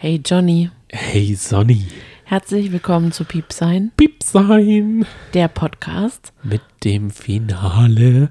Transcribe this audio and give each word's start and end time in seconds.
Hey 0.00 0.20
Johnny, 0.24 0.70
Hey 0.90 1.34
Sonny. 1.34 1.86
herzlich 2.24 2.70
willkommen 2.72 3.10
zu 3.12 3.24
Piepsein, 3.24 3.90
Piep 3.96 4.22
sein. 4.22 5.04
der 5.34 5.48
Podcast 5.48 6.32
Mit 6.44 6.62
dem 6.84 7.10
Finale 7.10 8.30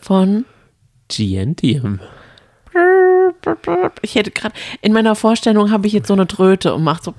von. 0.00 0.44
Gientium. 1.08 2.00
Ich 4.00 4.14
hätte 4.14 4.30
gerade 4.30 4.54
in 4.80 4.94
meiner 4.94 5.14
Vorstellung 5.14 5.70
habe 5.70 5.86
ich 5.86 5.92
jetzt 5.92 6.08
so 6.08 6.14
eine 6.14 6.26
Tröte 6.26 6.74
und 6.74 6.82
macht 6.84 7.04
so. 7.04 7.12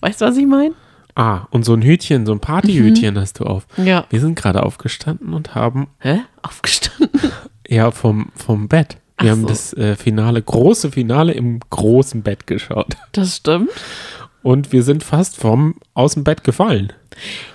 Weißt 0.00 0.20
du, 0.20 0.26
was 0.26 0.36
ich 0.36 0.46
meine? 0.46 0.74
Ah, 1.16 1.46
und 1.50 1.64
so 1.64 1.74
ein 1.74 1.82
Hütchen, 1.82 2.24
so 2.24 2.32
ein 2.32 2.38
Partyhütchen 2.40 3.18
hast 3.18 3.40
du 3.40 3.44
auf. 3.44 3.66
Ja. 3.78 4.04
Wir 4.10 4.20
sind 4.20 4.36
gerade 4.36 4.62
aufgestanden 4.62 5.34
und 5.34 5.56
haben 5.56 5.88
Hä? 5.98 6.20
Aufgestanden. 6.42 7.32
ja 7.68 7.90
vom, 7.90 8.30
vom 8.36 8.68
Bett. 8.68 8.98
Wir 9.20 9.28
Ach 9.30 9.32
haben 9.32 9.42
so. 9.42 9.48
das 9.48 9.72
äh, 9.74 9.96
Finale, 9.96 10.42
große 10.42 10.90
Finale 10.92 11.32
im 11.32 11.60
großen 11.70 12.22
Bett 12.22 12.46
geschaut. 12.46 12.96
Das 13.12 13.36
stimmt. 13.36 13.70
Und 14.42 14.72
wir 14.72 14.82
sind 14.82 15.02
fast 15.02 15.36
vom 15.38 15.74
aus 15.94 16.14
dem 16.14 16.24
Bett 16.24 16.44
gefallen. 16.44 16.92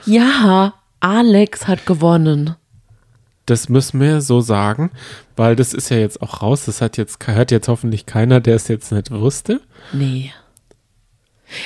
Ja, 0.05 0.73
Alex 0.99 1.67
hat 1.67 1.85
gewonnen. 1.85 2.55
Das 3.45 3.69
müssen 3.69 3.99
wir 3.99 4.21
so 4.21 4.41
sagen, 4.41 4.91
weil 5.35 5.55
das 5.55 5.73
ist 5.73 5.89
ja 5.89 5.97
jetzt 5.97 6.21
auch 6.21 6.41
raus. 6.41 6.65
Das 6.65 6.81
hat 6.81 6.97
jetzt, 6.97 7.25
hört 7.27 7.51
jetzt 7.51 7.67
hoffentlich 7.67 8.05
keiner, 8.05 8.39
der 8.39 8.55
es 8.55 8.67
jetzt 8.67 8.91
nicht 8.91 9.11
wusste. 9.11 9.61
Nee. 9.93 10.31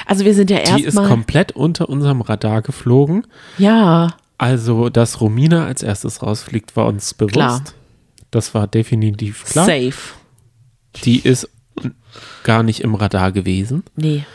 Also 0.05 0.26
wir 0.26 0.34
sind 0.34 0.50
ja 0.50 0.60
Die 0.64 0.80
ist 0.82 0.86
erstmal. 0.86 1.08
komplett 1.08 1.52
unter 1.54 1.90
unserem 1.90 2.22
Radar 2.22 2.62
geflogen. 2.62 3.27
Ja, 3.58 4.16
Also, 4.38 4.90
dass 4.90 5.22
Romina 5.22 5.66
als 5.66 5.84
erstes 5.84 6.22
rausfliegt, 6.24 6.76
war 6.76 6.88
uns 6.88 7.14
bewusst. 7.14 7.34
Klar. 7.34 7.62
Das 8.36 8.54
war 8.54 8.68
definitiv 8.68 9.46
klar. 9.46 9.66
safe. 9.66 10.14
Die 11.06 11.20
ist 11.20 11.50
gar 12.44 12.64
nicht 12.64 12.82
im 12.82 12.94
Radar 12.96 13.32
gewesen. 13.32 13.84
Nee. 13.96 14.26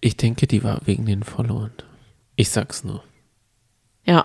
Ich 0.00 0.16
denke, 0.16 0.46
die 0.46 0.64
war 0.64 0.80
wegen 0.86 1.04
den 1.04 1.22
Followern. 1.22 1.72
Ich 2.34 2.48
sag's 2.48 2.82
nur. 2.82 3.04
Ja. 4.06 4.24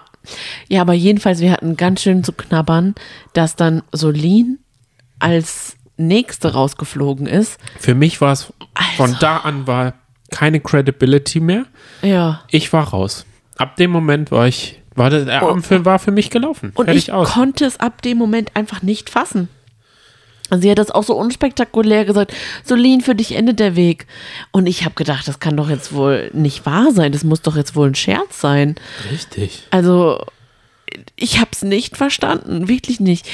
Ja, 0.70 0.80
aber 0.80 0.94
jedenfalls, 0.94 1.42
wir 1.42 1.52
hatten 1.52 1.76
ganz 1.76 2.04
schön 2.04 2.23
zu 2.23 2.32
knabbern, 2.32 2.96
dass 3.34 3.58
dann 3.58 3.84
Solin 3.92 4.60
als 5.20 5.76
nächste 5.98 6.54
rausgeflogen 6.54 7.28
ist. 7.28 7.60
Für 7.80 7.95
mich 7.95 8.22
war 8.22 8.32
es, 8.32 8.54
von 8.95 9.10
Also. 9.10 9.18
da 9.20 9.38
an 9.40 9.68
war 9.68 9.95
keine 10.30 10.62
Credibility 10.62 11.42
mehr. 11.42 11.66
Ja. 12.02 12.45
Ich 12.50 12.72
war 12.72 12.88
raus. 12.88 13.26
Ab 13.58 13.76
dem 13.76 13.92
Moment 13.92 14.32
war 14.32 14.48
ich, 14.48 14.81
war 14.95 15.09
der, 15.09 15.25
der 15.25 15.44
Oh. 15.44 15.50
Abendfilm 15.50 15.86
war 15.86 16.00
für 16.00 16.11
mich 16.11 16.30
gelaufen. 16.30 16.72
Und 16.75 16.86
Fertig 16.86 17.03
ich 17.06 17.11
aus. 17.14 17.30
konnte 17.31 17.66
es 17.66 17.80
ab 17.80 18.02
dem 18.02 18.17
Moment 18.17 18.56
einfach 18.56 18.81
nicht 18.81 19.09
fassen. 19.09 19.48
Und 20.50 20.61
sie 20.61 20.70
hat 20.70 20.80
das 20.80 20.92
auch 20.92 21.03
so 21.03 21.16
unspektakulär 21.16 22.03
gesagt, 22.03 22.33
Solin, 22.66 23.00
für 23.00 23.16
dich 23.16 23.36
endet 23.36 23.59
der 23.61 23.78
Weg. 23.78 24.06
Und 24.52 24.67
ich 24.67 24.83
habe 24.83 24.95
gedacht, 24.95 25.25
das 25.28 25.39
kann 25.39 25.56
doch 25.56 25.70
jetzt 25.70 25.94
wohl 25.94 26.30
nicht 26.33 26.66
wahr 26.66 26.92
sein. 26.92 27.14
Das 27.14 27.23
muss 27.23 27.42
doch 27.42 27.56
jetzt 27.56 27.73
wohl 27.75 27.88
ein 27.88 27.95
Scherz 27.95 28.42
sein. 28.42 28.75
Richtig. 29.09 29.66
Also, 29.72 30.22
ich 31.16 31.39
habe 31.39 31.52
es 31.53 31.61
nicht 31.61 31.95
verstanden, 31.95 32.67
wirklich 32.67 33.00
nicht. 33.00 33.30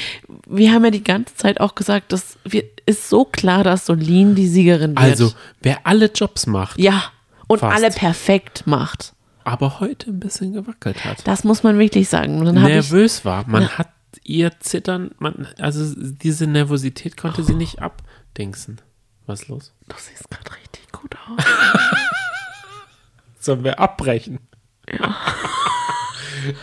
Wir 0.46 0.72
haben 0.72 0.84
ja 0.84 0.92
die 0.92 1.02
ganze 1.02 1.34
Zeit 1.34 1.60
auch 1.60 1.74
gesagt, 1.74 2.12
das 2.12 2.38
ist 2.86 3.08
so 3.08 3.24
klar, 3.24 3.64
dass 3.64 3.86
Solin 3.86 4.36
die 4.36 4.46
Siegerin 4.46 4.90
wird. 4.90 4.98
Also, 5.00 5.32
wer 5.60 5.78
alle 5.82 6.06
Jobs 6.14 6.46
macht, 6.46 6.78
ja, 6.78 7.02
und 7.48 7.58
Fast. 7.58 7.76
alle 7.76 7.90
perfekt 7.92 8.62
macht. 8.66 9.12
Aber 9.48 9.80
heute 9.80 10.10
ein 10.10 10.20
bisschen 10.20 10.52
gewackelt 10.52 11.04
hat. 11.04 11.26
Das 11.26 11.44
muss 11.44 11.62
man 11.62 11.78
wirklich 11.78 12.08
sagen. 12.08 12.38
Habe 12.46 12.50
ich 12.58 12.62
nervös 12.64 13.24
war. 13.24 13.46
Man 13.48 13.62
Ja. 13.64 13.78
hat 13.78 13.88
ihr 14.24 14.58
Zittern, 14.60 15.10
man, 15.18 15.48
also 15.58 15.94
diese 15.96 16.46
Nervosität 16.46 17.16
konnte 17.16 17.42
sie 17.42 17.54
nicht 17.54 17.80
abdingsen. 17.80 18.80
Was 19.26 19.42
ist 19.42 19.48
los? 19.48 19.72
Du 19.88 19.96
siehst 19.98 20.30
gerade 20.30 20.50
richtig 20.62 20.90
gut 20.92 21.14
aus. 21.28 21.44
Sollen 23.40 23.64
wir 23.64 23.78
abbrechen? 23.78 24.38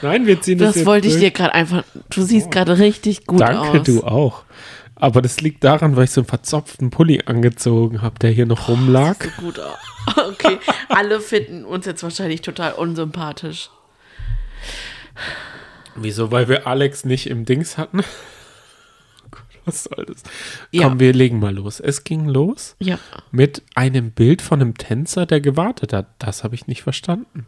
Nein, 0.01 0.25
wir 0.25 0.41
ziehen 0.41 0.57
das, 0.57 0.75
Das 0.75 0.85
wollte 0.85 1.07
ich 1.07 1.13
durch. 1.15 1.25
dir 1.25 1.31
gerade 1.31 1.53
einfach. 1.53 1.83
Du 2.09 2.21
siehst 2.23 2.49
gerade 2.51 2.79
richtig 2.79 3.25
gut 3.25 3.41
Danke, 3.41 3.79
aus. 3.79 3.85
du 3.85 4.03
auch. 4.03 4.43
Aber 4.95 5.21
das 5.21 5.41
liegt 5.41 5.63
daran, 5.63 5.95
weil 5.95 6.05
ich 6.05 6.11
so 6.11 6.21
einen 6.21 6.27
verzopften 6.27 6.89
Pulli 6.89 7.21
angezogen 7.25 8.01
habe, 8.01 8.17
der 8.19 8.31
hier 8.31 8.45
noch 8.45 8.67
rumlag. 8.69 9.17
So 9.23 9.29
gut. 9.41 9.59
Okay, 10.15 10.59
alle 10.89 11.19
finden 11.19 11.65
uns 11.65 11.87
jetzt 11.87 12.03
wahrscheinlich 12.03 12.41
total 12.41 12.73
unsympathisch. 12.73 13.71
Wieso? 15.95 16.31
Weil 16.31 16.47
wir 16.47 16.67
Alex 16.67 17.05
nicht 17.05 17.27
im 17.27 17.43
Dings 17.45 17.77
hatten? 17.79 18.01
Was 19.65 19.85
soll 19.85 20.05
das? 20.05 20.21
Ja. 20.71 20.83
Komm, 20.83 20.99
wir 20.99 21.11
legen 21.11 21.39
mal 21.39 21.55
los. 21.55 21.79
Es 21.79 22.03
ging 22.03 22.25
los 22.27 22.75
Ja. 22.77 22.99
mit 23.31 23.63
einem 23.73 24.11
Bild 24.11 24.43
von 24.43 24.61
einem 24.61 24.77
Tänzer, 24.77 25.25
der 25.25 25.41
gewartet 25.41 25.91
hat. 25.91 26.07
Das 26.19 26.43
habe 26.43 26.53
ich 26.53 26.67
nicht 26.67 26.83
verstanden. 26.83 27.47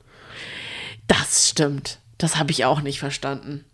Das 1.07 1.47
stimmt. 1.49 1.99
Das 2.17 2.37
habe 2.37 2.49
ich 2.51 2.65
auch 2.65 2.81
nicht 2.81 2.97
verstanden. 2.99 3.65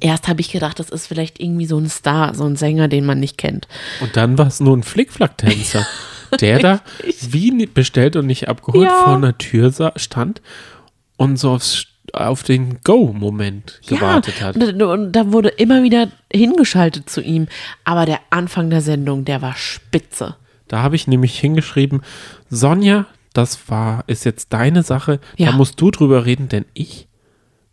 Erst 0.00 0.28
habe 0.28 0.40
ich 0.40 0.50
gedacht, 0.52 0.78
das 0.78 0.90
ist 0.90 1.06
vielleicht 1.06 1.40
irgendwie 1.40 1.66
so 1.66 1.78
ein 1.78 1.88
Star, 1.88 2.34
so 2.34 2.44
ein 2.44 2.56
Sänger, 2.56 2.88
den 2.88 3.04
man 3.06 3.20
nicht 3.20 3.38
kennt. 3.38 3.66
Und 4.00 4.16
dann 4.16 4.38
war 4.38 4.46
es 4.46 4.60
nur 4.60 4.76
ein 4.76 4.82
Flickflack-Tänzer, 4.82 5.86
der 6.40 6.58
da 6.58 6.80
wie 7.22 7.66
bestellt 7.66 8.16
und 8.16 8.26
nicht 8.26 8.48
abgeholt 8.48 8.88
Ja. 8.88 9.04
vor 9.04 9.14
einer 9.16 9.36
Tür 9.38 9.72
stand 9.96 10.40
und 11.16 11.36
so 11.38 11.50
aufs, 11.52 11.86
auf 12.12 12.42
den 12.42 12.78
Go-Moment 12.84 13.80
gewartet 13.86 14.40
hat. 14.40 14.56
Und, 14.56 14.82
und 14.82 15.12
da 15.12 15.32
wurde 15.32 15.48
immer 15.48 15.82
wieder 15.82 16.08
hingeschaltet 16.32 17.08
zu 17.10 17.20
ihm. 17.20 17.48
Aber 17.84 18.06
der 18.06 18.20
Anfang 18.30 18.70
der 18.70 18.80
Sendung, 18.80 19.24
der 19.24 19.42
war 19.42 19.56
spitze. 19.56 20.36
Da 20.68 20.82
habe 20.82 20.96
ich 20.96 21.06
nämlich 21.06 21.38
hingeschrieben, 21.38 22.02
Sonja, 22.50 23.06
das 23.32 23.68
war, 23.68 24.04
ist 24.06 24.24
jetzt 24.24 24.52
deine 24.52 24.82
Sache, 24.82 25.20
Ja. 25.36 25.50
da 25.50 25.56
musst 25.56 25.80
du 25.80 25.90
drüber 25.90 26.24
reden, 26.26 26.48
denn 26.48 26.64
ich 26.74 27.08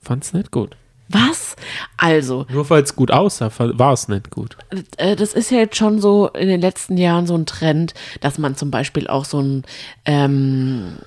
fand's 0.02 0.34
nicht 0.34 0.52
gut. 0.52 0.76
Was? 1.10 1.56
Also, 1.98 2.46
Nur 2.52 2.68
weil 2.70 2.82
es 2.84 2.96
gut 2.96 3.12
aussah, 3.12 3.52
war 3.58 3.94
es 3.94 4.08
nicht 4.08 4.32
gut. 4.32 4.58
äh, 4.98 5.16
das 5.16 5.34
ist 5.34 5.52
ja 5.52 5.60
jetzt 5.60 5.76
schon 5.78 6.02
so 6.02 6.28
in 6.30 6.48
den 6.48 6.62
letzten 6.62 6.98
Jahren 6.98 7.28
so 7.28 7.36
ein 7.36 7.46
Trend, 7.46 7.94
dass 8.22 8.38
man 8.40 8.56
zum 8.56 8.72
Beispiel 8.72 9.08
auch 9.08 9.26
so 9.26 9.38
einen 9.38 9.64
ähm, 10.06 10.98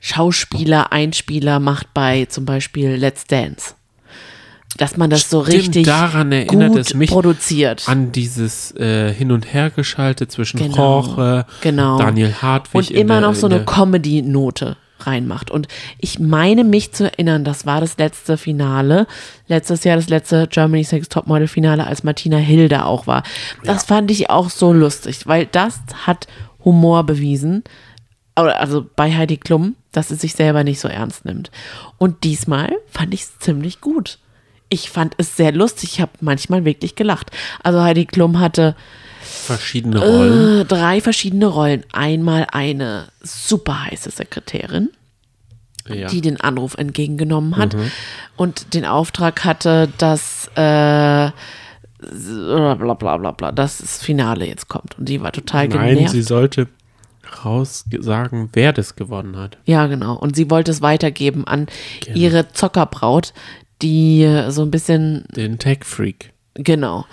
Schauspieler, 0.00 0.92
Einspieler 0.92 1.60
macht 1.60 1.94
bei 1.94 2.26
zum 2.26 2.44
Beispiel 2.44 2.90
Let's 2.96 3.24
Dance. 3.26 3.74
Dass 4.76 4.96
man 4.96 5.08
das 5.08 5.30
so 5.30 5.44
Stimmt, 5.44 5.58
richtig 5.60 5.86
daran 5.86 6.32
erinnert 6.32 6.70
gut 6.72 6.80
es 6.80 6.94
mich 6.94 7.08
produziert. 7.10 7.84
An 7.88 8.10
dieses 8.10 8.72
äh, 8.74 9.12
Hin- 9.14 9.30
und 9.30 9.52
Hergeschaltet 9.54 10.32
zwischen 10.32 10.58
Genau, 10.58 11.02
Jorge, 11.02 11.46
genau. 11.60 11.96
Daniel 11.98 12.34
Hartwig. 12.42 12.74
und 12.74 12.90
immer 12.90 13.20
noch 13.20 13.36
so 13.36 13.46
in 13.46 13.52
eine 13.52 13.64
Comedy-Note 13.64 14.76
reinmacht. 15.06 15.50
Und 15.50 15.68
ich 15.98 16.18
meine 16.18 16.64
mich 16.64 16.92
zu 16.92 17.04
erinnern, 17.04 17.44
das 17.44 17.66
war 17.66 17.80
das 17.80 17.98
letzte 17.98 18.36
Finale, 18.36 19.06
letztes 19.48 19.84
Jahr 19.84 19.96
das 19.96 20.08
letzte 20.08 20.46
Germany's 20.48 20.92
Next 20.92 21.12
Topmodel 21.12 21.48
Finale, 21.48 21.86
als 21.86 22.04
Martina 22.04 22.36
Hilde 22.36 22.84
auch 22.84 23.06
war. 23.06 23.22
Das 23.64 23.84
fand 23.84 24.10
ich 24.10 24.30
auch 24.30 24.50
so 24.50 24.72
lustig, 24.72 25.26
weil 25.26 25.46
das 25.46 25.80
hat 26.06 26.26
Humor 26.64 27.04
bewiesen. 27.04 27.64
Also 28.34 28.84
bei 28.96 29.14
Heidi 29.14 29.36
Klum, 29.36 29.76
dass 29.92 30.08
sie 30.08 30.16
sich 30.16 30.34
selber 30.34 30.64
nicht 30.64 30.80
so 30.80 30.88
ernst 30.88 31.24
nimmt. 31.24 31.50
Und 31.98 32.24
diesmal 32.24 32.74
fand 32.90 33.14
ich 33.14 33.22
es 33.22 33.38
ziemlich 33.38 33.80
gut. 33.80 34.18
Ich 34.68 34.90
fand 34.90 35.14
es 35.18 35.36
sehr 35.36 35.52
lustig. 35.52 35.94
Ich 35.94 36.00
habe 36.00 36.12
manchmal 36.20 36.64
wirklich 36.64 36.94
gelacht. 36.96 37.30
Also 37.62 37.82
Heidi 37.82 38.06
Klum 38.06 38.40
hatte 38.40 38.74
verschiedene 39.22 39.98
Rollen. 40.00 40.60
äh, 40.60 40.64
drei 40.64 41.00
verschiedene 41.00 41.46
Rollen. 41.46 41.84
Einmal 41.92 42.46
eine 42.50 43.06
super 43.22 43.84
heiße 43.86 44.10
Sekretärin, 44.10 44.90
ja. 45.88 46.08
die 46.08 46.20
den 46.20 46.40
Anruf 46.40 46.74
entgegengenommen 46.74 47.56
hat 47.56 47.76
und 48.36 48.74
den 48.74 48.84
Auftrag 48.84 49.44
hatte, 49.44 49.88
dass 49.98 50.48
äh, 50.56 51.30
bla 52.00 52.74
bla 52.74 53.16
bla 53.16 53.30
bla 53.32 53.52
dass 53.52 53.78
das 53.78 54.02
Finale 54.02 54.46
jetzt 54.46 54.68
kommt. 54.68 54.98
Und 54.98 55.08
die 55.08 55.20
war 55.20 55.32
total 55.32 55.68
Nein, 55.68 55.88
genervt. 55.94 56.10
sie 56.12 56.22
sollte 56.22 56.68
raus 57.44 57.84
sagen, 58.00 58.50
wer 58.52 58.72
das 58.72 58.96
gewonnen 58.96 59.36
hat. 59.36 59.56
ja, 59.64 59.86
genau. 59.86 60.14
Und 60.14 60.36
sie 60.36 60.50
wollte 60.50 60.70
es 60.70 60.82
weitergeben 60.82 61.46
an 61.46 61.66
Genau. 62.04 62.18
ihre 62.18 62.52
Zockerbraut, 62.52 63.32
die 63.82 64.44
so 64.48 64.62
ein 64.62 64.70
bisschen 64.70 65.24
Den 65.36 65.58
Tech-Freak. 65.58 66.32
Genau. 66.54 67.04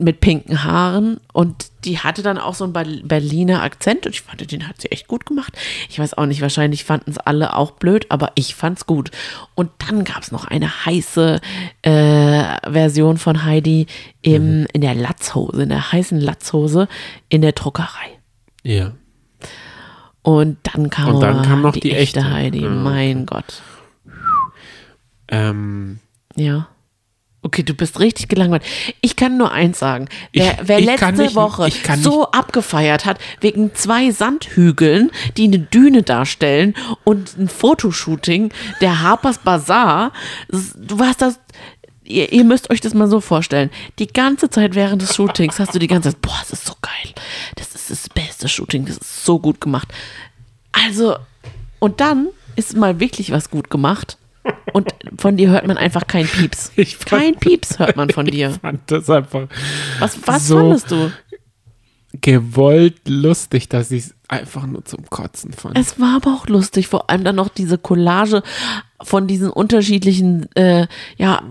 Mit 0.00 0.20
pinken 0.20 0.62
Haaren 0.62 1.18
und 1.32 1.66
die 1.84 1.98
hatte 1.98 2.22
dann 2.22 2.38
auch 2.38 2.54
so 2.54 2.62
einen 2.62 2.72
Ber- 2.72 2.84
Berliner 3.02 3.62
Akzent 3.62 4.06
und 4.06 4.12
ich 4.14 4.22
fand, 4.22 4.52
den 4.52 4.68
hat 4.68 4.80
sie 4.80 4.92
echt 4.92 5.08
gut 5.08 5.26
gemacht. 5.26 5.58
Ich 5.88 5.98
weiß 5.98 6.14
auch 6.14 6.26
nicht, 6.26 6.40
wahrscheinlich 6.40 6.84
fanden 6.84 7.10
es 7.10 7.18
alle 7.18 7.56
auch 7.56 7.72
blöd, 7.72 8.06
aber 8.08 8.30
ich 8.36 8.54
fand's 8.54 8.86
gut. 8.86 9.10
Und 9.56 9.70
dann 9.88 10.04
gab 10.04 10.22
es 10.22 10.30
noch 10.30 10.44
eine 10.44 10.86
heiße 10.86 11.40
äh, 11.82 12.70
Version 12.70 13.16
von 13.18 13.44
Heidi 13.44 13.86
im, 14.22 14.68
in 14.72 14.82
der 14.82 14.94
Latzhose, 14.94 15.64
in 15.64 15.68
der 15.70 15.90
heißen 15.90 16.20
Latzhose 16.20 16.86
in 17.28 17.42
der 17.42 17.52
Druckerei. 17.52 18.20
Ja. 18.62 18.92
Und 20.22 20.58
dann 20.62 20.90
kam, 20.90 21.16
Und 21.16 21.20
dann 21.22 21.42
kam 21.42 21.62
noch 21.62 21.72
die, 21.72 21.80
die 21.80 21.92
echte 21.92 22.20
echte. 22.20 22.32
Heidi. 22.32 22.60
Ja, 22.60 22.66
okay. 22.66 22.76
Mein 22.76 23.26
Gott. 23.26 23.62
Ähm, 25.28 25.98
Ja. 26.36 26.68
Okay, 27.40 27.62
du 27.62 27.72
bist 27.72 28.00
richtig 28.00 28.26
gelangweilt. 28.28 28.64
Ich 29.00 29.14
kann 29.14 29.36
nur 29.36 29.52
eins 29.52 29.78
sagen. 29.78 30.08
Wer, 30.32 30.54
Ich- 30.54 30.68
wer 30.68 30.78
ich 30.80 30.86
letzte 30.86 31.12
nicht- 31.12 31.34
Woche 31.36 31.70
so 32.02 32.30
abgefeiert 32.32 33.04
hat, 33.06 33.18
wegen 33.40 33.72
zwei 33.76 34.10
Sandhügeln, 34.10 35.12
die 35.36 35.44
eine 35.44 35.60
Düne 35.60 36.02
darstellen 36.02 36.74
und 37.04 37.38
ein 37.38 37.48
Fotoshooting 37.48 38.52
der 38.80 39.02
Harpers 39.02 39.38
Bazaar, 39.38 40.12
du 40.48 40.98
warst 40.98 41.22
das. 41.22 41.38
Ihr, 42.02 42.32
ihr 42.32 42.42
müsst 42.44 42.70
euch 42.70 42.80
das 42.80 42.92
mal 42.94 43.06
so 43.08 43.20
vorstellen. 43.20 43.70
Die 44.00 44.08
ganze 44.08 44.50
Zeit 44.50 44.74
während 44.74 45.00
des 45.02 45.14
Shootings 45.14 45.60
hast 45.60 45.74
du 45.74 45.78
die 45.78 45.86
ganze 45.86 46.10
Zeit, 46.10 46.20
boah, 46.22 46.36
das 46.40 46.50
ist 46.58 46.66
so 46.66 46.74
geil. 46.82 47.14
Das 47.54 47.74
ist 47.74 47.88
das 47.90 48.08
beste 48.08 48.48
Shooting, 48.48 48.84
das 48.86 48.96
ist 48.96 49.24
so 49.24 49.38
gut 49.38 49.60
gemacht. 49.60 49.88
Also, 50.72 51.16
und 51.78 52.00
dann 52.00 52.28
ist 52.56 52.76
mal 52.76 52.98
wirklich 52.98 53.30
was 53.30 53.48
gut 53.50 53.70
gemacht. 53.70 54.16
Und 54.72 54.88
von 55.18 55.36
dir 55.36 55.50
hört 55.50 55.66
man 55.66 55.76
einfach 55.78 56.06
kein 56.06 56.26
Pieps. 56.26 56.70
Fand- 56.76 57.06
kein 57.06 57.34
Pieps 57.36 57.78
hört 57.78 57.96
man 57.96 58.10
von 58.10 58.26
dir. 58.26 58.50
Ich 58.50 58.58
fand 58.58 58.80
das 58.90 59.08
einfach 59.10 59.48
Was, 59.98 60.18
was 60.26 60.46
so 60.46 60.56
fandest 60.58 60.90
du? 60.90 61.10
gewollt 62.20 63.06
lustig, 63.08 63.68
dass 63.68 63.90
ich 63.90 64.04
es 64.06 64.14
einfach 64.28 64.66
nur 64.66 64.84
zum 64.84 65.08
Kotzen 65.10 65.52
fand. 65.52 65.78
Es 65.78 66.00
war 66.00 66.16
aber 66.16 66.34
auch 66.34 66.46
lustig, 66.46 66.88
vor 66.88 67.10
allem 67.10 67.22
dann 67.24 67.36
noch 67.36 67.48
diese 67.50 67.76
Collage 67.78 68.42
von 69.02 69.26
diesen 69.26 69.50
unterschiedlichen, 69.50 70.50
äh, 70.56 70.86
ja, 71.18 71.42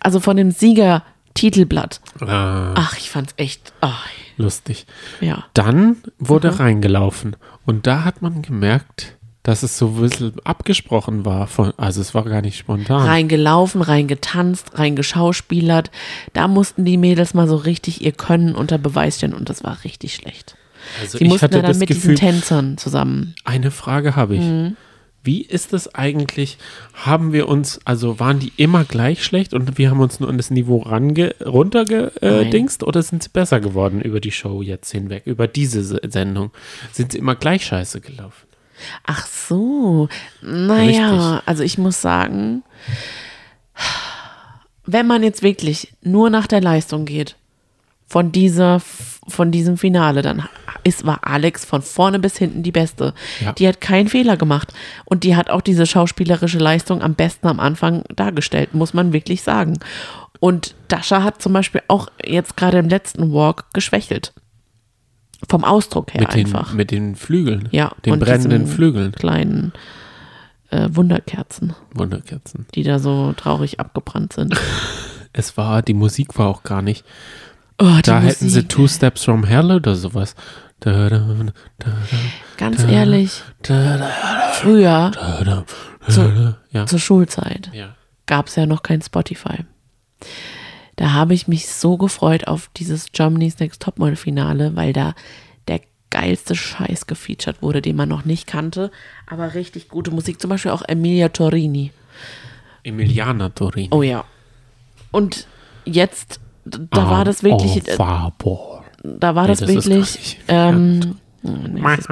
also 0.00 0.20
von 0.20 0.36
dem 0.36 0.50
Sieger-Titelblatt. 0.50 2.00
ah, 2.20 2.72
Ach, 2.76 2.96
ich 2.96 3.10
fand's 3.10 3.34
echt, 3.36 3.72
ach, 3.82 4.06
lustig. 4.38 4.86
ja. 5.20 5.44
Dann 5.54 5.98
wurde 6.18 6.58
reingelaufen 6.58 7.36
und 7.66 7.86
da 7.86 8.04
hat 8.04 8.22
man 8.22 8.40
gemerkt, 8.42 9.16
dass 9.44 9.62
es 9.62 9.78
so 9.78 9.86
ein 9.88 10.00
bisschen 10.00 10.32
abgesprochen 10.42 11.24
war. 11.24 11.46
Von, 11.46 11.72
also 11.76 12.00
es 12.00 12.14
war 12.14 12.24
gar 12.24 12.40
nicht 12.42 12.58
spontan. 12.58 13.06
Reingelaufen, 13.06 13.80
reingetanzt, 13.82 14.76
reingeschauspielert. 14.78 15.90
Da 16.32 16.48
mussten 16.48 16.84
die 16.84 16.96
Mädels 16.96 17.34
mal 17.34 17.46
so 17.46 17.56
richtig 17.56 18.02
ihr 18.04 18.12
Können 18.12 18.56
unter 18.56 18.78
Beweis 18.78 19.18
stellen 19.18 19.34
und 19.34 19.48
das 19.48 19.62
war 19.62 19.84
richtig 19.84 20.14
schlecht. 20.16 20.56
Also 21.00 21.18
Sie 21.18 21.24
ich 21.24 21.30
mussten 21.30 21.44
hatte 21.44 21.56
ja 21.56 21.62
dann 21.62 21.70
das 21.70 21.78
mit 21.78 21.88
Gefühl, 21.88 22.14
diesen 22.14 22.16
Tänzern 22.16 22.76
zusammen. 22.78 23.34
eine 23.44 23.70
Frage 23.70 24.16
habe 24.16 24.34
ich. 24.34 24.40
Mhm. 24.42 24.76
Wie 25.22 25.40
ist 25.40 25.72
es 25.72 25.94
eigentlich? 25.94 26.58
Haben 26.92 27.32
wir 27.32 27.48
uns, 27.48 27.80
also 27.86 28.20
waren 28.20 28.38
die 28.40 28.52
immer 28.58 28.84
gleich 28.84 29.24
schlecht 29.24 29.54
und 29.54 29.78
wir 29.78 29.88
haben 29.90 30.00
uns 30.00 30.20
nur 30.20 30.28
an 30.28 30.36
das 30.36 30.50
Niveau 30.50 30.80
range, 30.82 31.34
runtergedingst 31.44 32.82
oder 32.82 33.02
sind 33.02 33.22
sie 33.22 33.30
besser 33.32 33.60
geworden 33.60 34.00
über 34.02 34.20
die 34.20 34.32
Show 34.32 34.60
jetzt 34.60 34.90
hinweg, 34.90 35.22
über 35.26 35.46
diese 35.48 35.82
Se- 35.82 36.00
Sendung? 36.06 36.50
Sind 36.92 37.12
sie 37.12 37.18
immer 37.18 37.34
gleich 37.36 37.64
scheiße 37.64 38.00
gelaufen? 38.02 38.46
Ach 39.06 39.26
so, 39.26 40.08
naja, 40.42 41.32
Richtig. 41.32 41.48
also 41.48 41.62
ich 41.62 41.78
muss 41.78 42.00
sagen, 42.00 42.62
wenn 44.86 45.06
man 45.06 45.22
jetzt 45.22 45.42
wirklich 45.42 45.92
nur 46.02 46.30
nach 46.30 46.46
der 46.46 46.60
Leistung 46.60 47.04
geht 47.04 47.36
von 48.06 48.32
dieser, 48.32 48.80
von 48.80 49.50
diesem 49.50 49.78
Finale, 49.78 50.22
dann 50.22 50.46
ist, 50.84 51.06
war 51.06 51.20
Alex 51.26 51.64
von 51.64 51.82
vorne 51.82 52.18
bis 52.18 52.36
hinten 52.36 52.62
die 52.62 52.72
Beste. 52.72 53.14
Ja. 53.40 53.52
Die 53.52 53.66
hat 53.66 53.80
keinen 53.80 54.08
Fehler 54.08 54.36
gemacht 54.36 54.72
und 55.04 55.24
die 55.24 55.34
hat 55.34 55.50
auch 55.50 55.62
diese 55.62 55.86
schauspielerische 55.86 56.58
Leistung 56.58 57.02
am 57.02 57.14
besten 57.14 57.46
am 57.46 57.58
Anfang 57.58 58.04
dargestellt, 58.14 58.74
muss 58.74 58.94
man 58.94 59.12
wirklich 59.12 59.42
sagen. 59.42 59.78
Und 60.40 60.74
Dasha 60.88 61.22
hat 61.22 61.40
zum 61.40 61.54
Beispiel 61.54 61.82
auch 61.88 62.08
jetzt 62.22 62.56
gerade 62.56 62.78
im 62.78 62.88
letzten 62.88 63.32
Walk 63.32 63.64
geschwächelt. 63.72 64.34
Vom 65.48 65.64
Ausdruck 65.64 66.12
her 66.14 66.22
Mit 66.22 66.34
den, 66.34 66.46
einfach. 66.46 66.72
mit 66.72 66.90
den 66.90 67.16
Flügeln, 67.16 67.68
Ja, 67.72 67.92
den 68.04 68.18
brennenden 68.18 68.66
Flügeln, 68.66 69.12
kleinen 69.12 69.72
äh, 70.70 70.88
Wunderkerzen, 70.90 71.74
Wunderkerzen. 71.94 72.66
die 72.74 72.82
da 72.82 72.98
so 72.98 73.32
traurig 73.36 73.80
abgebrannt 73.80 74.32
sind. 74.32 74.54
Es 75.36 75.56
war, 75.56 75.82
die 75.82 75.94
Musik 75.94 76.38
war 76.38 76.46
auch 76.46 76.62
gar 76.62 76.80
nicht. 76.80 77.04
Oh, 77.82 77.98
Da 78.04 78.20
hätten 78.20 78.48
sie. 78.48 78.68
Two 78.68 78.86
Steps 78.86 79.24
from 79.24 79.42
Hell 79.42 79.72
oder 79.72 79.96
sowas. 79.96 80.36
Da, 80.78 81.08
da, 81.10 81.26
da, 81.80 81.86
Ganz 82.56 82.84
ehrlich, 82.84 83.42
früher 84.52 85.10
Zu- 86.08 86.54
ja. 86.70 86.86
zur 86.86 86.98
Schulzeit 87.00 87.70
ja. 87.72 87.96
gab 88.26 88.46
es 88.46 88.54
ja 88.54 88.66
noch 88.66 88.82
kein 88.84 89.02
Spotify. 89.02 89.64
Da 90.96 91.12
habe 91.12 91.34
ich 91.34 91.48
mich 91.48 91.68
so 91.68 91.96
gefreut 91.96 92.46
auf 92.46 92.70
dieses 92.76 93.10
Germany's 93.12 93.58
Next 93.58 93.82
Topmodel 93.82 94.16
Finale, 94.16 94.76
weil 94.76 94.92
da 94.92 95.14
der 95.66 95.80
geilste 96.10 96.54
Scheiß 96.54 97.06
gefeatured 97.06 97.62
wurde, 97.62 97.82
den 97.82 97.96
man 97.96 98.08
noch 98.08 98.24
nicht 98.24 98.46
kannte, 98.46 98.90
aber 99.26 99.54
richtig 99.54 99.88
gute 99.88 100.10
Musik. 100.12 100.40
Zum 100.40 100.50
Beispiel 100.50 100.70
auch 100.70 100.82
Emilia 100.86 101.28
Torini. 101.30 101.90
Emiliana 102.84 103.48
Torini. 103.48 103.88
Oh 103.90 104.02
ja. 104.02 104.24
Und 105.10 105.46
jetzt, 105.84 106.40
da 106.64 107.10
war 107.10 107.24
das 107.24 107.42
wirklich, 107.42 107.82
Oh, 107.88 107.96
Farbor. 107.96 108.84
da 109.02 109.34
war 109.34 109.44
Nee, 109.44 109.48
das, 109.48 109.60
das 109.60 109.70
ist 109.70 109.86
wirklich, 109.88 110.38
ähm, 110.48 111.16
oh, 111.42 111.50
nee, 111.50 111.80
das. 111.82 112.08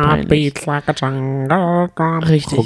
Richtig. 2.29 2.59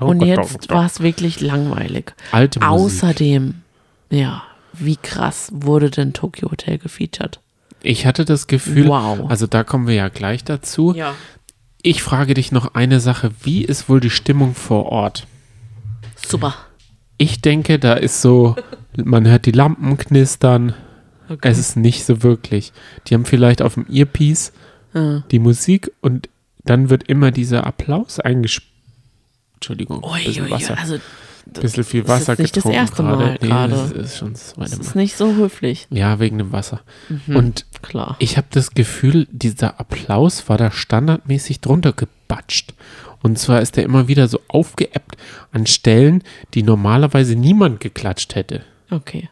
Und 0.00 0.22
jetzt 0.22 0.70
war 0.70 0.86
es 0.86 1.00
wirklich 1.00 1.40
langweilig. 1.40 2.14
Alte 2.32 2.60
Musik. 2.60 2.72
Außerdem, 2.72 3.62
ja, 4.10 4.42
wie 4.78 4.96
krass 4.96 5.50
wurde 5.52 5.90
denn 5.90 6.12
Tokyo 6.12 6.50
Hotel 6.50 6.78
gefeatured? 6.78 7.40
Ich 7.82 8.06
hatte 8.06 8.24
das 8.24 8.46
Gefühl, 8.46 8.88
Wow. 8.88 9.30
also 9.30 9.46
da 9.46 9.62
kommen 9.64 9.86
wir 9.86 9.94
ja 9.94 10.08
gleich 10.08 10.44
dazu. 10.44 10.94
Ja. 10.94 11.14
Ich 11.82 12.02
frage 12.02 12.34
dich 12.34 12.50
noch 12.52 12.74
eine 12.74 13.00
Sache. 13.00 13.30
Wie 13.42 13.62
ist 13.64 13.88
wohl 13.88 14.00
die 14.00 14.10
Stimmung 14.10 14.54
vor 14.54 14.86
Ort? 14.86 15.26
Super. 16.26 16.54
Ich 17.18 17.40
denke, 17.40 17.78
da 17.78 17.94
ist 17.94 18.22
so, 18.22 18.56
man 18.96 19.26
hört 19.26 19.46
die 19.46 19.52
Lampen 19.52 19.96
knistern. 19.96 20.74
Okay. 21.28 21.48
Es 21.48 21.58
ist 21.58 21.76
nicht 21.76 22.04
so 22.04 22.22
wirklich. 22.22 22.72
Die 23.06 23.14
haben 23.14 23.24
vielleicht 23.24 23.62
auf 23.62 23.74
dem 23.74 23.86
Earpiece 23.90 24.52
Ja. 24.94 25.22
die 25.30 25.38
Musik 25.38 25.92
und 26.00 26.28
dann 26.64 26.90
wird 26.90 27.04
immer 27.04 27.30
dieser 27.30 27.66
Applaus 27.66 28.18
eingespielt. 28.18 28.72
Entschuldigung, 29.54 30.02
Ui, 30.04 30.40
ui, 30.40 30.50
Wasser. 30.50 30.76
also 30.78 30.98
bisschen 31.46 31.84
viel 31.84 32.02
das 32.02 32.20
ist 32.22 32.28
Wasser 32.28 32.32
jetzt 32.32 32.38
nicht 32.40 32.56
das 32.56 32.62
getrunken 32.64 32.78
erste 32.78 33.02
gerade. 33.02 33.16
Mal 33.16 33.38
Nee, 33.40 33.48
gerade. 33.48 33.72
das 33.72 33.92
ist 33.92 34.16
schon 34.18 34.32
das 34.32 34.48
zweite 34.48 34.70
das 34.70 34.78
Mal. 34.78 34.84
ist 34.86 34.94
nicht 34.96 35.16
so 35.16 35.34
höflich. 35.34 35.86
Ja, 35.90 36.18
wegen 36.18 36.38
dem 36.38 36.52
Wasser. 36.52 36.80
Mhm. 37.08 37.36
Und 37.36 37.66
Klar. 37.82 38.16
ich 38.18 38.36
habe 38.36 38.46
das 38.50 38.72
Gefühl, 38.72 39.26
dieser 39.30 39.78
Applaus 39.80 40.48
war 40.48 40.58
da 40.58 40.70
standardmäßig 40.70 41.60
drunter 41.60 41.92
gebatscht. 41.92 42.74
Und 43.22 43.38
zwar 43.38 43.60
ist 43.62 43.76
er 43.78 43.84
immer 43.84 44.08
wieder 44.08 44.28
so 44.28 44.40
aufgeebbt 44.48 45.16
an 45.52 45.66
Stellen, 45.66 46.22
die 46.54 46.62
normalerweise 46.62 47.34
niemand 47.34 47.80
geklatscht 47.80 48.34
hätte. 48.34 48.62
Okay. 48.90 49.28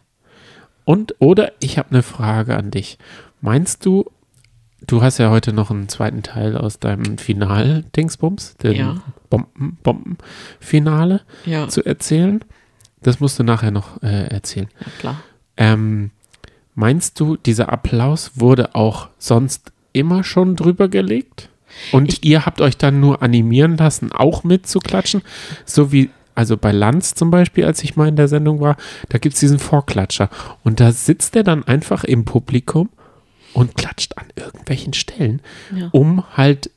Und, 0.84 1.14
oder 1.18 1.52
ich 1.60 1.78
habe 1.78 1.90
eine 1.90 2.02
Frage 2.02 2.56
an 2.56 2.70
dich. 2.70 2.98
Meinst 3.40 3.84
du, 3.86 4.10
du 4.86 5.02
hast 5.02 5.18
ja 5.18 5.30
heute 5.30 5.52
noch 5.52 5.70
einen 5.70 5.88
zweiten 5.88 6.22
Teil 6.22 6.56
aus 6.56 6.78
deinem 6.78 7.18
Final-Dingsbums, 7.18 8.56
dem 8.58 8.72
Ja. 8.72 8.96
Bomben, 9.30 9.78
Bomben-Finale 9.82 11.22
Ja, 11.44 11.68
zu 11.68 11.84
erzählen? 11.84 12.40
Das 13.02 13.20
musst 13.20 13.38
du 13.38 13.42
nachher 13.44 13.70
noch 13.70 14.02
äh, 14.02 14.28
erzählen. 14.28 14.68
ja 14.80 14.86
klar. 14.98 15.20
Ähm, 15.56 16.10
meinst 16.74 17.20
du, 17.20 17.36
dieser 17.36 17.72
Applaus 17.72 18.32
wurde 18.34 18.74
auch 18.74 19.08
sonst 19.18 19.72
immer 19.92 20.24
schon 20.24 20.56
drüber 20.56 20.88
gelegt? 20.88 21.48
Und 21.92 22.24
ihr 22.24 22.46
habt 22.46 22.60
euch 22.60 22.76
dann 22.76 23.00
nur 23.00 23.20
animieren 23.22 23.76
lassen, 23.76 24.12
auch 24.12 24.44
mitzuklatschen? 24.44 25.22
So 25.64 25.90
wie, 25.92 26.10
also 26.36 26.56
bei 26.56 26.70
Lanz 26.72 27.14
zum 27.14 27.30
Beispiel, 27.30 27.64
als 27.64 27.82
ich 27.82 27.96
mal 27.96 28.08
in 28.08 28.16
der 28.16 28.28
Sendung 28.28 28.60
war, 28.60 28.76
da 29.08 29.18
gibt 29.18 29.34
es 29.34 29.40
diesen 29.40 29.58
Vorklatscher. 29.58 30.30
Und 30.62 30.78
da 30.80 30.92
sitzt 30.92 31.34
er 31.36 31.42
dann 31.42 31.64
einfach 31.64 32.04
im 32.04 32.24
Publikum 32.24 32.88
und 33.54 33.74
klatscht 33.76 34.18
an 34.18 34.26
irgendwelchen 34.36 34.92
Stellen, 34.92 35.40
Ja. 35.74 35.88
um 35.92 36.24
halt 36.36 36.70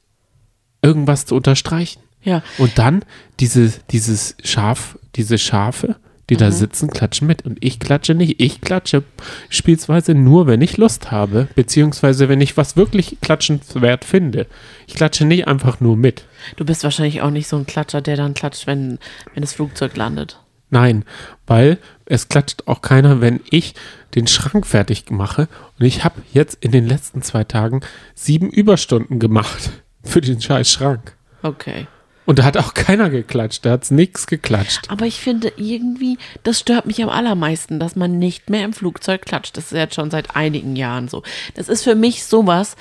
irgendwas 0.81 1.25
zu 1.25 1.35
unterstreichen. 1.35 1.99
Ja, 2.23 2.43
Und 2.57 2.77
dann 2.77 3.03
diese, 3.39 3.71
dieses 3.91 4.35
Schaf, 4.43 4.97
diese 5.15 5.37
Schafe, 5.37 5.95
die 6.29 6.33
Mhm. 6.35 6.39
da 6.39 6.51
sitzen, 6.51 6.89
klatschen 6.89 7.25
mit. 7.25 7.45
Und 7.45 7.57
ich 7.63 7.79
klatsche 7.79 8.13
nicht. 8.13 8.41
Ich 8.41 8.59
klatsche 8.59 9.03
spielsweise 9.49 10.13
nur, 10.13 10.45
wenn 10.45 10.61
ich 10.61 10.75
Lust 10.75 11.09
habe, 11.09 11.47
beziehungsweise 11.55 12.27
wenn 12.27 12.41
ich 12.41 12.57
was 12.57 12.75
wirklich 12.75 13.17
klatschenswert 13.21 14.03
finde. 14.03 14.45
Ich 14.87 14.95
klatsche 14.95 15.23
nicht 15.25 15.47
einfach 15.47 15.79
nur 15.79 15.95
mit. 15.95 16.25
du 16.57 16.65
bist 16.65 16.83
wahrscheinlich 16.83 17.21
auch 17.21 17.29
nicht 17.31 17.47
so 17.47 17.55
ein 17.57 17.65
Klatscher, 17.65 18.01
der 18.01 18.17
dann 18.17 18.33
klatscht, 18.33 18.67
wenn, 18.67 18.99
wenn 19.33 19.41
das 19.41 19.53
Flugzeug 19.53 19.95
landet. 19.95 20.39
Nein, 20.69 21.05
weil 21.45 21.77
es 22.05 22.29
klatscht 22.29 22.63
auch 22.67 22.81
keiner, 22.81 23.21
wenn 23.21 23.39
ich 23.49 23.73
den 24.15 24.27
Schrank 24.27 24.65
fertig 24.65 25.09
mache. 25.09 25.47
Und 25.79 25.85
ich 25.85 26.03
habe 26.03 26.21
jetzt 26.33 26.57
in 26.63 26.71
den 26.71 26.87
letzten 26.87 27.21
zwei 27.21 27.43
Tagen 27.43 27.81
sieben 28.15 28.49
Überstunden 28.49 29.19
gemacht 29.19 29.71
für 30.03 30.21
den 30.21 30.41
scheiß 30.41 30.71
Schrank. 30.71 31.15
Okay. 31.43 31.87
Und 32.27 32.39
da 32.39 32.43
hat 32.43 32.57
auch 32.57 32.73
keiner 32.73 33.09
geklatscht. 33.09 33.65
Da 33.65 33.71
hat 33.71 33.83
es 33.83 33.91
nichts 33.91 34.27
geklatscht. 34.27 34.89
Aber 34.89 35.05
ich 35.05 35.21
finde 35.21 35.53
irgendwie, 35.55 36.17
das 36.43 36.59
stört 36.59 36.85
mich 36.85 37.01
am 37.01 37.07
allermeisten, 37.07 37.79
dass 37.79 37.95
man 37.95 38.19
nicht 38.19 38.49
mehr 38.49 38.65
im 38.65 38.73
Flugzeug 38.73 39.21
klatscht. 39.21 39.55
Das 39.55 39.71
ist 39.71 39.77
jetzt 39.77 39.95
schon 39.95 40.11
seit 40.11 40.35
einigen 40.35 40.75
Jahren 40.75 41.07
so. 41.07 41.23
Das 41.55 41.69
ist 41.69 41.85
für 41.85 41.95
mich 41.95 42.25
sowas, 42.25 42.75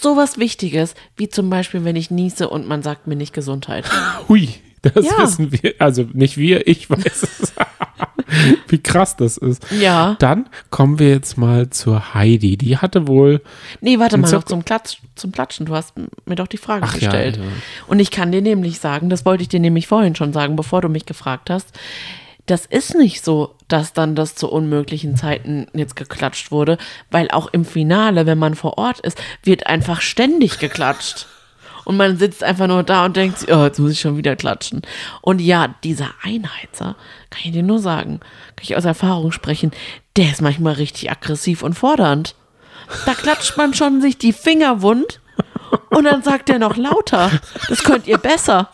sowas 0.00 0.38
Wichtiges, 0.38 0.94
wie 1.14 1.28
zum 1.28 1.50
Beispiel, 1.50 1.84
wenn 1.84 1.94
ich 1.94 2.10
niese 2.10 2.48
und 2.48 2.66
man 2.66 2.82
sagt 2.82 3.06
mir 3.06 3.16
nicht 3.16 3.34
Gesundheit. 3.34 3.84
Hui, 4.30 4.54
das 4.90 5.04
Ja. 5.06 5.18
wissen 5.18 5.52
wir. 5.52 5.74
Also 5.78 6.06
nicht 6.12 6.36
wir, 6.36 6.66
ich 6.66 6.88
weiß 6.90 7.22
es. 7.22 7.52
wie 8.68 8.78
krass 8.82 9.16
das 9.16 9.36
ist. 9.36 9.64
Ja. 9.70 10.16
Dann 10.18 10.48
kommen 10.70 10.98
wir 10.98 11.10
jetzt 11.10 11.38
mal 11.38 11.70
zur 11.70 12.14
Heidi. 12.14 12.56
Die 12.56 12.76
hatte 12.78 13.06
wohl. 13.06 13.40
Nee, 13.80 13.98
warte 13.98 14.18
mal 14.18 14.30
noch 14.30 14.44
zum, 14.44 14.64
Klatsch, 14.64 14.98
zum 15.14 15.32
Klatschen. 15.32 15.66
Du 15.66 15.74
hast 15.74 15.94
mir 16.26 16.34
doch 16.34 16.48
die 16.48 16.56
Frage 16.56 16.84
Ach 16.86 16.94
ja, 16.94 16.98
gestellt. 16.98 17.36
ja. 17.36 17.42
Und 17.86 18.00
ich 18.00 18.10
kann 18.10 18.32
dir 18.32 18.42
nämlich 18.42 18.80
sagen, 18.80 19.08
das 19.10 19.24
wollte 19.24 19.42
ich 19.42 19.48
dir 19.48 19.60
nämlich 19.60 19.86
vorhin 19.86 20.14
schon 20.16 20.32
sagen, 20.32 20.56
bevor 20.56 20.80
du 20.82 20.88
mich 20.88 21.06
gefragt 21.06 21.50
hast. 21.50 21.68
Das 22.46 22.64
ist 22.64 22.94
nicht 22.94 23.24
so, 23.24 23.54
dass 23.66 23.92
dann 23.92 24.14
das 24.14 24.36
zu 24.36 24.48
unmöglichen 24.48 25.16
Zeiten 25.16 25.66
jetzt 25.74 25.96
geklatscht 25.96 26.52
wurde, 26.52 26.78
weil 27.10 27.28
auch 27.32 27.48
im 27.52 27.64
Finale, 27.64 28.24
wenn 28.26 28.38
man 28.38 28.54
vor 28.54 28.78
Ort 28.78 29.00
ist, 29.00 29.20
wird 29.42 29.66
einfach 29.66 30.00
ständig 30.00 30.60
geklatscht. 30.60 31.26
Und 31.86 31.96
man 31.96 32.18
sitzt 32.18 32.42
einfach 32.42 32.66
nur 32.66 32.82
da 32.82 33.04
und 33.04 33.16
denkt, 33.16 33.38
sich, 33.38 33.48
oh, 33.52 33.62
jetzt 33.62 33.78
muss 33.78 33.92
ich 33.92 34.00
schon 34.00 34.16
wieder 34.16 34.34
klatschen. 34.34 34.82
Und 35.20 35.40
ja, 35.40 35.76
dieser 35.84 36.10
Einheizer, 36.20 36.96
kann 37.30 37.42
ich 37.44 37.52
dir 37.52 37.62
nur 37.62 37.78
sagen, 37.78 38.18
kann 38.56 38.64
ich 38.64 38.76
aus 38.76 38.84
Erfahrung 38.84 39.30
sprechen, 39.30 39.70
der 40.16 40.32
ist 40.32 40.42
manchmal 40.42 40.74
richtig 40.74 41.12
aggressiv 41.12 41.62
und 41.62 41.74
fordernd. 41.74 42.34
Da 43.04 43.14
klatscht 43.14 43.56
man 43.56 43.72
schon 43.72 44.00
sich 44.00 44.18
die 44.18 44.32
Finger 44.32 44.82
wund 44.82 45.20
und 45.90 46.04
dann 46.04 46.24
sagt 46.24 46.50
er 46.50 46.58
noch 46.58 46.76
lauter. 46.76 47.30
Das 47.68 47.84
könnt 47.84 48.08
ihr 48.08 48.18
besser. 48.18 48.68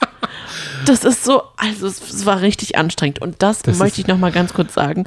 Das 0.86 1.04
ist 1.04 1.22
so, 1.22 1.42
also 1.58 1.86
es, 1.86 2.00
es 2.00 2.24
war 2.24 2.40
richtig 2.40 2.78
anstrengend. 2.78 3.20
Und 3.20 3.42
das, 3.42 3.60
Das 3.60 3.78
möchte 3.78 4.00
ich 4.00 4.06
noch 4.06 4.18
mal 4.18 4.32
ganz 4.32 4.54
kurz 4.54 4.72
sagen. 4.72 5.04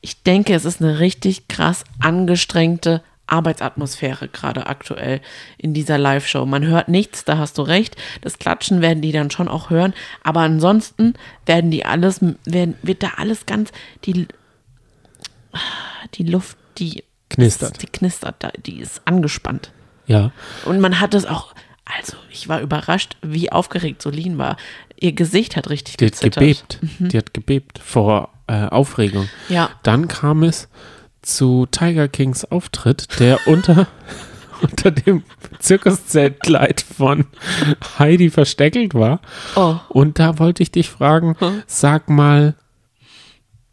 Ich 0.00 0.22
denke, 0.22 0.54
es 0.54 0.64
ist 0.64 0.80
eine 0.80 1.00
richtig 1.00 1.48
krass 1.48 1.82
angestrengte 2.00 3.02
Arbeitsatmosphäre 3.32 4.28
gerade 4.28 4.66
aktuell 4.66 5.20
in 5.58 5.74
dieser 5.74 5.98
Live-Show. 5.98 6.46
Man 6.46 6.66
hört 6.66 6.88
nichts, 6.88 7.24
da 7.24 7.38
hast 7.38 7.58
du 7.58 7.62
recht. 7.62 7.96
Das 8.20 8.38
Klatschen 8.38 8.80
werden 8.80 9.00
die 9.02 9.12
dann 9.12 9.30
schon 9.30 9.48
auch 9.48 9.70
hören. 9.70 9.94
Aber 10.22 10.40
ansonsten 10.40 11.14
werden 11.46 11.70
die 11.70 11.84
alles, 11.84 12.20
werden, 12.44 12.76
wird 12.82 13.02
da 13.02 13.12
alles 13.16 13.46
ganz, 13.46 13.72
die, 14.04 14.28
die 16.14 16.24
Luft, 16.24 16.56
die 16.78 17.04
Knistert. 17.32 17.80
Die 17.80 17.86
knistert, 17.86 18.36
die 18.66 18.80
ist 18.80 19.00
angespannt. 19.06 19.72
Ja. 20.06 20.32
Und 20.66 20.80
man 20.80 21.00
hat 21.00 21.14
es 21.14 21.24
auch, 21.24 21.54
also 21.84 22.16
ich 22.30 22.48
war 22.48 22.60
überrascht, 22.60 23.16
wie 23.22 23.50
aufgeregt 23.50 24.02
Solin 24.02 24.36
war. 24.36 24.58
Ihr 25.00 25.12
Gesicht 25.12 25.56
hat 25.56 25.70
richtig 25.70 25.96
Die 25.96 26.06
hat 26.06 26.12
gezittert. 26.12 26.34
gebebt. 26.40 26.78
Die 27.12 27.16
hat 27.16 27.32
gebebt 27.32 27.78
vor 27.78 28.28
äh, 28.48 28.66
Aufregung. 28.66 29.28
Ja. 29.48 29.70
Dann 29.82 30.08
kam 30.08 30.42
es 30.42 30.68
zu 31.22 31.66
Tiger 31.70 32.08
Kings 32.08 32.44
Auftritt, 32.44 33.18
der 33.20 33.38
unter, 33.46 33.86
unter 34.60 34.90
dem 34.90 35.22
Zirkuszeltkleid 35.58 36.80
von 36.82 37.26
Heidi 37.98 38.30
versteckelt 38.30 38.94
war. 38.94 39.20
Oh. 39.56 39.76
Und 39.88 40.18
da 40.18 40.38
wollte 40.38 40.62
ich 40.62 40.70
dich 40.70 40.90
fragen, 40.90 41.36
Hm? 41.38 41.62
sag 41.66 42.08
mal, 42.10 42.54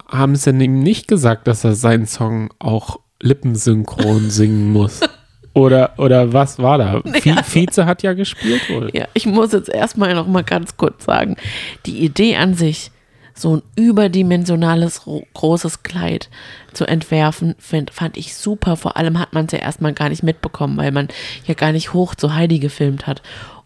haben 0.07 0.35
sie 0.35 0.49
ihm 0.51 0.79
nicht 0.79 1.07
gesagt, 1.07 1.47
dass 1.47 1.63
er 1.63 1.75
seinen 1.75 2.05
Song 2.07 2.49
auch 2.59 2.99
lippensynchron 3.21 4.29
singen 4.29 4.71
muss? 4.71 5.01
Oder, 5.53 5.93
oder 5.97 6.31
was 6.31 6.59
war 6.59 6.77
da? 6.77 7.01
Vi 7.03 7.35
Vize 7.43 7.85
hat 7.85 8.03
ja 8.03 8.13
gespielt 8.13 8.69
wohl. 8.69 8.91
Ja, 8.93 9.07
ich 9.13 9.25
muss 9.25 9.51
jetzt 9.51 9.69
erstmal 9.69 10.13
noch 10.13 10.27
mal 10.27 10.43
ganz 10.43 10.77
kurz 10.77 11.05
sagen, 11.05 11.35
die 11.85 11.99
Idee 11.99 12.37
an 12.37 12.53
sich, 12.53 12.91
so 13.33 13.55
ein 13.57 13.62
überdimensionales 13.75 15.05
ro- 15.07 15.25
großes 15.33 15.83
Kleid 15.83 16.29
zu 16.74 16.86
entwerfen, 16.86 17.55
find, 17.59 17.91
fand 17.91 18.17
ich 18.17 18.36
super. 18.36 18.75
Vor 18.77 18.98
allem 18.98 19.19
hat 19.19 19.33
man 19.33 19.45
es 19.45 19.51
ja 19.51 19.59
erstmal 19.59 19.93
gar 19.93 20.09
nicht 20.09 20.24
mitbekommen, 20.24 20.77
weil 20.77 20.91
man 20.91 21.07
ja 21.45 21.53
gar 21.53 21.71
nicht 21.71 21.93
hoch 21.93 22.15
zu 22.15 22.33
Heidi 22.36 22.59
gefilmt 22.59 23.07
hat. 23.07 23.21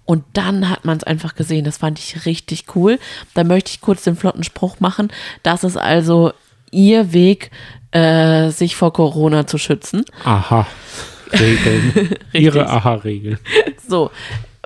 Und 0.06 0.24
dann 0.34 0.70
hat 0.70 0.84
man 0.86 0.98
es 0.98 1.04
einfach 1.04 1.34
gesehen. 1.36 1.64
Das 1.66 1.78
fand 1.78 1.98
ich 1.98 2.26
richtig 2.26 2.66
cool. 2.76 3.00
Da 3.34 3.44
möchte 3.44 3.70
ich 3.72 3.82
kurz 3.82 4.04
den 4.04 4.16
flotten 4.18 4.44
Spruch 4.44 4.80
machen. 4.80 5.12
Das 5.44 5.64
ist 5.64 5.78
also 5.78 6.34
ihr 6.72 7.14
Weg, 7.14 7.52
äh, 7.92 8.50
sich 8.50 8.76
vor 8.76 8.92
Corona 8.92 9.48
zu 9.48 9.58
schützen. 9.58 10.04
Aha. 10.26 10.68
Regeln. 11.32 12.10
Ihre 12.34 12.68
Aha-Regeln. 12.68 13.40
So, 13.88 14.12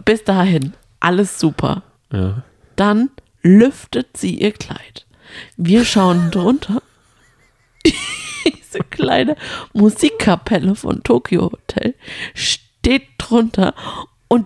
bis 0.06 0.24
dahin, 0.24 0.74
alles 1.00 1.40
super. 1.40 1.84
Ja. 2.12 2.42
Dann 2.76 3.10
lüftet 3.48 4.18
sie 4.18 4.36
ihr 4.36 4.52
Kleid. 4.52 5.06
Wir 5.56 5.86
schauen 5.86 6.32
drunter. 6.32 6.82
Diese 7.84 8.80
kleine 8.90 9.36
Musikkapelle 9.74 10.76
von 10.76 11.04
Tokyo 11.04 11.52
Hotel 11.52 11.96
steht 12.34 13.04
drunter 13.18 13.74
und 14.28 14.46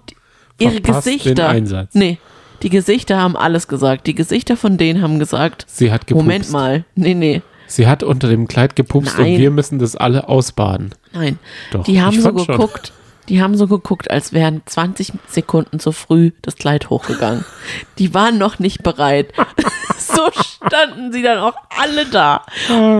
ihre 0.59 0.73
Verpasst 0.73 1.05
Gesichter. 1.05 1.87
Nee, 1.93 2.19
die 2.61 2.69
Gesichter 2.69 3.17
haben 3.17 3.35
alles 3.35 3.67
gesagt. 3.67 4.07
Die 4.07 4.15
Gesichter 4.15 4.57
von 4.57 4.77
denen 4.77 5.01
haben 5.01 5.19
gesagt: 5.19 5.65
Sie 5.67 5.91
hat 5.91 6.07
gepupst. 6.07 6.23
Moment 6.23 6.51
mal. 6.51 6.85
Nee, 6.95 7.13
nee, 7.13 7.41
Sie 7.67 7.87
hat 7.87 8.03
unter 8.03 8.27
dem 8.27 8.47
Kleid 8.47 8.75
gepupst 8.75 9.17
Nein. 9.17 9.33
und 9.33 9.39
wir 9.39 9.51
müssen 9.51 9.79
das 9.79 9.95
alle 9.95 10.27
ausbaden. 10.27 10.93
nein. 11.13 11.39
Doch, 11.71 11.85
die 11.85 12.01
haben 12.01 12.19
so 12.19 12.23
fand 12.23 12.41
schon. 12.41 12.69
Die 13.31 13.41
haben 13.41 13.55
so 13.55 13.65
geguckt, 13.65 14.11
als 14.11 14.33
wären 14.33 14.61
20 14.65 15.13
Sekunden 15.25 15.79
zu 15.79 15.93
früh 15.93 16.31
das 16.41 16.57
Kleid 16.57 16.89
hochgegangen. 16.89 17.45
Die 17.97 18.13
waren 18.13 18.37
noch 18.37 18.59
nicht 18.59 18.83
bereit. 18.83 19.31
so 19.97 20.29
standen 20.33 21.13
sie 21.13 21.21
dann 21.21 21.37
auch 21.37 21.53
alle 21.79 22.07
da. 22.07 22.45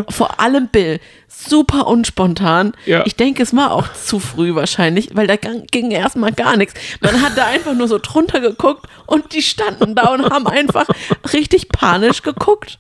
Vor 0.07 0.39
allem 0.39 0.69
Bill. 0.69 1.01
Super 1.27 1.85
unspontan. 1.85 2.71
Ja. 2.85 3.05
Ich 3.05 3.17
denke, 3.17 3.43
es 3.43 3.53
war 3.53 3.73
auch 3.73 3.91
zu 3.91 4.21
früh 4.21 4.55
wahrscheinlich, 4.55 5.09
weil 5.17 5.27
da 5.27 5.35
ging 5.35 5.91
erstmal 5.91 6.31
gar 6.31 6.55
nichts. 6.55 6.75
Man 7.01 7.21
hat 7.21 7.38
da 7.38 7.47
einfach 7.47 7.73
nur 7.73 7.89
so 7.89 8.00
drunter 8.01 8.39
geguckt 8.39 8.88
und 9.07 9.33
die 9.33 9.41
standen 9.41 9.95
da 9.95 10.13
und 10.13 10.29
haben 10.29 10.47
einfach 10.47 10.88
richtig 11.33 11.67
panisch 11.67 12.21
geguckt. 12.21 12.79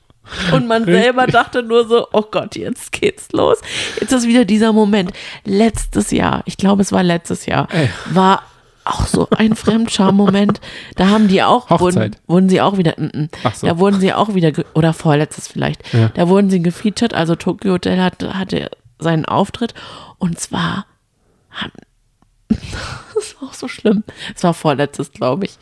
Und 0.53 0.67
man 0.67 0.83
Richtig. 0.83 1.03
selber 1.03 1.27
dachte 1.27 1.63
nur 1.63 1.87
so, 1.87 2.07
oh 2.13 2.23
Gott, 2.29 2.55
jetzt 2.55 2.91
geht's 2.91 3.31
los. 3.31 3.59
Jetzt 3.99 4.11
ist 4.11 4.27
wieder 4.27 4.45
dieser 4.45 4.73
Moment. 4.73 5.11
Letztes 5.45 6.11
Jahr, 6.11 6.43
ich 6.45 6.57
glaube, 6.57 6.81
es 6.81 6.91
war 6.91 7.03
letztes 7.03 7.45
Jahr, 7.45 7.67
Ey. 7.71 7.89
war 8.11 8.43
auch 8.83 9.05
so 9.05 9.27
ein 9.31 9.55
Fremdscham-Moment. 9.55 10.59
Da 10.95 11.09
haben 11.09 11.27
die 11.27 11.43
auch, 11.43 11.69
wurden, 11.79 12.15
wurden 12.27 12.49
sie 12.49 12.61
auch 12.61 12.77
wieder, 12.77 12.95
mm, 12.97 13.05
mm. 13.23 13.29
Ach 13.43 13.53
so. 13.55 13.67
da 13.67 13.77
wurden 13.77 13.99
sie 13.99 14.13
auch 14.13 14.33
wieder, 14.33 14.51
oder 14.73 14.93
vorletztes 14.93 15.47
vielleicht, 15.47 15.93
Ja. 15.93 16.09
da 16.09 16.27
wurden 16.27 16.49
sie 16.49 16.61
gefeatured, 16.61 17.13
also 17.13 17.35
Tokyo 17.35 17.73
Hotel 17.73 18.01
hatte, 18.01 18.37
hatte 18.37 18.71
seinen 18.97 19.25
Auftritt 19.25 19.73
und 20.17 20.39
zwar 20.39 20.85
haben, 21.51 21.71
das 22.49 23.35
war 23.39 23.49
auch 23.49 23.53
so 23.53 23.67
schlimm, 23.67 24.03
es 24.35 24.43
war 24.43 24.53
vorletztes, 24.53 25.11
glaube 25.11 25.45
ich. 25.45 25.57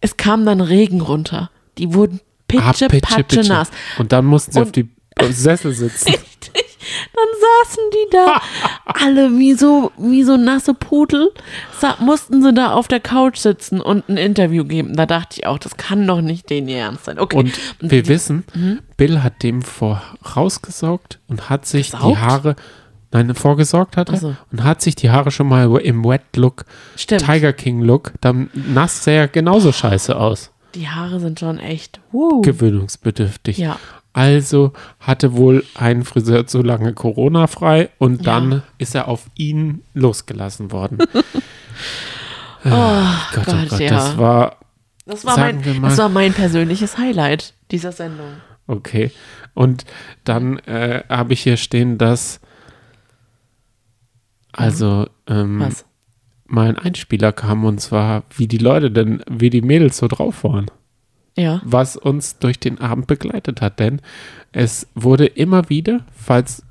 Es 0.00 0.16
kam 0.18 0.44
dann 0.44 0.60
Regen 0.60 1.00
runter. 1.00 1.50
Die 1.78 1.94
wurden 1.94 2.20
pitsche, 2.48 2.88
Pitsche, 2.88 3.00
patsche 3.00 3.24
Pitsche. 3.24 3.48
nass. 3.52 3.70
Und 3.98 4.12
dann 4.12 4.24
mussten 4.24 4.52
sie 4.52 4.60
auf 4.60 4.66
Und- 4.68 4.76
die 4.76 4.88
Sessel 5.30 5.72
sitzen. 5.72 6.08
Richtig. 6.12 6.64
Dann 7.14 7.64
saßen 7.64 7.82
die 7.92 8.10
da, 8.12 8.40
alle 8.84 9.36
wie 9.38 9.54
so, 9.54 9.90
wie 9.98 10.22
so 10.22 10.36
nasse 10.36 10.72
Pudel, 10.72 11.32
mussten 11.98 12.42
sie 12.42 12.52
da 12.52 12.72
auf 12.72 12.86
der 12.86 13.00
Couch 13.00 13.38
sitzen 13.38 13.80
und 13.80 14.08
ein 14.08 14.16
Interview 14.16 14.64
geben. 14.64 14.94
Da 14.94 15.04
dachte 15.06 15.36
ich 15.40 15.46
auch, 15.46 15.58
das 15.58 15.76
kann 15.76 16.06
doch 16.06 16.20
nicht 16.20 16.48
den 16.48 16.68
Ernst 16.68 17.06
sein. 17.06 17.18
Okay. 17.18 17.36
Und 17.36 17.58
wir 17.80 18.02
die- 18.04 18.08
wissen, 18.08 18.44
Bill 18.96 19.22
hat 19.24 19.42
dem 19.42 19.62
vorausgesaugt 19.62 21.18
und 21.28 21.48
hat 21.50 21.66
sich 21.66 21.90
die 21.90 21.96
Gesaugt? 21.96 22.18
Haare, 22.20 22.56
nein, 23.12 23.34
vorgesorgt 23.34 23.96
hat 23.96 24.10
er 24.10 24.14
Ach 24.14 24.20
so. 24.20 24.36
und 24.52 24.62
hat 24.62 24.80
sich 24.82 24.94
die 24.94 25.10
Haare 25.10 25.30
schon 25.30 25.48
mal 25.48 25.64
im 25.80 26.04
Wet-Look, 26.04 26.64
Stimmt. 26.96 27.24
Tiger 27.24 27.52
King-Look, 27.52 28.12
dann 28.20 28.50
nass 28.54 29.02
sah 29.04 29.10
er 29.12 29.28
genauso 29.28 29.72
scheiße 29.72 30.16
aus. 30.16 30.52
Die 30.76 30.88
Haare 30.88 31.18
sind 31.20 31.40
schon 31.40 31.58
echt. 31.58 32.00
Uh. 32.12 32.42
Gewöhnungsbedürftig. 32.42 33.58
Ja. 33.58 33.78
Also 34.12 34.72
hatte 35.00 35.34
wohl 35.34 35.64
ein 35.74 36.04
Friseur 36.04 36.46
zu 36.46 36.62
lange 36.62 36.94
Corona 36.94 37.46
frei 37.48 37.90
und 37.98 38.24
Ja. 38.24 38.40
dann 38.40 38.62
ist 38.78 38.94
er 38.94 39.08
auf 39.08 39.26
ihn 39.34 39.82
losgelassen 39.94 40.70
worden. 40.72 40.98
Oh 42.68 43.04
Gott, 43.32 43.44
Gott, 43.46 43.54
oh 43.54 43.66
Gott, 43.68 43.80
ja. 43.80 43.90
das 43.90 44.18
war 44.18 44.56
das, 45.04 45.24
war 45.24 45.38
mein, 45.38 45.82
das 45.82 45.98
war 45.98 46.08
mein 46.08 46.32
persönliches 46.32 46.98
Highlight 46.98 47.54
dieser 47.70 47.92
Sendung. 47.92 48.26
Okay. 48.66 49.12
Und 49.54 49.84
dann 50.24 50.58
äh, 50.60 51.04
habe 51.08 51.32
ich 51.32 51.42
hier 51.42 51.58
stehen, 51.58 51.96
dass 51.96 52.40
also 54.50 55.06
ähm, 55.28 55.60
Was? 55.60 55.85
Mal 56.46 56.68
ein 56.68 56.78
Einspieler 56.78 57.32
kam 57.32 57.64
und 57.64 57.80
zwar, 57.80 58.24
wie 58.36 58.46
die 58.46 58.58
Leute 58.58 58.90
denn, 58.90 59.22
wie 59.28 59.50
die 59.50 59.62
Mädels 59.62 59.96
so 59.98 60.08
drauf 60.08 60.44
waren, 60.44 60.66
Ja. 61.36 61.60
was 61.64 61.96
uns 61.96 62.38
durch 62.38 62.58
den 62.60 62.80
Abend 62.80 63.06
begleitet 63.06 63.60
hat. 63.60 63.78
Denn 63.80 64.00
es 64.52 64.86
wurde 64.94 65.26
immer 65.26 65.68
wieder, 65.68 66.00
falls 66.14 66.62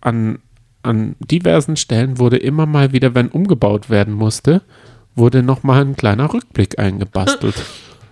an, 0.00 0.38
an 0.82 1.16
diversen 1.18 1.76
Stellen 1.76 2.18
wurde 2.18 2.36
immer 2.36 2.66
mal 2.66 2.92
wieder, 2.92 3.14
wenn 3.14 3.28
umgebaut 3.28 3.90
werden 3.90 4.14
musste, 4.14 4.62
wurde 5.14 5.42
nochmal 5.42 5.82
ein 5.82 5.96
kleiner 5.96 6.32
Rückblick 6.32 6.78
eingebastelt. 6.78 7.54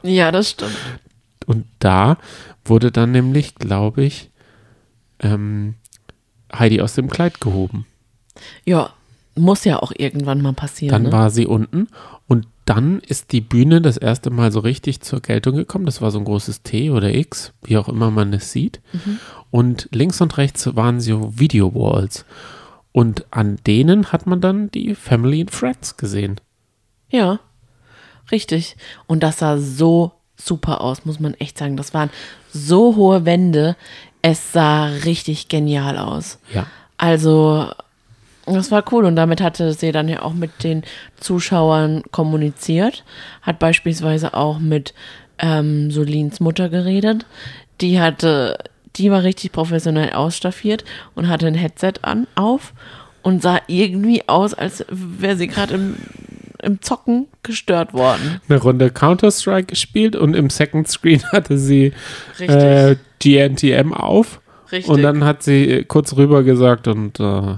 Ja, 0.04 0.32
das 0.32 0.50
stimmt. 0.50 0.76
Und 1.46 1.64
da 1.78 2.16
wurde 2.64 2.90
dann 2.90 3.12
nämlich, 3.12 3.54
glaube 3.54 4.02
ich, 4.02 4.30
ähm, 5.20 5.74
Heidi 6.52 6.80
aus 6.80 6.94
dem 6.96 7.08
Kleid 7.08 7.40
gehoben. 7.40 7.86
Ja, 8.64 8.90
muss 9.34 9.64
ja 9.64 9.80
auch 9.80 9.92
irgendwann 9.96 10.42
mal 10.42 10.52
passieren. 10.52 10.92
Dann 10.92 11.02
ne? 11.04 11.12
war 11.12 11.30
sie 11.30 11.46
unten 11.46 11.88
und 12.28 12.46
dann 12.64 13.00
ist 13.00 13.32
die 13.32 13.40
Bühne 13.40 13.80
das 13.80 13.96
erste 13.96 14.30
Mal 14.30 14.52
so 14.52 14.60
richtig 14.60 15.00
zur 15.00 15.20
Geltung 15.20 15.56
gekommen. 15.56 15.86
Das 15.86 16.00
war 16.00 16.10
so 16.10 16.18
ein 16.18 16.24
großes 16.24 16.62
T 16.62 16.90
oder 16.90 17.12
X, 17.12 17.52
wie 17.62 17.76
auch 17.76 17.88
immer 17.88 18.10
man 18.10 18.32
es 18.32 18.52
sieht. 18.52 18.80
Und 19.50 19.88
links 19.92 20.20
und 20.20 20.38
rechts 20.38 20.76
waren 20.76 21.00
so 21.00 21.38
Video 21.38 21.74
Walls. 21.74 22.24
Und 22.92 23.26
an 23.30 23.56
denen 23.66 24.12
hat 24.12 24.26
man 24.26 24.40
dann 24.40 24.70
die 24.70 24.94
Family 24.94 25.40
and 25.40 25.50
Friends 25.50 25.96
gesehen. 25.96 26.40
Ja, 27.10 27.40
richtig. 28.30 28.76
Und 29.06 29.22
das 29.22 29.38
sah 29.38 29.58
so 29.58 30.12
super 30.36 30.80
aus, 30.80 31.04
muss 31.04 31.18
man 31.18 31.34
echt 31.34 31.58
sagen. 31.58 31.76
Das 31.76 31.94
waren 31.94 32.10
so 32.52 32.96
hohe 32.96 33.24
Wände. 33.24 33.76
Es 34.20 34.52
sah 34.52 34.86
richtig 34.86 35.48
genial 35.48 35.98
aus. 35.98 36.38
Ja. 36.54 36.66
Also, 36.96 37.70
das 38.46 38.70
war 38.70 38.84
cool. 38.92 39.04
Und 39.04 39.16
damit 39.16 39.40
hatte 39.40 39.72
sie 39.72 39.92
dann 39.92 40.08
ja 40.08 40.22
auch 40.22 40.34
mit 40.34 40.64
den 40.64 40.82
Zuschauern 41.16 42.02
kommuniziert. 42.10 43.04
Hat 43.42 43.58
beispielsweise 43.58 44.34
auch 44.34 44.58
mit 44.58 44.94
ähm, 45.38 45.90
Solins 45.90 46.40
Mutter 46.40 46.68
geredet. 46.68 47.26
Die 47.80 48.00
hatte, 48.00 48.58
die 48.96 49.10
war 49.10 49.22
richtig 49.22 49.52
professionell 49.52 50.12
ausstaffiert 50.12 50.84
und 51.14 51.28
hatte 51.28 51.46
ein 51.46 51.54
Headset 51.54 51.94
an, 52.02 52.26
auf 52.34 52.72
und 53.22 53.42
sah 53.42 53.60
irgendwie 53.66 54.28
aus, 54.28 54.54
als 54.54 54.84
wäre 54.90 55.36
sie 55.36 55.46
gerade 55.46 55.74
im, 55.74 55.96
im 56.62 56.80
Zocken 56.82 57.26
gestört 57.42 57.94
worden. 57.94 58.40
Eine 58.48 58.60
Runde 58.60 58.90
Counter-Strike 58.90 59.66
gespielt 59.66 60.16
und 60.16 60.34
im 60.34 60.50
Second 60.50 60.88
Screen 60.88 61.22
hatte 61.32 61.58
sie 61.58 61.92
äh, 62.38 62.96
GNTM 63.20 63.92
auf. 63.92 64.40
Richtig. 64.70 64.90
Und 64.90 65.02
dann 65.02 65.24
hat 65.24 65.42
sie 65.42 65.84
kurz 65.86 66.16
rüber 66.16 66.42
gesagt 66.42 66.88
und 66.88 67.20
äh, 67.20 67.56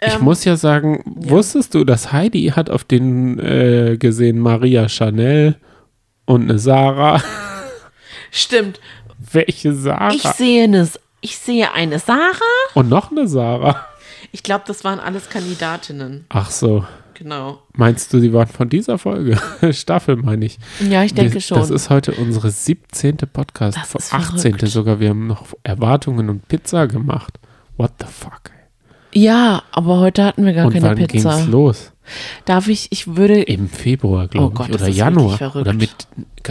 ich 0.00 0.14
Ähm, 0.14 0.22
muss 0.22 0.44
ja 0.44 0.56
sagen, 0.56 1.02
wusstest 1.04 1.74
du, 1.74 1.84
dass 1.84 2.12
Heidi 2.12 2.52
hat 2.54 2.70
auf 2.70 2.84
den 2.84 3.38
äh, 3.38 3.96
gesehen 3.98 4.38
Maria 4.38 4.88
Chanel 4.88 5.56
und 6.26 6.42
eine 6.42 6.58
Sarah? 6.58 7.22
Stimmt. 8.30 8.80
Welche 9.32 9.72
Sarah? 9.74 10.12
Ich 10.12 10.22
sehe 10.22 10.64
eine, 10.64 10.88
ich 11.20 11.38
sehe 11.38 11.72
eine 11.72 11.98
Sarah. 11.98 12.32
und 12.74 12.88
noch 12.88 13.10
eine 13.10 13.26
Sarah. 13.28 13.86
Ich 14.32 14.42
glaube, 14.42 14.64
das 14.66 14.84
waren 14.84 15.00
alles 15.00 15.30
Kandidatinnen. 15.30 16.26
Ach 16.28 16.50
so. 16.50 16.84
Genau. 17.14 17.62
Meinst 17.72 18.12
du, 18.12 18.20
die 18.20 18.32
waren 18.34 18.46
von 18.48 18.68
dieser 18.68 18.98
Folge? 18.98 19.40
Staffel, 19.72 20.16
meine 20.16 20.44
ich. 20.44 20.58
Ja, 20.90 21.02
ich 21.02 21.14
denke 21.14 21.34
Wir- 21.34 21.40
schon. 21.40 21.58
Das 21.58 21.70
ist 21.70 21.88
heute 21.88 22.12
unsere 22.12 22.50
17. 22.50 23.16
Podcast. 23.32 23.78
Das 23.78 23.88
vom 23.88 23.98
ist 24.00 24.12
18. 24.12 24.52
verrückt. 24.52 24.68
sogar. 24.68 25.00
Wir 25.00 25.08
haben 25.10 25.26
noch 25.26 25.46
Erwartungen 25.62 26.28
und 26.28 26.46
Pizza 26.48 26.86
gemacht. 26.86 27.38
What 27.78 27.92
the 28.00 28.06
fuck? 28.06 28.50
Ja, 29.16 29.62
aber 29.72 29.98
heute 29.98 30.24
hatten 30.24 30.44
wir 30.44 30.52
gar 30.52 30.66
und 30.66 30.72
keine 30.72 30.86
wann 30.86 30.96
Pizza. 31.06 31.36
ging's 31.36 31.46
los? 31.48 31.92
Darf 32.44 32.68
ich, 32.68 32.86
ich 32.92 33.16
würde, 33.16 33.42
Im 33.42 33.68
Februar, 33.68 34.28
glaube 34.28 34.46
Oh 34.46 34.50
Gott, 34.50 34.68
ich. 34.68 34.74
Oder 34.76 34.88
Januar. 34.88 35.56
Oder 35.56 35.72
mit, 35.72 35.90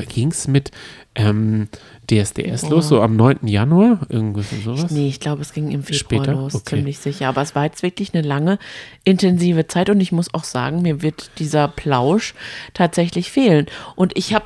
ging 0.09 0.31
es 0.31 0.47
mit 0.49 0.71
ähm, 1.15 1.69
DSDS 2.11 2.65
Oh. 2.65 2.69
los, 2.71 2.89
so 2.89 3.01
am 3.01 3.15
9. 3.15 3.47
Januar? 3.47 3.99
Irgendwas 4.09 4.47
sowas? 4.65 4.91
nee, 4.91 5.07
ich 5.07 5.21
glaube, 5.21 5.43
es 5.43 5.53
ging 5.53 5.71
im 5.71 5.83
Februar 5.83 6.23
Später? 6.23 6.33
los, 6.33 6.55
Okay. 6.55 6.75
ziemlich 6.77 6.97
sicher. 6.99 7.29
Aber 7.29 7.41
es 7.41 7.55
war 7.55 7.63
jetzt 7.63 7.83
wirklich 7.83 8.13
eine 8.13 8.27
lange, 8.27 8.59
intensive 9.05 9.67
Zeit 9.67 9.89
und 9.89 10.01
ich 10.01 10.11
muss 10.11 10.33
auch 10.33 10.43
sagen, 10.43 10.81
mir 10.81 11.01
wird 11.01 11.29
dieser 11.39 11.69
Plausch 11.69 12.33
tatsächlich 12.73 13.31
fehlen. 13.31 13.67
Und 13.95 14.17
ich 14.17 14.33
habe 14.33 14.43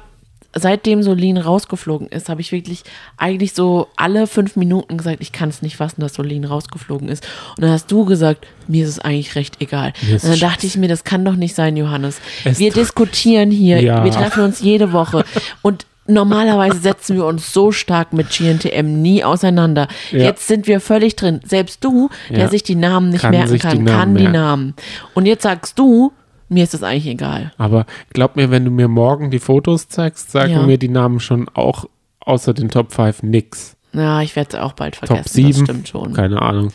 seitdem 0.56 1.04
Solin 1.04 1.38
rausgeflogen 1.38 2.08
ist, 2.08 2.28
habe 2.30 2.42
ich 2.42 2.52
wirklich 2.52 2.84
eigentlich 3.18 3.54
so 3.54 3.88
alle 3.96 4.26
fünf 4.28 4.56
Minuten 4.56 4.98
gesagt, 4.98 5.18
ich 5.22 5.32
kann 5.32 5.50
es 5.50 5.62
nicht 5.62 5.78
fassen, 5.78 6.02
dass 6.02 6.16
Solin 6.16 6.44
rausgeflogen 6.46 7.08
ist. 7.08 7.28
Und 7.56 7.64
dann 7.64 7.72
hast 7.72 7.92
du 7.92 8.06
gesagt, 8.06 8.48
mir 8.68 8.84
ist 8.84 8.90
es 8.90 9.00
eigentlich 9.00 9.36
recht 9.36 9.58
egal. 9.62 9.94
Und 10.12 10.24
dann 10.24 10.40
dachte 10.40 10.66
ich 10.66 10.76
mir, 10.78 10.88
das 10.88 11.04
kann 11.04 11.24
doch 11.24 11.36
nicht 11.36 11.56
sein, 11.56 11.78
Johannes. 11.78 12.20
Es 12.46 12.60
wir 12.60 12.72
diskutieren 12.72 13.52
hier, 13.52 13.82
Ja. 13.82 14.04
wir 14.04 14.12
treffen 14.12 14.44
uns 14.44 14.60
jede 14.62 14.92
Woche 14.94 15.24
und 15.62 15.86
Normalerweise 16.12 16.80
setzen 16.80 17.18
wir 17.18 17.26
uns 17.28 17.54
so 17.54 17.72
stark 17.72 18.14
mit 18.14 18.32
GNTM 18.32 19.00
nie 19.00 19.24
auseinander. 19.24 19.88
Ja. 20.10 20.24
Jetzt 20.24 20.48
sind 20.48 20.66
wir 20.66 20.80
völlig 20.80 21.16
drin. 21.16 21.40
Selbst 21.46 21.84
du, 21.84 22.10
der 22.32 22.40
Ja. 22.40 22.48
sich 22.48 22.64
die 22.64 22.74
Namen 22.74 23.10
nicht 23.10 23.22
Kann 23.22 23.30
merken 23.30 23.50
sich 23.50 23.62
die 23.62 23.68
kann, 23.68 23.86
kann 23.86 24.16
die. 24.16 24.28
Namen. 24.28 24.74
Und 25.14 25.28
jetzt 25.28 25.44
sagst 25.44 25.78
du, 25.78 26.12
mir 26.50 26.64
ist 26.64 26.74
das 26.74 26.84
eigentlich 26.84 27.08
egal. 27.08 27.52
Aber 27.58 27.86
glaub 28.14 28.36
mir, 28.36 28.52
wenn 28.52 28.66
du 28.66 28.72
mir 28.72 28.88
morgen 28.88 29.32
die 29.32 29.40
Fotos 29.40 29.88
zeigst, 29.88 30.32
sagen 30.32 30.52
Ja. 30.54 30.62
mir 30.66 30.78
die 30.78 30.90
Namen 30.90 31.20
schon 31.20 31.48
auch 31.54 31.86
außer 32.20 32.54
den 32.54 32.70
Top 32.70 32.92
5 32.92 33.24
nix. 33.24 33.76
Na, 33.92 34.22
ich 34.22 34.36
werde 34.36 34.50
es 34.58 34.62
auch 34.64 34.74
bald 34.74 34.96
vergessen. 34.96 35.24
Top 35.24 35.28
7, 35.30 35.50
Das 35.52 35.60
stimmt 35.62 35.88
schon. 35.88 36.14
keine 36.14 36.42
Ahnung. 36.42 36.72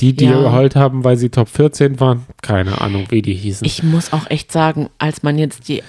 Die, 0.00 0.12
die 0.14 0.26
Ja. 0.26 0.40
geheult 0.40 0.76
haben, 0.76 1.02
weil 1.02 1.16
sie 1.16 1.28
Top 1.30 1.48
14 1.48 1.98
waren, 1.98 2.26
keine 2.42 2.80
Ahnung, 2.80 3.06
wie 3.08 3.22
die 3.22 3.32
hießen. 3.34 3.64
Ich 3.66 3.82
muss 3.82 4.12
auch 4.12 4.28
echt 4.30 4.52
sagen, 4.52 4.88
als 4.98 5.22
man 5.22 5.38
jetzt 5.38 5.68
die 5.68 5.82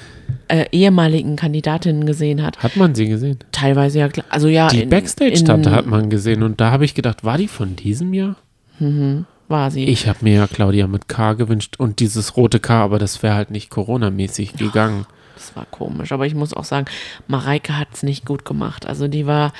äh, 0.47 0.65
ehemaligen 0.71 1.35
Kandidatinnen 1.35 2.05
gesehen 2.05 2.41
hat, 2.43 2.59
hat 2.63 2.75
man 2.75 2.95
sie 2.95 3.07
gesehen? 3.07 3.39
teilweise 3.51 3.99
ja. 3.99 4.09
Also 4.29 4.47
ja, 4.47 4.67
Die 4.69 4.85
Backstage-Tante 4.85 5.71
hat 5.71 5.85
man 5.85 6.09
gesehen 6.09 6.43
und 6.43 6.61
da 6.61 6.71
habe 6.71 6.85
ich 6.85 6.93
gedacht, 6.95 7.23
war 7.23 7.37
die 7.37 7.47
von 7.47 7.75
diesem 7.75 8.13
Jahr? 8.13 8.35
War 9.49 9.71
sie. 9.71 9.85
Ich 9.85 10.07
habe 10.07 10.19
mir 10.21 10.33
ja 10.35 10.47
Claudia 10.47 10.87
mit 10.87 11.07
K 11.07 11.33
gewünscht 11.33 11.75
und 11.77 11.99
dieses 11.99 12.37
rote 12.37 12.59
K, 12.59 12.83
aber 12.83 12.99
das 12.99 13.21
wäre 13.23 13.35
halt 13.35 13.51
nicht 13.51 13.69
Corona-mäßig 13.69 14.53
gegangen. 14.53 15.05
Das 15.35 15.55
war 15.55 15.65
komisch. 15.65 16.11
Aber 16.11 16.25
ich 16.25 16.35
muss 16.35 16.53
auch 16.53 16.65
sagen, 16.65 16.85
Mareike 17.27 17.77
hat 17.77 17.87
es 17.93 18.03
nicht 18.03 18.25
gut 18.25 18.43
gemacht. 18.45 18.85
Also 18.85 19.07
die 19.07 19.25
war 19.25 19.53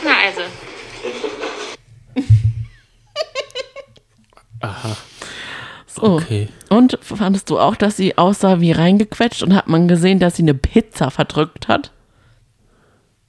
Na 0.04 0.12
also, 0.26 0.42
So. 5.86 6.02
Okay. 6.02 6.48
Und 6.68 6.98
fandest 7.02 7.50
du 7.50 7.58
auch, 7.58 7.74
dass 7.74 7.96
sie 7.96 8.16
aussah 8.16 8.60
wie 8.60 8.70
reingequetscht 8.70 9.42
und 9.42 9.54
hat 9.54 9.66
man 9.66 9.88
gesehen, 9.88 10.20
dass 10.20 10.36
sie 10.36 10.42
eine 10.42 10.54
Pizza 10.54 11.10
verdrückt 11.10 11.66
hat? 11.66 11.90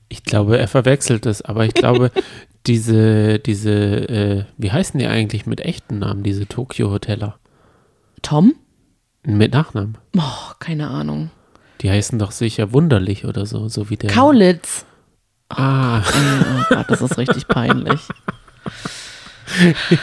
Ich 0.10 0.24
glaube, 0.24 0.60
er 0.60 0.68
verwechselt 0.68 1.26
es, 1.26 1.42
aber 1.42 1.66
ich 1.66 1.74
glaube, 1.74 2.12
diese, 2.68 3.40
diese, 3.40 3.72
äh, 3.72 4.44
wie 4.58 4.72
heißen 4.72 5.00
die 5.00 5.08
eigentlich 5.08 5.48
mit 5.48 5.62
echten 5.62 6.00
Namen, 6.00 6.22
diese 6.22 6.46
Tokyo-Hoteller? 6.46 7.40
Tom? 8.22 8.54
Mit 9.24 9.54
Nachnamen. 9.54 9.98
Oh, 10.18 10.54
keine 10.60 10.90
Ahnung. 10.90 11.30
Die 11.82 11.90
heißen 11.90 12.20
doch 12.20 12.32
sicher 12.32 12.74
wunderlich 12.74 13.26
oder 13.26 13.46
so, 13.46 13.68
so 13.68 13.90
wie 13.90 13.98
der. 13.98 14.10
Kaulitz. 14.10 14.86
Ah, 15.50 16.02
Oh 16.02 16.64
Gott, 16.70 16.86
das 16.90 17.02
ist 17.02 17.18
richtig 17.18 17.48
peinlich. 17.48 18.00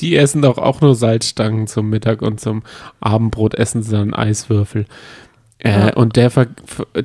die 0.00 0.16
essen 0.16 0.42
doch 0.42 0.58
auch 0.58 0.80
nur 0.80 0.94
Salzstangen 0.94 1.66
zum 1.66 1.88
Mittag 1.88 2.22
und 2.22 2.40
zum 2.40 2.62
Abendbrot 3.00 3.54
essen 3.54 3.82
sie 3.82 3.92
dann 3.92 4.14
Eiswürfel. 4.14 4.86
Äh, 5.58 5.70
Ja. 5.70 5.94
Und 5.94 6.16
der 6.16 6.30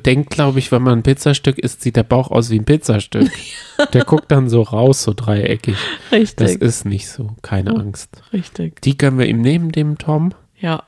denkt, 0.04 0.30
glaube 0.30 0.58
ich, 0.58 0.70
wenn 0.72 0.82
man 0.82 0.98
ein 0.98 1.02
Pizzastück 1.02 1.58
isst, 1.58 1.80
sieht 1.82 1.96
der 1.96 2.02
Bauch 2.02 2.30
aus 2.30 2.50
wie 2.50 2.58
ein 2.58 2.64
Pizzastück. 2.64 3.30
der 3.92 4.04
guckt 4.04 4.30
dann 4.30 4.48
so 4.50 4.62
raus, 4.62 5.02
so 5.02 5.12
dreieckig. 5.14 5.76
Das 6.10 6.20
Richtig, 6.20 6.60
ist 6.60 6.84
nicht 6.84 7.08
so, 7.08 7.34
keine 7.42 7.74
Angst. 7.74 8.10
richtig. 8.32 8.80
Die 8.82 8.96
können 8.98 9.18
wir 9.18 9.26
ihm 9.26 9.40
nehmen, 9.40 9.72
dem 9.72 9.96
Tom. 9.98 10.32
Ja. 10.58 10.82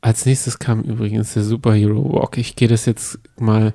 Als 0.00 0.24
nächstes 0.24 0.60
kam 0.60 0.82
übrigens 0.82 1.34
der 1.34 1.42
Superhero 1.42 2.12
Walk. 2.12 2.38
Ich 2.38 2.54
gehe 2.54 2.68
das 2.68 2.86
jetzt 2.86 3.18
mal. 3.40 3.72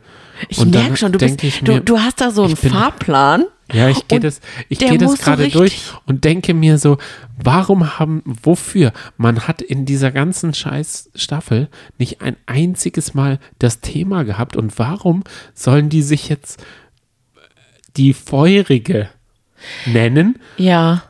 Ich 0.48 0.64
merke 0.66 0.96
schon, 0.96 1.12
du, 1.12 1.20
bist, 1.20 1.44
ich 1.44 1.60
du, 1.62 1.74
mir- 1.74 1.82
du 1.82 2.00
hast 2.00 2.22
da 2.22 2.32
so 2.32 2.44
einen 2.44 2.54
ich 2.54 2.60
bin- 2.62 2.72
Fahrplan. 2.72 3.46
Ja, 3.74 3.90
ich 3.90 4.08
gehe 4.08 4.20
das, 4.20 4.42
ich 4.70 4.80
gehe 4.80 4.98
das 4.98 5.12
so 5.12 5.18
gerade 5.18 5.44
richtig- 5.44 5.58
durch 5.60 5.82
und 6.06 6.24
denke 6.26 6.54
mir 6.54 6.78
so, 6.78 6.98
warum 7.42 8.00
haben, 8.00 8.22
wofür? 8.26 8.92
Man 9.18 9.48
hat 9.48 9.62
in 9.62 9.86
dieser 9.86 10.12
ganzen 10.12 10.54
scheiß 10.54 11.12
Staffel 11.16 11.70
nicht 11.98 12.22
ein 12.22 12.36
einziges 12.46 13.14
Mal 13.14 13.40
das 13.60 13.80
Thema 13.82 14.24
gehabt 14.24 14.56
und 14.56 14.78
warum 14.78 15.24
sollen 15.54 15.90
die 15.90 16.02
sich 16.02 16.28
jetzt 16.30 16.64
die 17.98 18.14
Feurige 18.14 19.10
nennen 19.86 20.40
Ja. 20.58 21.04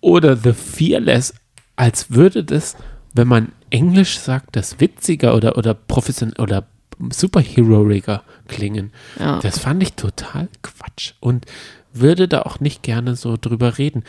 oder 0.00 0.36
The 0.36 0.52
Fearless, 0.52 1.34
als 1.76 2.10
würde 2.10 2.44
das, 2.44 2.76
wenn 3.14 3.28
man 3.28 3.52
Englisch 3.70 4.18
sagt, 4.18 4.54
das 4.56 4.80
witziger 4.80 5.34
oder, 5.34 5.56
oder 5.58 5.74
professionell 5.74 6.40
oder 6.40 6.66
superheroiger 7.10 8.22
klingen. 8.48 8.92
Ja. 9.18 9.38
Das 9.40 9.58
fand 9.58 9.82
ich 9.82 9.94
total 9.94 10.48
Quatsch 10.62 11.12
und 11.20 11.46
würde 11.92 12.28
da 12.28 12.42
auch 12.42 12.60
nicht 12.60 12.82
gerne 12.82 13.16
so 13.16 13.36
drüber 13.40 13.78
reden. 13.78 14.04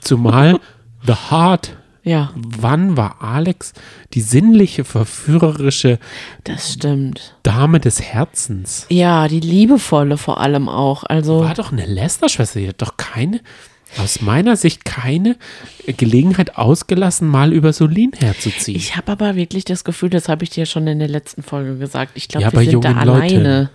Zumal 0.00 0.60
The 1.06 1.14
Heart, 1.30 1.76
Ja, 2.02 2.30
wann 2.34 2.96
war 2.96 3.22
Alex 3.22 3.72
die 4.14 4.20
sinnliche, 4.22 4.84
verführerische 4.84 5.98
das 6.44 6.74
stimmt. 6.74 7.36
Dame 7.42 7.80
des 7.80 8.00
Herzens? 8.02 8.86
Ja, 8.88 9.26
die 9.28 9.40
liebevolle 9.40 10.16
vor 10.16 10.40
allem 10.40 10.68
auch. 10.68 11.04
Also, 11.04 11.40
War 11.44 11.54
doch 11.54 11.72
eine 11.72 11.86
Lester-Schwester, 11.86 12.60
die 12.60 12.68
hat 12.68 12.80
doch 12.82 12.96
keine, 12.96 13.40
aus 13.98 14.20
meiner 14.20 14.56
Sicht 14.56 14.84
keine 14.84 15.36
Gelegenheit 15.86 16.56
ausgelassen, 16.56 17.28
mal 17.28 17.52
über 17.52 17.72
Solin 17.72 18.12
herzuziehen. 18.12 18.76
ich 18.76 18.96
habe 18.96 19.12
aber 19.12 19.36
wirklich 19.36 19.64
das 19.64 19.84
Gefühl, 19.84 20.10
das 20.10 20.28
habe 20.28 20.44
ich 20.44 20.50
dir 20.50 20.66
schon 20.66 20.86
in 20.86 20.98
der 20.98 21.08
letzten 21.08 21.42
Folge 21.42 21.76
gesagt. 21.76 22.12
Ich 22.14 22.28
glaube, 22.28 22.44
Ja, 22.46 22.52
wir 22.52 22.70
sind 22.70 22.84
da 22.84 22.94
alleine. 22.94 23.70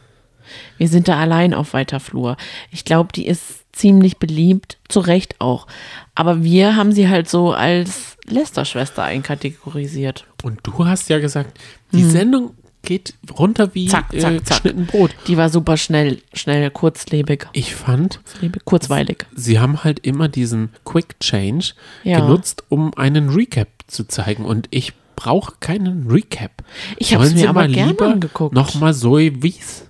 Wir 0.78 0.88
sind 0.88 1.08
da 1.08 1.20
allein 1.20 1.54
auf 1.54 1.74
weiter 1.74 2.00
Flur. 2.00 2.36
Ich 2.72 2.84
glaube, 2.84 3.12
die 3.14 3.28
ist 3.28 3.66
ziemlich 3.72 4.18
beliebt, 4.18 4.78
zu 4.88 5.00
Recht 5.00 5.36
auch. 5.40 5.68
Aber 6.16 6.44
wir 6.44 6.76
haben 6.76 6.92
sie 6.92 7.08
halt 7.08 7.30
so 7.30 7.52
als 7.54 8.18
Lester-Schwester 8.26 9.04
einkategorisiert. 9.04 10.26
Und 10.44 10.60
du 10.64 10.86
hast 10.86 11.10
ja 11.10 11.20
gesagt, 11.20 11.58
die 11.92 12.04
Sendung 12.04 12.56
geht 12.84 13.14
runter 13.38 13.74
wie. 13.76 13.88
Zack, 13.88 14.06
zack, 14.18 14.34
äh, 14.34 14.44
zack. 14.44 14.64
Brot. 14.88 15.12
Die 15.28 15.38
war 15.38 15.50
super 15.50 15.78
schnell, 15.78 16.22
schnell, 16.34 16.70
kurzlebig. 16.72 17.48
Ich 17.54 17.76
fand, 17.76 18.22
Kurzlebig, 18.24 18.66
kurzweilig. 18.66 19.26
sie 19.36 19.60
haben 19.60 19.84
halt 19.84 20.00
immer 20.06 20.28
diesen 20.28 20.70
Quick 20.86 21.20
Change 21.20 21.74
Ja. 22.04 22.20
genutzt, 22.22 22.64
um 22.70 22.94
einen 22.96 23.30
Recap 23.30 23.68
zu 23.88 24.06
zeigen. 24.06 24.46
Und 24.46 24.68
ich 24.72 24.94
brauche 25.16 25.54
keinen 25.60 26.10
Recap. 26.10 26.64
Ich 26.98 27.14
hab's 27.14 27.26
Sollen 27.30 27.42
mir 27.42 27.50
aber 27.50 27.62
mal 27.62 27.72
gern 27.72 27.90
lieber 27.90 28.08
angeguckt. 28.08 28.56
Nochmal 28.56 28.94
Zoe 28.94 29.44
Wies 29.44 29.86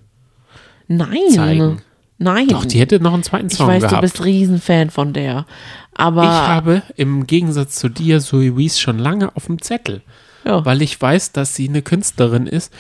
Nein. 0.88 1.30
zeigen. 1.32 1.82
Nein. 2.18 2.48
Doch, 2.50 2.66
die 2.66 2.80
hätte 2.80 3.00
noch 3.00 3.14
einen 3.14 3.24
zweiten 3.24 3.48
ich 3.48 3.54
Song 3.54 3.68
weiß, 3.68 3.84
gehabt. 3.84 3.98
du 3.98 4.02
bist 4.02 4.26
Riesenfan 4.26 4.90
von 4.90 5.14
der. 5.14 5.46
Aber 5.94 6.24
ich 6.24 6.30
habe 6.30 6.82
im 6.98 7.28
Gegensatz 7.28 7.76
zu 7.76 7.88
dir 7.90 8.20
Zoe 8.20 8.58
Wies 8.58 8.80
schon 8.80 8.98
lange 9.00 9.36
auf 9.36 9.46
dem 9.46 9.62
Zettel. 9.62 10.02
Ja. 10.46 10.66
Weil 10.66 10.82
ich 10.82 11.00
weiß, 11.00 11.32
dass 11.32 11.56
sie 11.56 11.70
eine 11.70 11.82
Künstlerin 11.82 12.48
ist, 12.48 12.74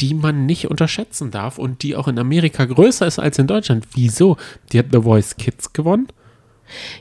die 0.00 0.14
man 0.14 0.46
nicht 0.46 0.68
unterschätzen 0.68 1.30
darf 1.30 1.58
und 1.58 1.82
die 1.82 1.96
auch 1.96 2.08
in 2.08 2.18
Amerika 2.18 2.64
größer 2.64 3.06
ist 3.06 3.18
als 3.18 3.38
in 3.38 3.46
Deutschland. 3.46 3.86
Wieso? 3.94 4.36
Die 4.72 4.78
hat 4.78 4.86
The 4.90 5.02
Voice 5.02 5.36
Kids 5.36 5.72
gewonnen. 5.72 6.08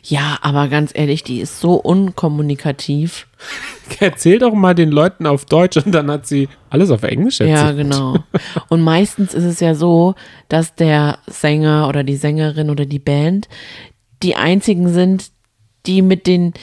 Ja, 0.03 0.37
aber 0.41 0.67
ganz 0.67 0.91
ehrlich, 0.93 1.23
die 1.23 1.39
ist 1.39 1.59
so 1.59 1.75
unkommunikativ. 1.75 3.27
Erzähl 3.99 4.39
doch 4.39 4.53
mal 4.53 4.75
den 4.75 4.91
Leuten 4.91 5.25
auf 5.25 5.45
Deutsch 5.45 5.77
und 5.77 5.93
dann 5.93 6.11
hat 6.11 6.27
sie 6.27 6.49
alles 6.69 6.91
auf 6.91 7.03
Englisch 7.03 7.39
erzählt. 7.39 7.57
Ja, 7.57 7.71
genau. 7.71 8.17
Und 8.69 8.81
meistens 8.81 9.33
ist 9.33 9.43
es 9.43 9.59
ja 9.59 9.75
so, 9.75 10.15
dass 10.49 10.75
der 10.75 11.19
Sänger 11.27 11.87
oder 11.87 12.03
die 12.03 12.15
Sängerin 12.15 12.69
oder 12.69 12.85
die 12.85 12.99
Band 12.99 13.47
die 14.23 14.35
einzigen 14.35 14.89
sind, 14.89 15.31
die 15.85 16.01
mit 16.01 16.27
den 16.27 16.53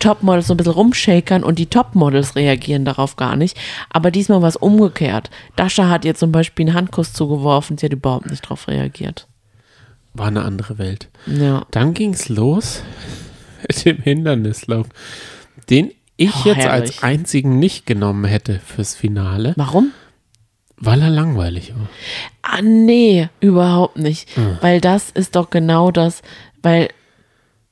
Topmodels 0.00 0.48
so 0.48 0.54
ein 0.54 0.56
bisschen 0.56 0.72
rumshakern 0.72 1.44
und 1.44 1.58
die 1.60 1.66
Topmodels 1.66 2.34
reagieren 2.34 2.84
darauf 2.84 3.14
gar 3.14 3.36
nicht. 3.36 3.56
Aber 3.90 4.10
diesmal 4.10 4.42
war 4.42 4.48
es 4.48 4.56
umgekehrt. 4.56 5.30
Dasha 5.54 5.88
hat 5.88 6.04
ihr 6.04 6.16
zum 6.16 6.32
Beispiel 6.32 6.66
einen 6.66 6.74
Handkuss 6.76 7.12
zugeworfen, 7.12 7.78
sie 7.78 7.86
hat 7.86 7.92
überhaupt 7.92 8.28
nicht 8.30 8.44
darauf 8.44 8.66
reagiert. 8.66 9.28
War 10.12 10.26
eine 10.26 10.42
andere 10.42 10.78
Welt. 10.78 11.08
Ja. 11.26 11.64
Dann 11.70 11.94
ging 11.94 12.14
es 12.14 12.28
los 12.28 12.82
mit 13.68 13.84
dem 13.84 13.98
Hindernislauf, 13.98 14.86
den 15.70 15.92
ich 16.16 16.34
Oh, 16.34 16.40
jetzt 16.48 16.56
herrlich. 16.64 16.70
als 16.72 17.02
einzigen 17.04 17.58
nicht 17.60 17.86
genommen 17.86 18.24
hätte 18.24 18.58
fürs 18.66 18.94
Finale, 18.96 19.54
Warum? 19.56 19.92
weil 20.76 21.00
er 21.02 21.10
langweilig 21.10 21.72
war. 21.76 21.88
Ah, 22.42 22.60
nee, 22.62 23.28
überhaupt 23.40 23.96
nicht. 23.98 24.34
Hm. 24.36 24.58
Weil 24.60 24.80
das 24.80 25.10
ist 25.10 25.36
doch 25.36 25.50
genau 25.50 25.90
das, 25.90 26.22
weil 26.62 26.88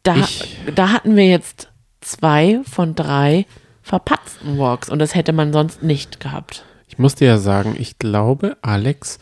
da, 0.02 0.16
Ich- 0.16 0.56
da 0.74 0.90
hatten 0.92 1.16
wir 1.16 1.26
jetzt 1.26 1.68
zwei 2.08 2.60
von 2.70 2.94
drei 2.94 3.46
verpatzten 3.82 4.58
Walks 4.58 4.88
und 4.88 4.98
das 4.98 5.14
hätte 5.14 5.32
man 5.32 5.52
sonst 5.52 5.82
nicht 5.82 6.20
gehabt. 6.20 6.64
Ich 6.88 6.98
muss 6.98 7.14
dir 7.14 7.26
ja 7.28 7.38
sagen, 7.38 7.76
ich 7.78 7.98
glaube, 7.98 8.56
Alex 8.62 9.18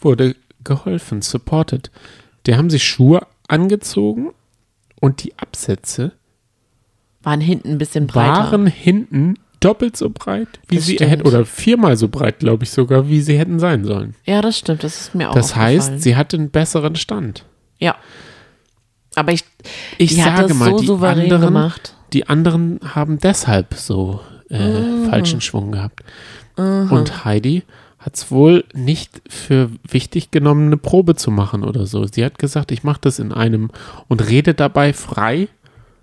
wurde 0.00 0.36
geholfen, 0.64 1.22
supported. 1.22 1.90
Der 2.46 2.56
haben 2.56 2.70
sich 2.70 2.84
Schuhe 2.84 3.26
angezogen 3.48 4.30
und 5.00 5.22
die 5.24 5.36
Absätze 5.38 6.12
Waren 7.22 7.40
hinten 7.40 7.70
ein 7.72 7.78
bisschen 7.78 8.06
breiter. 8.06 8.50
waren 8.52 8.66
hinten 8.66 9.34
doppelt 9.60 9.96
so 9.96 10.08
breit, 10.10 10.48
wie 10.68 10.76
Das 10.76 10.86
sie 10.86 10.94
stimmt. 10.94 11.10
hätten, 11.10 11.26
oder 11.26 11.44
viermal 11.44 11.96
so 11.96 12.08
breit, 12.08 12.38
glaube 12.38 12.64
ich 12.64 12.70
sogar, 12.70 13.08
wie 13.08 13.20
sie 13.20 13.38
hätten 13.38 13.58
sein 13.58 13.84
sollen. 13.84 14.14
Ja, 14.24 14.40
das 14.40 14.58
stimmt, 14.58 14.82
das 14.84 15.00
ist 15.00 15.14
mir 15.14 15.28
auch 15.30 15.34
Das 15.34 15.54
heißt, 15.54 16.00
sie 16.00 16.16
hatte 16.16 16.36
einen 16.38 16.50
besseren 16.50 16.96
Stand. 16.96 17.44
Ja. 17.78 17.96
Aber 19.16 19.32
ich, 19.32 19.44
Ich 19.98 20.16
sage 20.16 20.54
mal, 20.54 20.78
so 20.78 20.96
die 20.98 21.04
anderen, 21.06 21.40
gemacht. 21.42 21.94
Die 22.12 22.28
anderen 22.28 22.80
haben 22.94 23.18
deshalb 23.18 23.74
so 23.74 24.20
äh, 24.50 24.58
Mhm. 24.80 25.08
falschen 25.10 25.40
Schwung 25.40 25.72
gehabt. 25.72 26.02
Und 26.56 27.24
Heidi 27.24 27.62
hat 27.98 28.16
es 28.16 28.30
wohl 28.30 28.64
nicht 28.74 29.22
für 29.28 29.70
wichtig 29.88 30.30
genommen, 30.30 30.66
eine 30.66 30.76
Probe 30.76 31.14
zu 31.14 31.30
machen 31.30 31.64
oder 31.64 31.86
so. 31.86 32.04
Sie 32.06 32.24
hat 32.24 32.38
gesagt, 32.38 32.72
ich 32.72 32.82
mache 32.82 32.98
das 33.02 33.18
in 33.18 33.32
einem 33.32 33.70
und 34.08 34.28
rede 34.28 34.54
dabei 34.54 34.92
frei. 34.92 35.48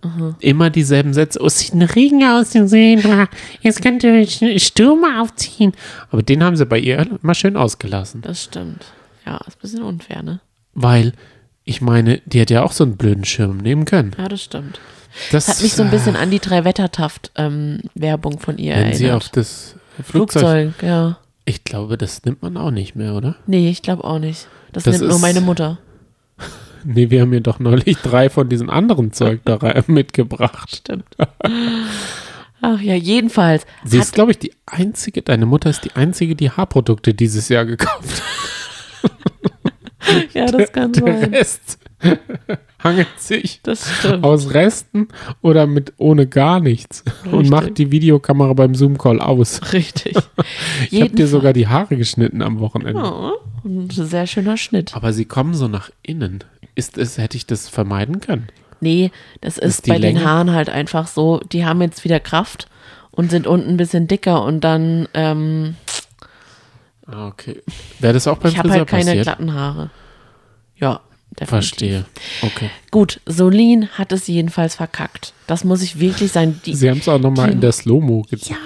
Mhm. 0.04 0.36
Immer 0.40 0.70
dieselben 0.70 1.14
Sätze. 1.14 1.40
Oh, 1.42 1.48
es 1.48 1.60
sieht 1.60 1.74
ein 1.74 1.82
Regen 1.82 2.24
aus 2.24 2.52
den 2.52 2.68
Seen. 2.68 3.02
Jetzt 3.62 3.82
könnte 3.82 4.08
Sch- 4.22 4.60
Stürme 4.64 5.22
aufziehen. 5.22 5.74
Aber 6.12 6.22
den 6.24 6.44
haben 6.44 6.56
sie 6.56 6.66
bei 6.66 6.80
ihr 6.80 7.06
mal 7.22 7.36
schön 7.36 7.58
ausgelassen. 7.58 8.22
Das 8.22 8.44
stimmt. 8.44 8.86
Ja, 9.26 9.38
ist 9.48 9.58
ein 9.58 9.62
bisschen 9.62 9.84
unfair, 9.84 10.24
ne? 10.24 10.40
Weil, 10.74 11.14
ich 11.66 11.82
meine, 11.82 12.22
die 12.26 12.40
hätte 12.40 12.54
ja 12.54 12.64
auch 12.64 12.72
so 12.72 12.84
einen 12.84 12.96
blöden 12.98 13.26
Schirm 13.26 13.58
nehmen 13.58 13.86
können. 13.86 14.16
Ja, 14.18 14.28
das 14.30 14.44
stimmt. 14.44 14.80
Das 15.32 15.48
Hat 15.48 15.62
mich 15.62 15.74
so 15.74 15.84
ein 15.84 15.90
bisschen 15.92 16.16
an 16.16 16.30
die 16.32 16.40
drei 16.40 16.64
Wettertaft-Werbung 16.64 18.40
von 18.40 18.58
ihr 18.58 18.76
Wenn 18.76 18.94
sie 18.94 19.06
auf 19.12 19.24
erinnert. 19.24 19.38
das 19.38 19.76
Flugzeug. 20.04 20.42
Flugzeug, 20.74 20.84
ja. 20.84 21.18
Ich 21.46 21.64
glaube, 21.64 21.98
das 21.98 22.24
nimmt 22.26 22.42
man 22.42 22.58
auch 22.58 22.72
nicht 22.72 22.96
mehr, 22.96 23.14
oder? 23.16 23.36
Nee, 23.48 23.70
ich 23.70 23.82
glaube 23.82 24.04
auch 24.04 24.20
nicht. 24.20 24.48
Das, 24.74 24.84
Das 24.84 24.98
nimmt 25.00 25.10
nur 25.10 25.20
meine 25.20 25.42
Mutter. 25.42 25.80
Nee, 26.84 27.10
wir 27.10 27.22
haben 27.22 27.32
mir 27.32 27.42
doch 27.42 27.60
neulich 27.60 27.98
drei 27.98 28.30
von 28.30 28.48
diesen 28.48 28.70
anderen 28.70 29.12
Zeug 29.12 29.42
da 29.44 29.56
rein 29.56 29.84
mitgebracht. 29.88 30.74
Stimmt. 30.74 31.06
Ach 32.62 32.80
ja, 32.80 32.94
jedenfalls. 32.94 33.66
Sie 33.84 33.98
ist, 33.98 34.14
glaube 34.14 34.32
ich, 34.32 34.40
die 34.40 34.54
einzige, 34.66 35.22
deine 35.22 35.46
Mutter 35.48 35.70
ist 35.70 35.84
die 35.84 35.96
einzige, 35.96 36.36
die 36.36 36.50
Haarprodukte 36.52 37.14
dieses 37.14 37.50
Jahr 37.50 37.66
gekauft 37.66 38.22
hat. 39.04 39.12
ja, 40.34 40.46
das 40.46 40.72
kann 40.72 40.94
Der 40.94 41.20
sein. 41.20 41.34
Rest 41.34 41.80
hangelt 42.84 43.08
sich 43.20 43.62
aus 44.22 44.54
Resten 44.54 45.08
oder 45.42 45.66
mit 45.68 45.94
ohne 45.98 46.28
gar 46.28 46.60
nichts 46.60 47.04
und 47.26 47.34
Richtig. 47.34 47.50
macht 47.50 47.78
die 47.80 47.92
Videokamera 47.92 48.54
beim 48.54 48.76
Zoom-Call 48.76 49.20
aus. 49.20 49.62
Richtig. 49.74 50.16
Ich 50.92 51.02
habe 51.02 51.10
dir 51.12 51.28
sogar 51.28 51.54
die 51.54 51.68
Haare 51.68 51.98
geschnitten 51.98 52.42
am 52.42 52.60
Wochenende. 52.60 53.02
Oh, 53.04 53.34
ein 53.66 53.90
sehr 53.90 54.28
schöner 54.28 54.56
Schnitt. 54.58 54.96
Aber 54.96 55.12
sie 55.12 55.26
kommen 55.26 55.54
so 55.54 55.68
nach 55.68 55.90
innen. 56.04 56.44
Ist 56.76 56.98
es, 56.98 57.18
hätte 57.18 57.36
ich 57.36 57.46
das 57.48 57.68
vermeiden 57.68 58.20
können? 58.22 58.48
Nee, 58.80 59.12
das 59.42 59.58
ist, 59.58 59.80
Ist 59.80 59.88
bei 59.88 59.96
den 59.96 60.16
Länge? 60.16 60.24
Haaren 60.26 60.52
halt 60.54 60.70
einfach 60.70 61.08
so, 61.08 61.40
die 61.52 61.66
haben 61.66 61.82
jetzt 61.82 62.04
wieder 62.04 62.20
Kraft 62.20 62.68
und 63.12 63.32
sind 63.32 63.48
unten 63.48 63.70
ein 63.72 63.78
bisschen 63.78 64.08
dicker 64.08 64.44
und 64.44 64.62
dann, 64.62 65.08
ähm, 65.16 65.76
Ah, 67.08 67.28
okay. 67.28 67.62
Wäre 68.00 68.14
das 68.14 68.28
auch 68.28 68.38
beim 68.38 68.52
ich 68.52 68.58
habe 68.58 68.68
Friseur 68.68 68.80
halt 68.82 68.90
keine 68.90 69.04
passiert? 69.06 69.24
glatten 69.24 69.54
Haare. 69.54 69.90
Ja, 70.76 71.00
definitiv. 71.40 71.50
Verstehe. 71.50 72.06
Okay. 72.42 72.70
Gut, 72.92 73.20
Solin 73.26 73.88
hat 73.90 74.12
es 74.12 74.28
jedenfalls 74.28 74.76
verkackt. 74.76 75.34
Das 75.48 75.64
muss 75.64 75.82
ich 75.82 76.00
wirklich 76.00 76.32
sein. 76.32 76.60
Die, 76.66 76.76
Sie 76.76 76.90
haben 76.90 77.00
es 77.00 77.08
auch 77.08 77.20
nochmal 77.20 77.52
in 77.52 77.62
der 77.62 77.72
Slow-Mo 77.72 78.24
gezeigt. 78.30 78.60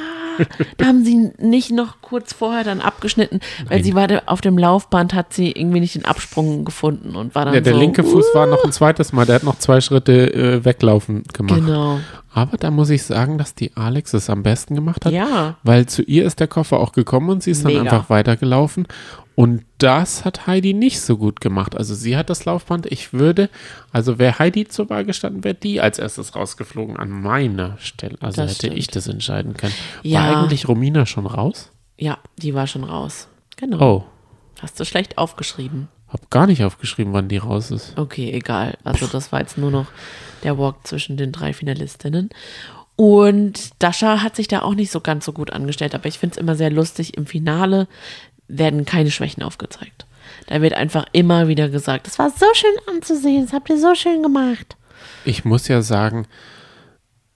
da 0.77 0.85
haben 0.85 1.03
sie 1.03 1.31
nicht 1.39 1.71
noch 1.71 2.01
kurz 2.01 2.33
vorher 2.33 2.63
dann 2.63 2.81
abgeschnitten, 2.81 3.39
weil 3.67 3.77
Nein. 3.77 3.83
sie 3.83 3.95
war 3.95 4.07
auf 4.25 4.41
dem 4.41 4.57
Laufband, 4.57 5.13
hat 5.13 5.33
sie 5.33 5.51
irgendwie 5.51 5.79
nicht 5.81 5.95
den 5.95 6.05
Absprung 6.05 6.65
gefunden 6.65 7.15
und 7.15 7.35
war 7.35 7.45
dann 7.45 7.53
Ja, 7.53 7.61
der 7.61 7.73
so, 7.73 7.79
linke 7.79 8.03
Fuß 8.03 8.27
war 8.33 8.47
noch 8.47 8.63
ein 8.63 8.71
zweites 8.71 9.13
Mal. 9.13 9.25
Der 9.25 9.35
hat 9.35 9.43
noch 9.43 9.59
zwei 9.59 9.81
Schritte 9.81 10.33
äh, 10.33 10.65
weglaufen 10.65 11.23
gemacht. 11.33 11.59
Genau. 11.59 11.99
Aber 12.33 12.57
da 12.57 12.71
muss 12.71 12.89
ich 12.89 13.03
sagen, 13.03 13.37
dass 13.37 13.55
die 13.55 13.75
Alex 13.75 14.13
es 14.13 14.29
am 14.29 14.41
besten 14.43 14.75
gemacht 14.75 15.05
hat. 15.05 15.11
Ja. 15.13 15.57
Weil 15.63 15.85
zu 15.87 16.01
ihr 16.03 16.25
ist 16.25 16.39
der 16.39 16.47
Koffer 16.47 16.79
auch 16.79 16.93
gekommen 16.93 17.29
und 17.29 17.43
sie 17.43 17.51
ist 17.51 17.65
dann 17.65 17.73
Mega. 17.73 17.81
einfach 17.91 18.09
weitergelaufen. 18.09 18.87
Und 19.35 19.63
das 19.79 20.23
hat 20.23 20.47
Heidi 20.47 20.73
nicht 20.73 21.01
so 21.01 21.17
gut 21.17 21.41
gemacht. 21.41 21.75
Also 21.75 21.93
sie 21.95 22.15
hat 22.15 22.29
das 22.29 22.45
Laufband. 22.45 22.85
Ich 22.91 23.11
würde, 23.13 23.49
also 23.91 24.19
wäre 24.19 24.39
Heidi 24.39 24.67
zur 24.67 24.89
Wahl 24.89 25.03
gestanden, 25.03 25.43
wäre 25.43 25.55
die 25.55 25.81
als 25.81 25.99
erstes 25.99 26.35
rausgeflogen 26.35 26.97
an 26.97 27.09
meiner 27.09 27.77
Stelle. 27.79 28.17
Also 28.21 28.41
Das 28.41 28.51
hätte 28.51 28.67
stimmt. 28.67 28.77
ich 28.77 28.87
das 28.87 29.07
entscheiden 29.07 29.53
können. 29.55 29.73
Ja. 30.03 30.21
War 30.29 30.43
eigentlich 30.43 30.67
Romina 30.67 31.05
schon 31.05 31.25
raus? 31.25 31.71
Ja, 31.97 32.17
die 32.37 32.53
war 32.53 32.67
schon 32.67 32.83
raus. 32.83 33.27
Genau. 33.57 33.79
Oh, 33.97 34.03
Hast 34.61 34.79
du 34.79 34.85
schlecht 34.85 35.17
aufgeschrieben. 35.17 35.87
Hab 36.11 36.29
gar 36.29 36.47
nicht 36.47 36.63
aufgeschrieben, 36.63 37.13
wann 37.13 37.29
die 37.29 37.37
raus 37.37 37.71
ist. 37.71 37.97
Okay, 37.97 38.31
egal. 38.31 38.77
Also 38.83 39.07
das 39.07 39.31
war 39.31 39.39
jetzt 39.39 39.57
nur 39.57 39.71
noch 39.71 39.87
der 40.43 40.57
Walk 40.57 40.85
zwischen 40.85 41.17
den 41.17 41.31
drei 41.31 41.53
Finalistinnen. 41.53 42.29
Und 42.97 43.71
Dasha 43.79 44.21
hat 44.21 44.35
sich 44.35 44.47
da 44.47 44.61
auch 44.61 44.75
nicht 44.75 44.91
so 44.91 44.99
ganz 44.99 45.25
so 45.25 45.31
gut 45.31 45.51
angestellt, 45.51 45.95
aber 45.95 46.07
ich 46.07 46.19
finde 46.19 46.33
es 46.33 46.37
immer 46.37 46.55
sehr 46.55 46.69
lustig. 46.69 47.17
Im 47.17 47.25
Finale 47.25 47.87
werden 48.47 48.85
keine 48.85 49.09
Schwächen 49.09 49.41
aufgezeigt. 49.41 50.05
Da 50.47 50.61
wird 50.61 50.73
einfach 50.73 51.05
immer 51.13 51.47
wieder 51.47 51.69
gesagt, 51.69 52.07
das 52.07 52.19
war 52.19 52.29
so 52.29 52.45
schön 52.53 52.95
anzusehen, 52.95 53.45
das 53.45 53.53
habt 53.53 53.69
ihr 53.69 53.79
so 53.79 53.95
schön 53.95 54.21
gemacht. 54.21 54.75
Ich 55.23 55.45
muss 55.45 55.67
ja 55.67 55.81
sagen, 55.81 56.27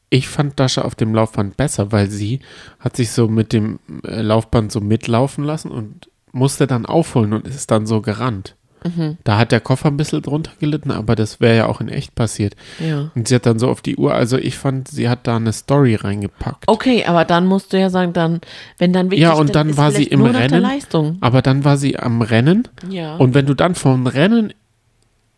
ich 0.10 0.28
fand 0.28 0.60
Dasha 0.60 0.82
auf 0.82 0.96
dem 0.96 1.16
Laufband 1.16 1.58
besser, 1.58 1.92
weil 1.92 2.10
sie 2.10 2.42
hat 2.80 2.96
sich 2.96 3.12
so 3.12 3.28
mit 3.28 3.54
dem 3.54 3.80
äh, 4.04 4.22
Laufband 4.22 4.72
so 4.72 4.82
mitlaufen 4.82 5.44
lassen 5.44 5.72
und 5.72 6.10
musste 6.32 6.68
dann 6.68 6.86
aufholen 6.86 7.34
und 7.34 7.48
ist 7.48 7.72
dann 7.72 7.88
so 7.88 8.02
gerannt. 8.02 8.56
Mhm. 8.86 9.18
Da 9.24 9.38
hat 9.38 9.52
der 9.52 9.60
Koffer 9.60 9.88
ein 9.88 9.98
bisschen 9.98 10.22
drunter 10.22 10.52
gelitten, 10.60 10.92
aber 10.92 11.16
das 11.16 11.40
wäre 11.40 11.58
ja 11.58 11.66
auch 11.66 11.82
in 11.82 11.90
echt 11.90 12.16
passiert. 12.16 12.56
Ja. 12.80 13.12
Und 13.16 13.28
sie 13.28 13.36
hat 13.36 13.46
dann 13.46 13.60
so 13.60 13.70
auf 13.70 13.82
die 13.82 13.98
Uhr, 13.98 14.14
also 14.14 14.38
ich 14.38 14.58
fand, 14.58 14.88
sie 14.88 15.10
hat 15.10 15.28
da 15.28 15.38
eine 15.38 15.54
Story 15.54 15.96
reingepackt. 15.96 16.66
Okay, 16.68 17.06
aber 17.06 17.26
dann 17.26 17.46
musst 17.48 17.74
du 17.74 17.80
ja 17.80 17.90
sagen, 17.90 18.14
dann, 18.14 18.42
wenn 18.78 18.94
dann 18.94 19.08
wirklich. 19.08 19.22
Ja, 19.22 19.34
und 19.34 19.56
dann 19.56 19.70
ist 19.70 19.78
war 19.78 19.92
sie 19.92 20.04
im 20.04 20.24
Rennen. 20.24 20.62
Leistung. 20.62 21.18
Aber 21.22 21.42
dann 21.42 21.64
war 21.64 21.78
sie 21.78 21.98
am 21.98 22.22
Rennen 22.22 22.68
Ja. 22.90 23.16
Und 23.16 23.34
wenn 23.34 23.46
du 23.46 23.54
dann 23.54 23.76
vom 23.76 24.08
Rennen, 24.08 24.54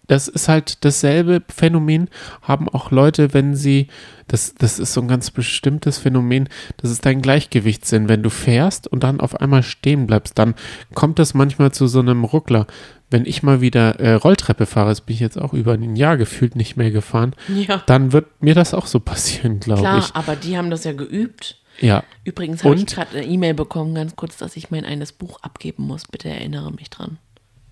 das 0.07 0.27
ist 0.27 0.47
halt 0.47 0.85
dasselbe 0.85 1.43
Phänomen, 1.49 2.09
haben 2.41 2.69
auch 2.69 2.91
Leute, 2.91 3.33
wenn 3.33 3.55
sie, 3.55 3.87
das, 4.27 4.55
das 4.55 4.79
ist 4.79 4.93
so 4.93 5.01
ein 5.01 5.07
ganz 5.07 5.31
bestimmtes 5.31 5.97
Phänomen, 5.97 6.49
das 6.77 6.91
ist 6.91 7.05
dein 7.05 7.21
Gleichgewichtssinn. 7.21 8.09
Wenn 8.09 8.23
du 8.23 8.29
fährst 8.29 8.87
und 8.87 9.03
dann 9.03 9.19
auf 9.19 9.39
einmal 9.39 9.63
stehen 9.63 10.07
bleibst, 10.07 10.39
dann 10.39 10.55
kommt 10.93 11.19
das 11.19 11.33
manchmal 11.33 11.71
zu 11.71 11.87
so 11.87 11.99
einem 11.99 12.23
Ruckler. 12.23 12.67
Wenn 13.09 13.25
ich 13.25 13.41
mal 13.41 13.61
wieder 13.61 13.99
äh, 13.99 14.13
Rolltreppe 14.13 14.65
fahre, 14.65 14.89
das 14.89 15.01
bin 15.01 15.13
ich 15.13 15.19
jetzt 15.21 15.37
auch 15.39 15.53
über 15.53 15.73
ein 15.73 15.95
Jahr 15.95 16.17
gefühlt 16.17 16.55
nicht 16.57 16.75
mehr 16.75 16.91
gefahren, 16.91 17.33
ja. 17.47 17.81
dann 17.85 18.11
wird 18.11 18.25
mir 18.41 18.53
das 18.53 18.73
auch 18.73 18.85
so 18.85 18.99
passieren, 19.01 19.59
glaube 19.59 19.81
Klar, 19.81 19.99
ich. 19.99 20.15
aber 20.15 20.35
die 20.35 20.57
haben 20.57 20.69
das 20.69 20.83
ja 20.83 20.91
geübt. 20.93 21.57
Ja. 21.79 22.03
Übrigens 22.23 22.63
habe 22.63 22.75
ich 22.75 22.85
gerade 22.87 23.17
eine 23.17 23.25
E-Mail 23.25 23.53
bekommen, 23.53 23.93
ganz 23.95 24.15
kurz, 24.15 24.35
dass 24.37 24.55
ich 24.57 24.71
mein 24.71 24.83
eines 24.83 25.11
Buch 25.11 25.39
abgeben 25.43 25.83
muss. 25.83 26.05
Bitte 26.05 26.27
erinnere 26.27 26.71
mich 26.71 26.89
dran. 26.89 27.17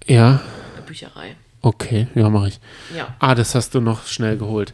Ja, 0.05 0.41
Der 0.77 0.83
Bücherei. 0.83 1.35
okay, 1.63 2.07
ja, 2.13 2.29
mache 2.29 2.49
ich. 2.49 2.59
Ja. 2.95 3.15
Ah, 3.19 3.33
das 3.33 3.55
hast 3.55 3.73
du 3.73 3.81
noch 3.81 4.05
schnell 4.05 4.37
geholt. 4.37 4.73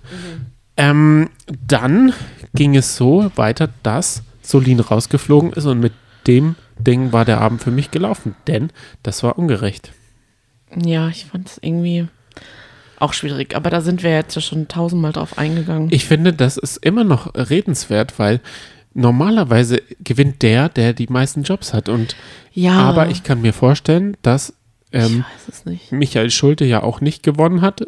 Ähm, 0.78 1.30
dann 1.66 2.14
ging 2.54 2.76
es 2.76 2.98
so 2.98 3.32
weiter, 3.36 3.70
dass 3.84 4.24
Solin 4.42 4.80
rausgeflogen 4.82 5.54
ist 5.54 5.66
und 5.66 5.80
mit 5.80 5.94
dem 6.28 6.56
Ding 6.78 7.14
war 7.14 7.24
der 7.26 7.40
Abend 7.40 7.64
für 7.64 7.72
mich 7.72 7.90
gelaufen, 7.92 8.36
denn 8.48 8.72
das 9.04 9.24
war 9.24 9.38
ungerecht. 9.40 9.94
Ja, 10.76 11.10
ich 11.10 11.26
fand 11.26 11.48
es 11.48 11.60
irgendwie 11.62 12.08
auch 13.00 13.14
schwierig. 13.14 13.56
Aber 13.56 13.70
da 13.70 13.82
sind 13.82 14.04
wir 14.04 14.12
jetzt 14.12 14.36
ja 14.36 14.42
schon 14.42 14.68
tausendmal 14.68 15.12
drauf 15.12 15.38
eingegangen. 15.38 15.90
Ich 15.92 16.06
finde, 16.06 16.34
das 16.34 16.58
ist 16.58 16.78
immer 16.78 17.04
noch 17.04 17.34
redenswert, 17.34 18.20
weil 18.20 18.40
normalerweise 18.94 19.82
gewinnt 20.00 20.42
der, 20.42 20.70
der 20.70 20.94
die 20.94 21.08
meisten 21.08 21.44
Jobs 21.44 21.74
hat. 21.74 21.90
Und 21.90 22.16
ja, 22.54 22.74
aber 22.74 23.10
ich 23.10 23.24
kann 23.24 23.42
mir 23.42 23.54
vorstellen, 23.54 24.18
dass 24.22 24.54
ähm. 24.92 25.24
Michael 25.90 26.30
Schulte 26.30 26.66
ja 26.66 26.84
auch 26.84 27.02
nicht 27.02 27.24
gewonnen 27.24 27.62
hat. 27.62 27.86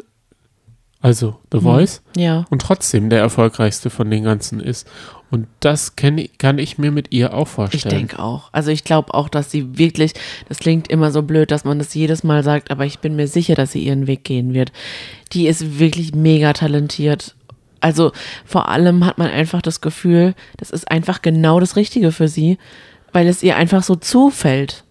Also 1.00 1.38
The 1.52 1.60
Voice. 1.60 2.02
Ja, 2.16 2.46
und 2.48 2.62
trotzdem 2.62 3.10
der 3.10 3.20
erfolgreichste 3.20 3.90
von 3.90 4.10
den 4.10 4.24
ganzen 4.24 4.58
ist. 4.58 4.88
Und 5.34 5.48
das 5.58 5.92
ich- 6.00 6.38
kann 6.38 6.58
ich 6.58 6.78
mir 6.78 6.92
mit 6.92 7.10
ihr 7.10 7.34
auch 7.34 7.42
ich 7.46 7.52
vorstellen. 7.52 7.96
denke 7.96 8.20
auch. 8.20 8.50
Also 8.52 8.70
ich 8.70 8.84
glaube 8.84 9.12
auch, 9.14 9.28
dass 9.28 9.50
sie 9.50 9.76
wirklich, 9.78 10.12
das 10.48 10.58
klingt 10.60 10.86
immer 10.88 11.10
so 11.10 11.22
blöd, 11.22 11.50
dass 11.50 11.64
man 11.64 11.78
das 11.80 11.92
jedes 11.92 12.22
Mal 12.22 12.44
sagt, 12.44 12.70
aber 12.70 12.86
ich 12.86 13.00
bin 13.00 13.16
mir 13.16 13.26
sicher, 13.26 13.56
dass 13.56 13.72
sie 13.72 13.82
ihren 13.84 14.06
Weg 14.06 14.22
gehen 14.22 14.54
wird. 14.54 14.70
Die 15.32 15.48
ist 15.48 15.80
wirklich 15.80 16.14
mega 16.14 16.52
talentiert. 16.52 17.34
Also 17.80 18.12
vor 18.44 18.68
allem 18.68 19.04
hat 19.04 19.18
man 19.18 19.28
einfach 19.28 19.60
das 19.60 19.80
Gefühl, 19.80 20.34
das 20.56 20.70
ist 20.70 20.88
einfach 20.88 21.20
genau 21.20 21.58
das 21.58 21.74
Richtige 21.74 22.12
für 22.12 22.28
sie, 22.28 22.56
weil 23.12 23.26
es 23.26 23.42
ihr 23.42 23.56
einfach 23.56 23.82
so 23.82 23.96
zufällt, 23.96 24.84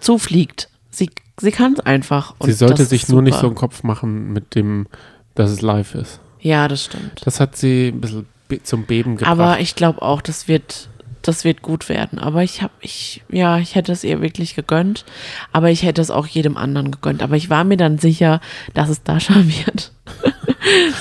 zufliegt. 0.00 0.68
Sie, 0.90 1.10
sie 1.40 1.50
kann 1.50 1.74
es 1.74 1.80
einfach. 1.80 2.34
Sie 2.42 2.52
sollte 2.52 2.84
sich 2.84 3.08
nur 3.08 3.22
nicht 3.22 3.38
so 3.38 3.46
einen 3.46 3.54
Kopf 3.56 3.82
machen 3.82 4.32
mit 4.32 4.54
dem, 4.54 4.86
dass 5.34 5.50
es 5.50 5.60
live 5.60 5.94
ist. 5.94 6.20
Ja, 6.40 6.68
das 6.68 6.84
stimmt. 6.84 7.22
Das 7.24 7.40
hat 7.40 7.56
sie 7.56 7.88
ein 7.88 8.00
bisschen 8.00 8.26
zum 8.62 8.84
Beben 8.84 9.16
gebracht. 9.16 9.30
Aber 9.32 9.60
ich 9.60 9.74
glaube 9.74 10.02
auch, 10.02 10.20
das 10.22 10.48
wird, 10.48 10.88
das 11.22 11.44
wird 11.44 11.62
gut 11.62 11.88
werden. 11.88 12.18
Aber 12.18 12.42
ich 12.42 12.62
habe, 12.62 12.72
ich, 12.80 13.22
ja, 13.30 13.58
ich 13.58 13.74
hätte 13.74 13.92
es 13.92 14.04
ihr 14.04 14.20
wirklich 14.20 14.54
gegönnt. 14.54 15.04
Aber 15.52 15.70
ich 15.70 15.82
hätte 15.82 16.00
es 16.02 16.10
auch 16.10 16.26
jedem 16.26 16.56
anderen 16.56 16.90
gegönnt. 16.90 17.22
Aber 17.22 17.36
ich 17.36 17.50
war 17.50 17.64
mir 17.64 17.76
dann 17.76 17.98
sicher, 17.98 18.40
dass 18.74 18.88
es 18.88 19.02
Dasha 19.02 19.34
wird. 19.66 19.92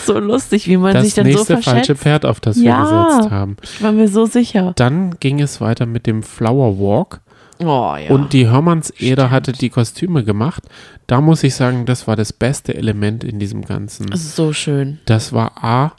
so 0.05 0.19
lustig, 0.19 0.67
wie 0.67 0.77
man 0.77 0.93
das 0.93 1.05
sich 1.05 1.13
dann 1.13 1.25
so 1.25 1.31
nächste 1.31 1.57
falsche. 1.61 1.95
Pferd, 1.95 2.25
auf 2.25 2.39
das 2.39 2.57
wir 2.57 2.63
Ja. 2.65 3.07
gesetzt 3.07 3.31
haben. 3.31 3.57
Ich 3.63 3.81
war 3.81 3.91
mir 3.91 4.07
so 4.07 4.25
sicher. 4.25 4.73
Dann 4.75 5.19
ging 5.19 5.39
es 5.41 5.61
weiter 5.61 5.85
mit 5.85 6.05
dem 6.07 6.23
Flower 6.23 6.77
Walk. 6.79 7.21
Oh 7.59 7.95
ja. 7.95 8.09
Und 8.09 8.33
die 8.33 8.47
Hörmanns-Eder 8.49 9.29
hatte 9.29 9.53
die 9.53 9.69
Kostüme 9.69 10.23
gemacht. 10.23 10.63
Da 11.07 11.21
muss 11.21 11.43
ich 11.43 11.55
sagen, 11.55 11.85
das 11.85 12.07
war 12.07 12.15
das 12.15 12.33
beste 12.33 12.73
Element 12.75 13.23
in 13.23 13.39
diesem 13.39 13.63
Ganzen. 13.63 14.07
So 14.15 14.51
schön. 14.53 14.99
Das 15.05 15.31
war 15.33 15.63
A, 15.63 15.93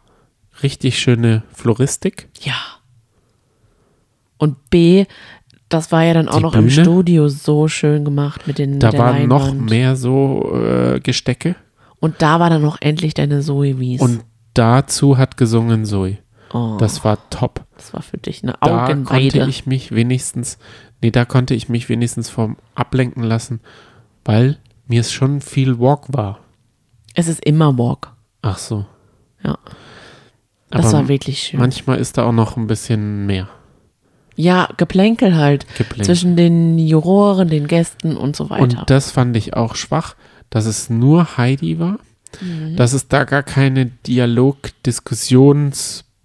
richtig 0.63 0.99
schöne 0.99 1.43
Floristik. 1.53 2.29
Ja. 2.41 2.55
Und 4.39 4.71
B, 4.71 5.07
das 5.69 5.93
war 5.93 6.03
ja 6.05 6.15
dann 6.15 6.29
auch 6.29 6.37
Die 6.37 6.43
noch 6.43 6.55
im 6.55 6.67
Bühne? 6.67 6.83
Studio 6.83 7.29
so 7.29 7.69
schön 7.69 8.05
gemacht 8.05 8.47
mit 8.47 8.59
den 8.59 8.79
Da 8.81 8.89
mit 8.91 8.99
waren 8.99 9.29
noch 9.29 9.47
Leinwand. 9.49 9.71
mehr 9.71 9.97
so 9.97 10.53
äh, 10.55 11.01
Gestecke. 11.01 11.57
Und 12.01 12.21
da 12.21 12.41
war 12.41 12.51
dann 12.51 12.63
noch 12.63 12.79
endlich 12.81 13.15
deine 13.15 13.41
Zoe 13.41 13.79
Wies. 13.81 14.01
Und 14.01 14.25
dazu 14.55 15.17
hat 15.17 15.37
gesungen 15.37 15.85
Zoe. 15.85 16.19
oh, 16.53 16.77
Das 16.79 17.05
war 17.05 17.19
top. 17.31 17.65
das 17.77 17.95
war 17.95 18.03
für 18.03 18.19
dich 18.19 18.43
eine 18.43 18.53
Da 18.61 18.87
konnte 18.87 18.93
Augenweide. 18.93 19.47
ich 19.49 19.67
mich 19.67 19.93
wenigstens, 19.93 20.59
nee, 21.01 21.11
da 21.11 21.25
konnte 21.25 21.55
ich 21.55 21.69
mich 21.69 21.89
wenigstens 21.89 22.29
vom 22.29 22.57
ablenken 22.75 23.23
lassen, 23.23 23.61
weil 24.25 24.59
mir 24.87 25.01
es 25.01 25.13
schon 25.13 25.41
viel 25.41 25.79
Walk 25.79 26.07
war. 26.13 26.41
Es 27.15 27.29
ist 27.29 27.43
immer 27.45 27.79
Walk. 27.79 28.13
Ach 28.43 28.59
so. 28.59 28.85
Ja. 29.43 29.57
Das 30.75 30.87
Aber 30.87 30.99
war 31.03 31.09
wirklich 31.09 31.39
schön. 31.45 31.61
Manchmal 31.61 31.99
ist 31.99 32.19
da 32.19 32.25
auch 32.27 32.33
noch 32.33 32.57
ein 32.57 32.67
bisschen 32.67 33.27
mehr. 33.27 33.49
ja, 34.37 34.69
Geplänkel 34.77 35.37
halt. 35.37 35.67
Geplänkel. 35.79 36.05
Zwischen 36.05 36.37
den 36.37 36.79
Juroren, 36.79 37.49
den 37.49 37.67
Gästen 37.69 38.17
und 38.17 38.35
so 38.37 38.51
weiter. 38.51 38.63
Und 38.81 38.91
das 38.91 39.11
fand 39.13 39.37
ich 39.37 39.55
auch 39.55 39.77
schwach, 39.77 40.17
dass 40.51 40.67
es 40.67 40.91
nur 40.91 41.37
Heidi 41.37 41.79
war, 41.79 41.99
Mhm. 42.41 42.75
dass 42.77 42.93
es 42.95 43.07
da 43.07 43.23
gar 43.25 43.45
keine 43.45 43.93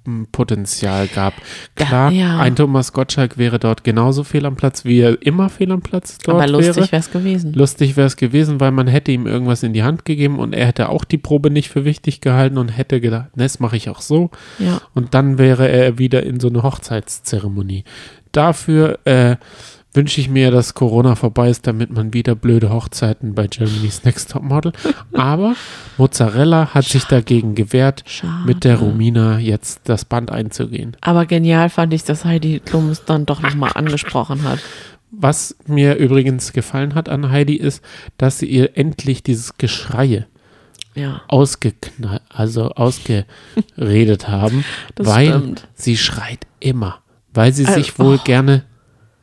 Dialog-Diskussionspotenzial 0.10 1.08
gab. 1.08 1.34
Klar, 1.76 2.12
ja. 2.12 2.40
ein 2.40 2.56
Thomas 2.56 2.94
Gottschalk 2.94 3.38
wäre 3.38 3.60
dort 3.60 3.84
genauso 3.84 4.24
fehl 4.24 4.46
am 4.46 4.56
Platz, 4.56 4.86
wie 4.86 5.00
er 5.00 5.22
immer 5.22 5.50
fehl 5.50 5.72
am 5.72 5.82
Platz 5.82 6.18
dort 6.20 6.42
Aber 6.42 6.48
lustig 6.48 6.76
wäre. 6.78 6.92
wäre 6.92 7.00
es 7.00 7.12
gewesen. 7.12 7.54
Lustig 7.54 7.98
wäre 7.98 8.08
es 8.08 8.18
gewesen, 8.18 8.60
weil 8.60 8.72
man 8.72 8.88
hätte 8.88 9.12
ihm 9.12 9.28
irgendwas 9.28 9.64
in 9.64 9.74
die 9.74 9.84
Hand 9.84 10.06
gegeben 10.06 10.40
und 10.40 10.54
er 10.54 10.68
hätte 10.68 10.90
auch 10.90 11.04
die 11.04 11.18
Probe 11.18 11.50
nicht 11.50 11.70
für 11.70 11.86
wichtig 11.86 12.22
gehalten 12.22 12.58
und 12.58 12.70
hätte 12.70 13.02
gedacht, 13.02 13.36
"Ne, 13.38 13.44
das 13.44 13.60
mache 13.60 13.78
ich 13.78 13.90
auch 13.90 14.02
so. 14.02 14.30
Ja. 14.60 14.82
Und 14.94 15.14
dann 15.14 15.38
wäre 15.38 15.68
er 15.70 15.98
wieder 15.98 16.24
in 16.24 16.40
so 16.40 16.50
eine 16.50 16.64
Hochzeitszeremonie. 16.64 17.84
Dafür 18.32 19.00
äh, 19.06 19.38
wünsche 19.94 20.22
ich 20.22 20.30
mir, 20.30 20.52
dass 20.52 20.76
Corona 20.76 21.16
vorbei 21.16 21.50
ist, 21.50 21.66
damit 21.66 21.92
man 21.92 22.14
wieder 22.14 22.36
blöde 22.36 22.70
Hochzeiten 22.70 23.34
bei 23.34 23.48
Germany's 23.48 24.04
Next 24.04 24.32
Topmodel. 24.32 24.72
Aber 25.14 25.56
Mozzarella 25.98 26.74
hat 26.74 26.86
sich 26.86 27.06
dagegen 27.06 27.56
gewehrt, 27.56 28.04
Schade. 28.06 28.46
mit 28.46 28.64
der 28.64 28.78
Romina 28.78 29.40
jetzt 29.40 29.82
das 29.86 30.06
Band 30.06 30.32
einzugehen. 30.32 30.96
Aber 31.02 31.26
genial 31.26 31.70
fand 31.70 31.94
ich, 31.94 32.04
dass 32.04 32.24
Heidi 32.26 32.60
Klum 32.64 32.90
es 32.90 33.04
dann 33.06 33.26
doch 33.26 33.42
nochmal 33.42 33.72
angesprochen 33.74 34.44
hat. 34.44 34.60
Was 35.12 35.56
mir 35.66 35.96
übrigens 35.96 36.54
gefallen 36.54 36.94
hat 36.94 37.10
an 37.10 37.32
Heidi 37.32 37.56
ist, 37.56 37.84
dass 38.18 38.38
sie 38.38 38.46
ihr 38.46 38.78
endlich 38.78 39.24
dieses 39.24 39.58
Geschreie 39.58 40.28
Ja. 40.94 41.22
ausgeknallt, 41.28 42.22
also 42.30 42.70
ausgeredet 42.74 44.28
haben, 44.28 44.64
weil 44.98 45.30
stimmt. 45.30 45.68
sie 45.74 45.98
schreit 45.98 46.46
immer, 46.60 47.00
weil 47.34 47.54
sie 47.54 47.66
sich 47.66 47.94
Also, 47.94 48.04
wohl 48.04 48.16
oh. 48.22 48.24
gerne 48.24 48.66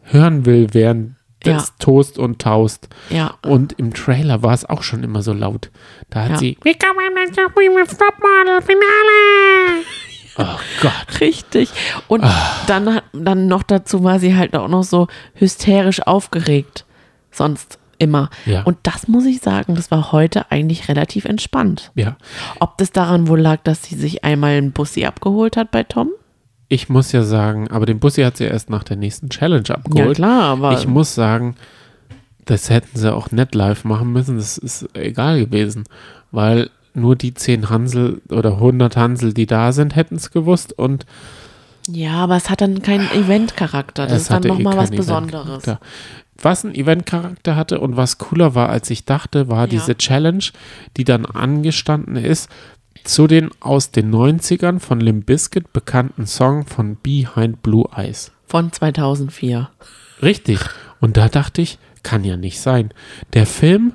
hören 0.07 0.47
will 0.47 0.69
während 0.73 1.15
des 1.45 1.69
Ja. 1.69 1.75
Toast 1.79 2.19
und 2.19 2.41
Taust. 2.41 2.89
Ja. 3.11 3.35
Und 3.47 3.75
im 3.75 3.93
Trailer 3.95 4.43
war 4.43 4.53
es 4.55 4.65
auch 4.65 4.83
schon 4.83 5.05
immer 5.05 5.23
so 5.23 5.33
laut. 5.33 5.71
Da 6.11 6.23
hat 6.25 6.31
Ja. 6.31 6.37
sie 6.39 6.59
Willkommen 6.63 7.33
zum 7.33 7.45
Women's 7.55 7.97
Topmodel 7.97 8.63
Finale. 8.63 9.85
Oh 10.39 10.59
Gott. 10.83 11.21
Richtig. 11.23 11.71
Und 12.09 12.23
Ah. 12.23 12.61
dann, 12.67 13.01
dann 13.15 13.47
noch 13.47 13.63
dazu 13.63 14.05
war 14.05 14.19
sie 14.19 14.37
halt 14.37 14.55
auch 14.55 14.69
noch 14.69 14.83
so 14.85 15.07
hysterisch 15.33 16.03
aufgeregt. 16.07 16.85
Sonst 17.31 17.79
immer. 17.97 18.29
Ja. 18.45 18.63
Und 18.65 18.77
das 18.83 19.09
muss 19.09 19.25
ich 19.25 19.41
sagen, 19.41 19.77
das 19.77 19.91
war 19.91 20.13
heute 20.13 20.51
eigentlich 20.51 20.89
relativ 20.89 21.25
entspannt. 21.25 21.91
Ja, 21.95 22.19
Ob 22.61 22.77
das 22.77 22.93
daran 22.93 23.29
wohl 23.29 23.41
lag, 23.41 23.61
dass 23.65 23.83
sie 23.85 23.95
sich 23.95 24.25
einmal 24.25 24.51
einen 24.59 24.73
Bussi 24.73 25.07
abgeholt 25.07 25.57
hat 25.57 25.71
bei 25.71 25.85
Tom? 25.85 26.11
Ich 26.69 26.89
muss 26.89 27.13
ja 27.13 27.23
sagen, 27.23 27.69
aber 27.71 27.87
den 27.87 27.99
Bussi 28.01 28.23
hat 28.23 28.37
sie 28.39 28.45
erst 28.45 28.71
nach 28.71 28.83
der 28.83 28.97
nächsten 28.97 29.29
Challenge 29.29 29.69
abgeholt. 29.71 30.09
Ja 30.09 30.15
klar, 30.15 30.43
aber 30.53 30.73
Ich 30.73 30.87
muss 30.87 31.15
sagen, 31.15 31.55
das 32.45 32.71
hätten 32.71 32.99
sie 32.99 33.13
auch 33.13 33.31
nicht 33.31 33.55
live 33.55 33.85
machen 33.85 34.13
müssen. 34.13 34.37
Das 34.37 34.59
ist 34.59 34.89
egal 34.95 35.39
gewesen, 35.39 35.85
weil 36.33 36.71
nur 36.95 37.15
die 37.17 37.35
10 37.35 37.69
Hansel 37.71 38.21
oder 38.31 38.55
100 38.55 38.97
Hansel, 38.97 39.35
die 39.35 39.47
da 39.47 39.73
sind, 39.73 39.95
hätten 39.97 40.17
es 40.17 40.31
gewusst 40.31 40.73
und 40.79 41.07
ja, 41.89 42.15
aber 42.15 42.37
es 42.37 42.51
hat 42.51 42.61
dann 42.63 42.83
keinen 42.83 43.09
Eventcharakter. 43.13 44.09
Das 44.09 44.23
ist 44.23 44.31
dann 44.31 44.39
hatte 44.39 44.49
eh 44.49 44.51
nochmal 44.53 44.77
was 44.77 44.91
Besonderes. 44.91 45.63
Was 46.43 46.65
ein 46.65 46.75
Eventcharakter 46.75 47.55
hatte 47.55 47.81
und 47.81 47.97
was 47.97 48.19
cooler 48.19 48.57
war, 48.57 48.71
als 48.71 48.91
ich 48.91 49.05
dachte, 49.05 49.49
war 49.49 49.61
Ja. 49.63 49.67
diese 49.69 49.97
Challenge, 49.97 50.43
die 50.97 51.05
dann 51.05 51.25
angestanden 51.25 52.17
ist, 52.17 52.51
zu 53.07 53.27
den 53.27 53.51
aus 53.61 53.91
den 53.91 54.13
90ern 54.15 54.81
von 54.81 55.01
Limp 55.01 55.27
Bizkit 55.27 55.73
bekannten 55.73 56.27
Song 56.27 56.67
von 56.67 56.97
Behind 56.97 57.63
Blue 57.63 57.89
Eyes. 57.95 58.33
Von 58.47 58.73
2004. 58.73 59.71
Richtig. 60.23 60.61
Und 61.01 61.17
da 61.17 61.29
dachte 61.29 61.63
ich, 61.63 61.79
kann 62.03 62.25
ja 62.25 62.37
nicht 62.37 62.61
sein. 62.61 62.93
Der 63.33 63.47
Film 63.47 63.95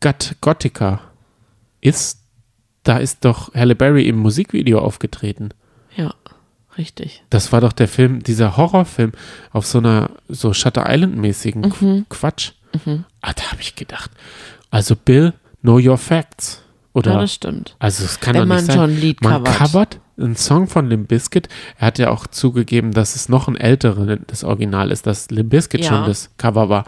Got 0.00 0.36
Gothica 0.40 1.00
ist, 1.80 2.20
da 2.82 2.98
ist 2.98 3.24
doch 3.24 3.52
Halle 3.54 3.74
Berry 3.74 4.08
im 4.08 4.16
Musikvideo 4.18 4.78
aufgetreten. 4.78 5.50
Ja, 5.96 6.14
richtig. 6.78 7.22
Das 7.30 7.52
war 7.52 7.60
doch 7.60 7.72
der 7.72 7.88
Film, 7.88 8.22
dieser 8.22 8.56
Horrorfilm 8.56 9.12
auf 9.52 9.66
so 9.66 9.78
einer 9.78 10.10
so 10.28 10.52
Shutter 10.54 10.84
Island-mäßigen 10.88 11.72
Mhm. 11.80 12.06
Quatsch. 12.08 12.52
Ah, 13.20 13.32
da 13.34 13.50
habe 13.50 13.60
ich 13.60 13.74
gedacht. 13.74 14.10
Also 14.70 14.94
Bill, 14.94 15.34
know 15.62 15.78
your 15.78 15.98
facts. 15.98 16.62
Oder, 16.92 17.12
Ja, 17.12 17.20
das 17.20 17.34
stimmt. 17.34 17.76
also 17.78 18.04
es 18.04 18.18
kann 18.20 18.34
Wenn 18.34 18.42
doch 18.42 18.48
man 18.48 18.56
nicht 18.58 18.66
sein. 18.66 18.76
schon 18.76 18.90
ein 18.90 19.00
Lied 19.00 19.22
man 19.22 19.44
covert. 19.44 19.56
covert 19.56 20.00
einen 20.18 20.36
Song 20.36 20.66
von 20.66 20.88
Limp 20.88 21.08
Bizkit. 21.08 21.48
Er 21.78 21.86
hat 21.86 21.98
ja 21.98 22.10
auch 22.10 22.26
zugegeben, 22.26 22.92
dass 22.92 23.14
es 23.16 23.28
noch 23.28 23.46
ein 23.48 23.56
älteres 23.56 24.18
das 24.26 24.44
Original 24.44 24.90
ist, 24.90 25.06
dass 25.06 25.30
Limp 25.30 25.50
Bizkit 25.50 25.82
Ja. 25.84 25.88
schon 25.90 26.04
das 26.06 26.30
Cover 26.36 26.68
war. 26.68 26.84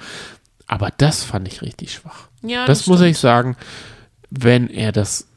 Aber 0.67 0.91
das 0.97 1.23
fand 1.25 1.47
ich 1.49 1.63
richtig 1.63 1.93
schwach. 1.93 2.29
Ja, 2.43 2.67
das 2.67 2.87
muss 2.87 2.99
stimmt. 2.99 3.11
ich 3.13 3.19
sagen, 3.19 3.57
wenn 4.31 4.69
er 4.69 4.91
das 4.93 5.29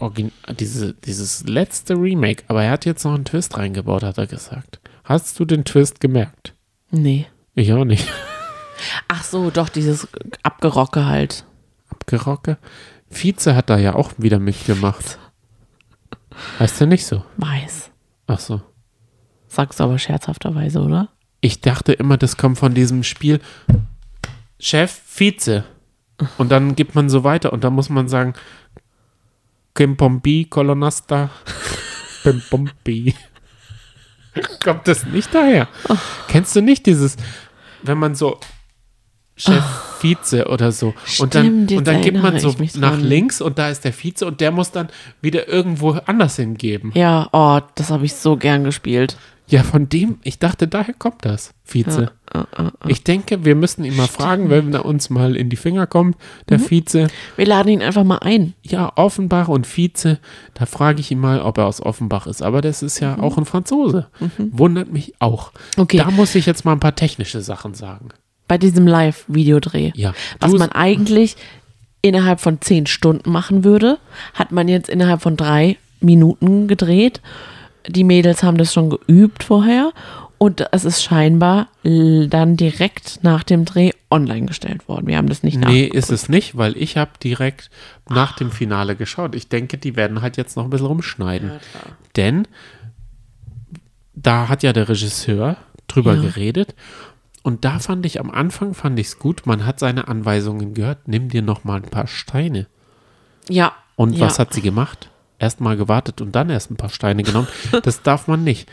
Origin 0.00 0.32
diese, 0.58 0.94
dieses 0.94 1.44
letzte 1.46 1.94
Remake, 1.94 2.42
aber 2.48 2.64
er 2.64 2.70
hat 2.72 2.84
jetzt 2.86 3.04
noch 3.04 3.14
einen 3.14 3.24
Twist 3.26 3.56
reingebaut, 3.56 4.02
hat 4.02 4.18
er 4.18 4.26
gesagt. 4.26 4.80
Hast 5.04 5.38
du 5.38 5.44
den 5.44 5.64
Twist 5.64 6.00
gemerkt? 6.00 6.54
Nee. 6.90 7.26
Ich 7.54 7.72
auch 7.72 7.84
nicht. 7.84 8.08
Ach 9.08 9.22
so, 9.22 9.50
doch, 9.50 9.68
dieses 9.68 10.08
Abgerocke 10.42 11.06
halt. 11.06 11.44
Abgerocke. 11.90 12.58
Vize 13.14 13.54
hat 13.54 13.70
da 13.70 13.78
ja 13.78 13.94
auch 13.94 14.12
wieder 14.18 14.38
mitgemacht. 14.38 15.18
Heißt 16.58 16.80
er 16.80 16.86
nicht 16.86 17.06
so? 17.06 17.24
Weiß. 17.36 17.90
Ach 18.26 18.38
so. 18.38 18.60
Sagst 19.46 19.80
du 19.80 19.84
aber 19.84 19.98
scherzhafterweise, 19.98 20.80
oder? 20.80 21.10
Ich 21.40 21.60
dachte 21.60 21.92
immer, 21.92 22.16
das 22.16 22.36
kommt 22.36 22.58
von 22.58 22.74
diesem 22.74 23.02
Spiel 23.02 23.40
Chef, 24.58 24.90
Vize. 25.06 25.64
Und 26.38 26.50
dann 26.50 26.74
gibt 26.74 26.94
man 26.94 27.08
so 27.08 27.24
weiter 27.24 27.52
und 27.52 27.64
dann 27.64 27.72
muss 27.72 27.88
man 27.88 28.08
sagen 28.08 28.34
Kimpombi, 29.74 30.46
Colonasta, 30.48 31.30
Pimpombi. 32.22 33.14
kommt 34.64 34.86
das 34.88 35.04
nicht 35.06 35.34
daher? 35.34 35.68
Kennst 36.28 36.54
du 36.56 36.62
nicht 36.62 36.86
dieses, 36.86 37.16
wenn 37.82 37.98
man 37.98 38.14
so 38.14 38.38
Chef, 39.36 39.64
Vize 40.00 40.46
oder 40.46 40.70
so 40.70 40.94
und 41.18 41.34
dann, 41.34 41.44
Stimmt, 41.66 41.72
und 41.72 41.86
dann 41.88 42.00
gibt 42.02 42.22
man 42.22 42.38
so 42.38 42.54
nach 42.76 42.98
links 42.98 43.40
und 43.40 43.58
da 43.58 43.68
ist 43.68 43.84
der 43.84 43.92
Vize 43.92 44.24
und 44.26 44.40
der 44.40 44.52
muss 44.52 44.70
dann 44.70 44.88
wieder 45.22 45.48
irgendwo 45.48 45.90
anders 46.06 46.36
hingeben. 46.36 46.92
Ja, 46.94 47.28
oh, 47.32 47.60
das 47.74 47.90
habe 47.90 48.04
ich 48.04 48.14
so 48.14 48.36
gern 48.36 48.62
gespielt. 48.62 49.16
Ja, 49.46 49.62
von 49.62 49.90
dem, 49.90 50.18
ich 50.22 50.38
dachte, 50.38 50.66
daher 50.68 50.94
kommt 50.94 51.24
das, 51.24 51.52
Vize. 51.64 52.10
Ich 52.86 53.04
denke, 53.04 53.44
wir 53.44 53.54
müssen 53.54 53.84
ihn 53.84 53.94
mal 53.94 54.06
fragen, 54.08 54.48
wenn 54.48 54.72
er 54.72 54.86
uns 54.86 55.10
mal 55.10 55.36
in 55.36 55.50
die 55.50 55.56
Finger 55.56 55.86
kommt, 55.86 56.16
der 56.48 56.58
Mhm. 56.58 56.70
Vize. 56.70 57.08
Wir 57.36 57.46
laden 57.46 57.68
ihn 57.68 57.82
einfach 57.82 58.04
mal 58.04 58.18
ein. 58.18 58.54
Ja, 58.62 58.90
Offenbach 58.96 59.48
und 59.48 59.66
Vize, 59.66 60.18
da 60.54 60.64
frage 60.64 61.00
ich 61.00 61.10
ihn 61.10 61.18
mal, 61.18 61.42
ob 61.42 61.58
er 61.58 61.66
aus 61.66 61.82
Offenbach 61.82 62.26
ist. 62.26 62.40
Aber 62.42 62.62
das 62.62 62.82
ist 62.82 63.00
ja 63.00 63.18
auch 63.18 63.36
ein 63.36 63.44
Franzose. 63.44 64.06
Wundert 64.38 64.90
mich 64.90 65.12
auch. 65.18 65.52
Mhm. 65.76 65.82
Okay. 65.82 65.98
Da 65.98 66.10
muss 66.10 66.34
ich 66.36 66.46
jetzt 66.46 66.64
mal 66.64 66.72
ein 66.72 66.80
paar 66.80 66.96
technische 66.96 67.42
Sachen 67.42 67.74
sagen. 67.74 68.08
Bei 68.48 68.58
diesem 68.58 68.86
Live-Videodreh. 68.86 69.92
Ja. 69.94 70.12
Was 70.40 70.52
man 70.52 70.70
eigentlich 70.72 71.36
innerhalb 72.02 72.40
von 72.40 72.60
zehn 72.60 72.86
Stunden 72.86 73.30
machen 73.30 73.64
würde, 73.64 73.98
hat 74.34 74.52
man 74.52 74.68
jetzt 74.68 74.88
innerhalb 74.90 75.22
von 75.22 75.36
drei 75.36 75.78
Minuten 76.00 76.68
gedreht. 76.68 77.22
Die 77.88 78.04
Mädels 78.04 78.42
haben 78.42 78.58
das 78.58 78.72
schon 78.74 78.90
geübt 78.90 79.44
vorher 79.44 79.92
und 80.36 80.66
es 80.72 80.84
ist 80.84 81.02
scheinbar 81.02 81.68
dann 81.82 82.56
direkt 82.58 83.20
nach 83.22 83.42
dem 83.44 83.64
Dreh 83.64 83.92
online 84.10 84.44
gestellt 84.46 84.86
worden. 84.88 85.06
Wir 85.06 85.16
haben 85.16 85.28
das 85.28 85.42
nicht 85.42 85.56
Nee, 85.56 85.64
nachgeguckt. 85.64 85.94
ist 85.94 86.10
es 86.12 86.28
nicht, 86.28 86.56
weil 86.58 86.76
ich 86.76 86.98
habe 86.98 87.12
direkt 87.22 87.70
nach 88.10 88.36
dem 88.36 88.50
Finale 88.50 88.96
geschaut. 88.96 89.34
Ich 89.34 89.48
denke, 89.48 89.78
die 89.78 89.96
werden 89.96 90.20
halt 90.20 90.36
jetzt 90.36 90.56
noch 90.56 90.64
ein 90.64 90.70
bisschen 90.70 90.86
rumschneiden. 90.86 91.52
Denn 92.16 92.46
da 94.14 94.48
hat 94.48 94.62
ja 94.62 94.72
der 94.72 94.88
Regisseur 94.88 95.56
drüber 95.88 96.14
Ja. 96.14 96.22
geredet. 96.22 96.74
Und 97.44 97.66
da 97.66 97.78
fand 97.78 98.06
ich 98.06 98.18
am 98.20 98.30
Anfang 98.30 98.72
fand 98.72 98.98
ich 98.98 99.08
es 99.08 99.18
gut. 99.18 99.42
Man 99.44 99.66
hat 99.66 99.78
seine 99.78 100.08
Anweisungen 100.08 100.72
gehört. 100.72 101.06
Nimm 101.08 101.28
dir 101.28 101.42
noch 101.42 101.62
mal 101.62 101.76
ein 101.76 101.90
paar 101.90 102.06
Steine. 102.06 102.66
Ja. 103.50 103.74
Und 103.96 104.14
ja. 104.14 104.24
was 104.24 104.38
hat 104.38 104.54
sie 104.54 104.62
gemacht? 104.62 105.10
Erst 105.38 105.60
mal 105.60 105.76
gewartet 105.76 106.22
und 106.22 106.34
dann 106.34 106.48
erst 106.48 106.70
ein 106.70 106.76
paar 106.76 106.88
Steine 106.88 107.22
genommen. 107.22 107.46
Das 107.82 108.02
darf 108.02 108.28
man 108.28 108.44
nicht, 108.44 108.66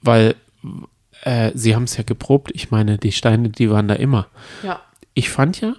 weil 0.00 0.36
äh, 1.22 1.50
sie 1.56 1.74
haben 1.74 1.82
es 1.82 1.96
ja 1.96 2.04
geprobt. 2.04 2.52
Ich 2.54 2.70
meine, 2.70 2.98
die 2.98 3.10
Steine, 3.10 3.48
die 3.48 3.68
waren 3.68 3.88
da 3.88 3.94
immer 3.94 4.28
Ja. 4.62 4.80
ich 5.14 5.28
fand 5.28 5.60
ja, 5.60 5.74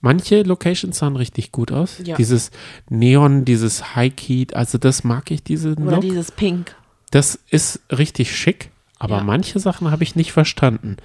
manche 0.00 0.42
Locations 0.42 0.98
sahen 0.98 1.14
richtig 1.14 1.52
gut 1.52 1.70
aus. 1.70 2.00
Ja. 2.04 2.16
Dieses 2.16 2.50
Neon, 2.88 3.44
dieses 3.44 3.94
High 3.94 4.16
Key, 4.16 4.46
also 4.54 4.76
das 4.76 5.04
mag 5.04 5.30
ich, 5.30 5.44
diesen 5.44 5.74
Oder 5.74 5.92
Look. 5.92 6.00
dieses 6.00 6.32
Pink. 6.32 6.74
Das 7.12 7.38
ist 7.48 7.80
richtig 7.92 8.36
schick, 8.36 8.71
aber 9.02 9.16
Ja. 9.18 9.22
manche 9.24 9.58
Sachen 9.58 9.90
habe 9.90 10.04
ich 10.04 10.14
nicht 10.16 10.32
verstanden. 10.32 10.96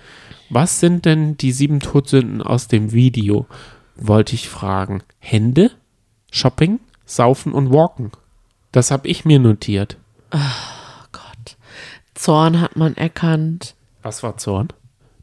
Was 0.50 0.80
sind 0.80 1.06
denn 1.06 1.36
die 1.36 1.52
sieben 1.52 1.80
Todsünden 1.80 2.42
aus 2.42 2.68
dem 2.68 2.92
Video? 2.92 3.48
Wollte 3.96 4.36
ich 4.36 4.48
fragen. 4.50 5.02
Hände, 5.20 5.72
Shopping, 6.32 6.80
Saufen 7.06 7.52
und 7.54 7.74
Walken. 7.74 8.12
Das 8.72 8.92
habe 8.92 9.08
ich 9.08 9.26
mir 9.26 9.40
notiert. 9.40 9.98
Gott. 11.12 11.58
Zorn 12.14 12.62
hat 12.62 12.76
man 12.76 12.96
erkannt. 12.96 13.76
Was 14.04 14.22
war 14.24 14.38
Zorn? 14.38 14.68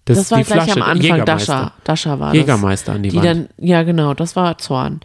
Das, 0.06 0.30
war 0.30 0.38
die 0.38 0.44
gleich 0.44 0.72
am 0.72 0.82
Anfang. 0.82 1.24
Dasha. 1.24 1.72
Dasha 1.84 2.18
war 2.18 2.34
Jägermeister 2.34 2.92
an 2.92 3.02
die, 3.02 3.10
das. 3.10 3.22
Die 3.22 3.26
Wand. 3.28 3.48
dann, 3.58 3.66
ja 3.66 3.82
genau, 3.84 4.12
das 4.14 4.36
war 4.36 4.58
Zorn. 4.58 5.00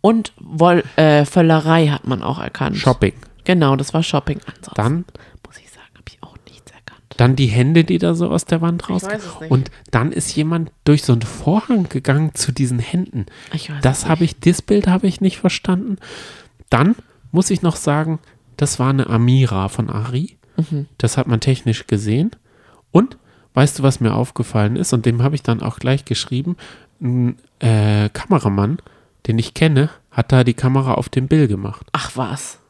Und 0.00 0.32
Woll, 0.38 0.84
äh, 0.96 1.24
Völlerei 1.24 1.88
hat 1.88 2.06
man 2.06 2.22
auch 2.22 2.38
erkannt. 2.38 2.76
Shopping. 2.76 3.14
Genau, 3.44 3.76
das 3.76 3.92
war 3.92 4.02
Shopping. 4.02 4.38
Ansonsten 4.46 4.74
Dann 4.74 5.04
muss 5.46 5.58
ich 5.58 5.70
sagen, 5.70 5.88
habe 5.94 6.04
ich 6.08 6.22
auch 6.22 6.36
nichts 6.48 6.70
erkannt. 6.70 7.07
Dann 7.18 7.36
die 7.36 7.46
Hände, 7.46 7.84
die 7.84 7.98
da 7.98 8.14
so 8.14 8.30
aus 8.30 8.44
der 8.44 8.62
Wand 8.62 8.88
raus. 8.88 9.02
Und 9.50 9.70
dann 9.90 10.12
ist 10.12 10.34
jemand 10.36 10.70
durch 10.84 11.02
so 11.02 11.12
einen 11.12 11.22
Vorhang 11.22 11.88
gegangen 11.88 12.34
zu 12.34 12.52
diesen 12.52 12.78
Händen. 12.78 13.26
Das 13.82 14.08
habe 14.08 14.24
ich, 14.24 14.38
das 14.38 14.62
Bild 14.62 14.86
habe 14.86 15.08
ich 15.08 15.20
nicht 15.20 15.38
verstanden. 15.38 15.96
Dann 16.70 16.94
muss 17.32 17.50
ich 17.50 17.60
noch 17.60 17.74
sagen, 17.76 18.20
das 18.56 18.78
war 18.78 18.90
eine 18.90 19.08
Amira 19.08 19.68
von 19.68 19.90
Ari. 19.90 20.38
Mhm. 20.56 20.86
Das 20.96 21.16
hat 21.16 21.26
man 21.26 21.40
technisch 21.40 21.88
gesehen. 21.88 22.30
Und 22.92 23.18
weißt 23.54 23.80
du, 23.80 23.82
was 23.82 23.98
mir 23.98 24.14
aufgefallen 24.14 24.76
ist? 24.76 24.92
Und 24.92 25.04
dem 25.04 25.22
habe 25.22 25.34
ich 25.34 25.42
dann 25.42 25.60
auch 25.60 25.80
gleich 25.80 26.04
geschrieben. 26.04 26.56
Ein 27.00 27.36
äh, 27.58 28.08
Kameramann, 28.10 28.78
den 29.26 29.38
ich 29.40 29.54
kenne, 29.54 29.90
hat 30.12 30.30
da 30.30 30.44
die 30.44 30.54
Kamera 30.54 30.94
auf 30.94 31.08
dem 31.08 31.26
Bill 31.26 31.48
gemacht. 31.48 31.88
Ach 31.92 32.12
was. 32.14 32.60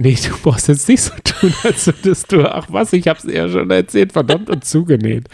Nee, 0.00 0.14
du 0.14 0.30
brauchst 0.44 0.68
jetzt 0.68 0.88
nicht 0.88 1.02
so 1.02 1.12
tun, 1.24 1.52
als 1.64 1.88
würdest 1.88 2.30
du, 2.30 2.48
ach 2.48 2.68
was, 2.70 2.92
ich 2.92 3.08
habe 3.08 3.18
es 3.18 3.24
ja 3.24 3.48
schon 3.48 3.68
erzählt, 3.68 4.12
verdammt 4.12 4.48
und 4.48 4.64
zugenäht. 4.64 5.28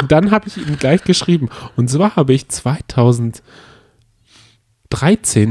Und 0.00 0.10
dann 0.10 0.30
habe 0.30 0.48
ich 0.48 0.56
ihm 0.56 0.78
gleich 0.78 1.04
geschrieben. 1.04 1.50
Und 1.76 1.90
zwar 1.90 2.16
habe 2.16 2.32
ich 2.32 2.48
2013 2.48 3.42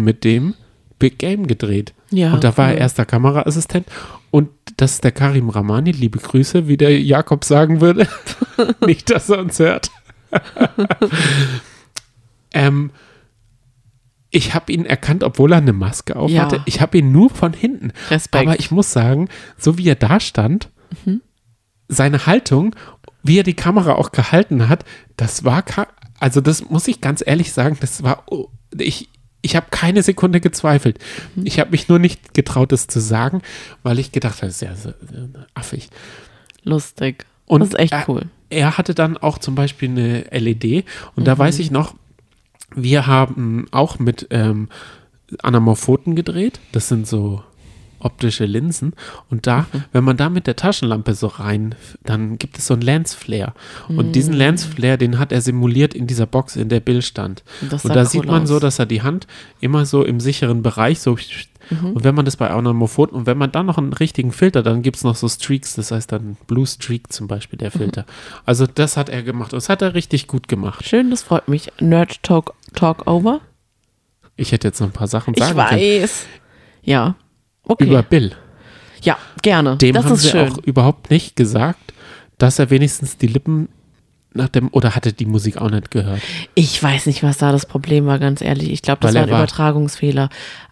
mit 0.04 0.24
dem 0.24 0.56
Big 0.98 1.20
Game 1.20 1.46
gedreht. 1.46 1.94
Ja, 2.10 2.34
und 2.34 2.44
da 2.44 2.58
war 2.58 2.72
er 2.72 2.80
erster 2.80 3.06
Kameraassistent. 3.06 3.86
Und 4.32 4.50
das 4.78 4.94
ist 4.94 5.04
der 5.04 5.12
Karim 5.12 5.50
Ramani, 5.50 5.92
liebe 5.92 6.18
Grüße, 6.18 6.68
wie 6.68 6.78
der 6.78 7.00
Jakob 7.00 7.46
sagen 7.46 7.82
würde. 7.82 8.08
nicht, 8.88 9.12
dass 9.12 9.30
er 9.30 9.40
uns 9.40 9.60
hört. 9.60 9.92
ähm, 12.52 12.90
ich 14.36 14.54
habe 14.54 14.72
ihn 14.74 14.86
erkannt, 14.86 15.24
obwohl 15.24 15.54
er 15.54 15.60
eine 15.60 15.72
Maske 15.74 16.16
auf 16.18 16.30
Ja. 16.30 16.44
hatte. 16.44 16.62
Ich 16.66 16.82
habe 16.82 16.98
ihn 16.98 17.12
nur 17.12 17.30
von 17.30 17.54
hinten. 17.54 17.92
Respekt. 18.10 18.46
Aber 18.48 18.60
ich 18.60 18.70
muss 18.70 18.92
sagen, 18.92 19.30
so 19.58 19.78
wie 19.78 19.88
er 19.88 19.96
da 19.96 20.20
stand, 20.20 20.70
seine 21.88 22.26
Haltung, 22.26 22.76
wie 23.24 23.40
er 23.40 23.44
die 23.44 23.54
Kamera 23.54 23.94
auch 23.94 24.12
gehalten 24.12 24.68
hat, 24.70 24.84
das 25.18 25.44
war, 25.44 25.64
also 26.20 26.42
das 26.42 26.70
muss 26.70 26.88
ich 26.88 27.02
ganz 27.02 27.24
ehrlich 27.26 27.54
sagen, 27.54 27.78
das 27.80 28.04
war, 28.04 28.24
oh, 28.30 28.50
ich, 28.78 29.10
ich 29.42 29.56
habe 29.56 29.68
keine 29.72 30.02
Sekunde 30.04 30.42
gezweifelt. 30.42 31.00
Ich 31.44 31.60
habe 31.60 31.72
mich 31.72 31.88
nur 31.88 32.00
nicht 32.00 32.34
getraut, 32.34 32.72
das 32.72 32.88
zu 32.88 33.00
sagen, 33.00 33.42
weil 33.84 34.00
ich 34.00 34.12
gedacht 34.12 34.38
habe, 34.38 34.48
das 34.48 34.56
ist 34.56 34.62
ja 34.62 34.76
so, 34.76 34.90
so 34.90 35.30
affig. 35.54 35.90
Lustig. 36.64 37.26
Und 37.46 37.60
das 37.62 37.70
ist 37.70 37.80
echt 37.80 37.94
er, 37.94 38.10
cool. 38.10 38.24
Er 38.50 38.78
hatte 38.78 38.96
dann 38.96 39.18
auch 39.18 39.38
zum 39.38 39.54
Beispiel 39.56 39.90
eine 39.90 40.22
LED 40.32 40.86
und 41.16 41.22
Mhm. 41.24 41.26
da 41.26 41.38
weiß 41.38 41.60
ich 41.60 41.70
noch, 41.72 41.94
wir 42.74 43.06
haben 43.08 43.68
auch 43.72 44.00
mit 44.00 44.28
ähm, 44.32 44.70
Anamorphoten 45.42 46.16
gedreht. 46.16 46.60
Das 46.72 46.88
sind 46.88 47.08
so 47.08 47.44
optische 48.00 48.46
Linsen. 48.46 48.94
Und 49.32 49.48
da, 49.48 49.66
Mhm. 49.74 49.84
wenn 49.92 50.04
man 50.04 50.18
da 50.18 50.30
mit 50.30 50.46
der 50.46 50.56
Taschenlampe 50.56 51.16
so 51.16 51.28
rein, 51.28 51.74
dann 52.04 52.38
gibt 52.38 52.58
es 52.60 52.68
so 52.68 52.74
einen 52.76 52.84
Lensflare. 52.84 53.54
Und 53.88 54.12
diesen 54.16 54.34
Mhm. 54.34 54.40
Lensflare, 54.40 54.98
den 55.00 55.18
hat 55.18 55.32
er 55.32 55.42
simuliert 55.42 55.94
in 55.96 56.06
dieser 56.06 56.28
Box, 56.28 56.56
in 56.56 56.70
der 56.70 56.82
Bill 56.82 57.02
stand. 57.02 57.44
Und 57.62 57.72
sah 57.82 57.94
da 57.94 58.02
cool 58.02 58.06
sieht 58.06 58.26
man 58.26 58.44
aus. 58.44 58.50
so, 58.50 58.60
dass 58.60 58.78
er 58.78 58.86
die 58.86 59.02
Hand 59.02 59.26
immer 59.60 59.86
so 59.86 60.04
im 60.04 60.20
sicheren 60.20 60.62
Bereich 60.62 61.00
so. 61.00 61.18
Mhm. 61.70 61.94
Und 61.94 62.04
wenn 62.04 62.16
man 62.16 62.26
das 62.26 62.38
bei 62.38 62.50
Anamorphoten 62.50 63.16
und 63.18 63.26
wenn 63.26 63.38
man 63.38 63.52
dann 63.52 63.66
noch 63.66 63.78
einen 63.78 63.94
richtigen 63.94 64.32
Filter, 64.32 64.62
dann 64.64 64.82
gibt 64.82 64.98
es 64.98 65.04
noch 65.04 65.16
so 65.16 65.28
Streaks, 65.28 65.76
das 65.76 65.92
heißt 65.92 66.12
dann 66.12 66.38
Blue 66.48 66.66
Streak 66.68 67.12
zum 67.12 67.28
Beispiel, 67.28 67.58
Mhm. 67.58 67.60
der 67.60 67.72
Filter. 67.72 68.06
Also 68.46 68.66
das 68.68 68.98
hat 68.98 69.10
er 69.10 69.24
gemacht. 69.24 69.54
Und 69.54 69.58
das 69.58 69.70
hat 69.70 69.82
er 69.82 69.94
richtig 69.94 70.28
gut 70.28 70.48
gemacht. 70.48 70.86
Schön, 70.88 71.10
das 71.12 71.24
freut 71.24 71.48
mich. 71.48 71.72
Nerd 71.80 72.22
Talk, 72.24 72.54
Talk 72.74 73.08
over. 73.08 73.42
Ich 74.36 74.52
hätte 74.52 74.68
jetzt 74.68 74.80
noch 74.80 74.88
ein 74.88 74.94
paar 74.94 75.08
Sachen 75.08 75.34
Ich 75.36 75.44
sagen 75.44 75.56
können. 75.58 76.02
weiß. 76.02 76.26
Ja. 76.84 77.16
Okay. 77.64 77.86
Über 77.86 78.04
Bill. 78.04 78.34
ja, 79.02 79.18
gerne. 79.42 79.78
Dem 79.78 79.94
das 79.96 80.06
haben 80.06 80.16
sie 80.16 80.30
schön. 80.30 80.52
auch 80.52 80.58
überhaupt 80.60 81.10
nicht 81.10 81.36
gesagt, 81.36 81.94
dass 82.38 82.60
er 82.60 82.70
wenigstens 82.70 83.18
die 83.18 83.28
Lippen 83.28 83.70
nach 84.34 84.50
dem, 84.50 84.68
oder 84.74 84.94
hatte 84.96 85.14
die 85.14 85.26
Musik 85.26 85.58
auch 85.58 85.70
nicht 85.70 85.92
gehört. 85.92 86.22
Ich 86.56 86.84
weiß 86.84 87.06
nicht, 87.06 87.24
was 87.24 87.38
da 87.38 87.54
das 87.54 87.66
Problem 87.66 88.06
war, 88.06 88.20
ganz 88.20 88.42
ehrlich. 88.42 88.70
Ich 88.70 88.82
glaube, 88.82 89.00
das 89.00 89.14
Weil 89.14 89.22
war 89.22 89.28
ein 89.28 89.32
war- 89.32 89.40
Übertragungsfehler. 89.40 90.30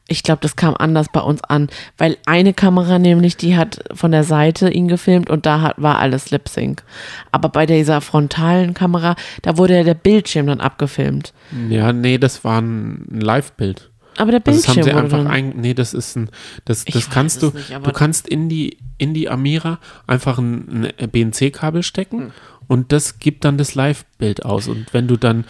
Ich 0.07 0.23
glaube, 0.23 0.41
das 0.41 0.55
kam 0.55 0.75
anders 0.77 1.07
bei 1.11 1.21
uns 1.21 1.41
an, 1.43 1.69
weil 1.97 2.17
eine 2.25 2.53
Kamera 2.53 2.99
nämlich, 2.99 3.37
die 3.37 3.55
hat 3.55 3.83
von 3.93 4.11
der 4.11 4.25
Seite 4.25 4.69
ihn 4.69 4.89
gefilmt 4.89 5.29
und 5.29 5.45
da 5.45 5.61
hat, 5.61 5.81
war 5.81 5.99
alles 5.99 6.29
Lip 6.29 6.49
Sync. 6.49 6.83
Aber 7.31 7.47
bei 7.49 7.65
dieser 7.65 8.01
frontalen 8.01 8.73
Kamera, 8.73 9.15
da 9.43 9.57
wurde 9.57 9.77
ja 9.77 9.83
der 9.83 9.93
Bildschirm 9.93 10.47
dann 10.47 10.59
abgefilmt. 10.59 11.33
Ja, 11.69 11.93
nee, 11.93 12.17
das 12.17 12.43
war 12.43 12.61
ein 12.61 13.07
Live-Bild. 13.11 13.91
Aber 14.17 14.31
der 14.31 14.41
Also 14.45 14.59
das 14.59 14.67
haben 14.67 14.75
Bildschirm 14.75 14.83
sie 14.83 15.15
einfach 15.15 15.25
ein, 15.25 15.53
nee, 15.55 15.73
das 15.73 15.93
ist 15.93 16.15
ein, 16.15 16.29
das, 16.65 16.85
das 16.85 17.09
kannst 17.09 17.41
du, 17.41 17.51
nicht, 17.51 17.71
du 17.71 17.91
kannst 17.91 18.27
in 18.27 18.49
die, 18.49 18.77
in 18.97 19.13
die 19.13 19.29
Amira 19.29 19.79
einfach 20.05 20.37
ein, 20.37 20.91
ein 20.97 21.09
BNC-Kabel 21.09 21.81
stecken 21.81 22.19
Hm. 22.19 22.31
und 22.67 22.91
das 22.91 23.19
gibt 23.19 23.45
dann 23.45 23.57
das 23.57 23.73
Live-Bild 23.73 24.45
aus. 24.45 24.67
Und 24.67 24.93
wenn 24.93 25.07
du 25.07 25.17
dann 25.17 25.45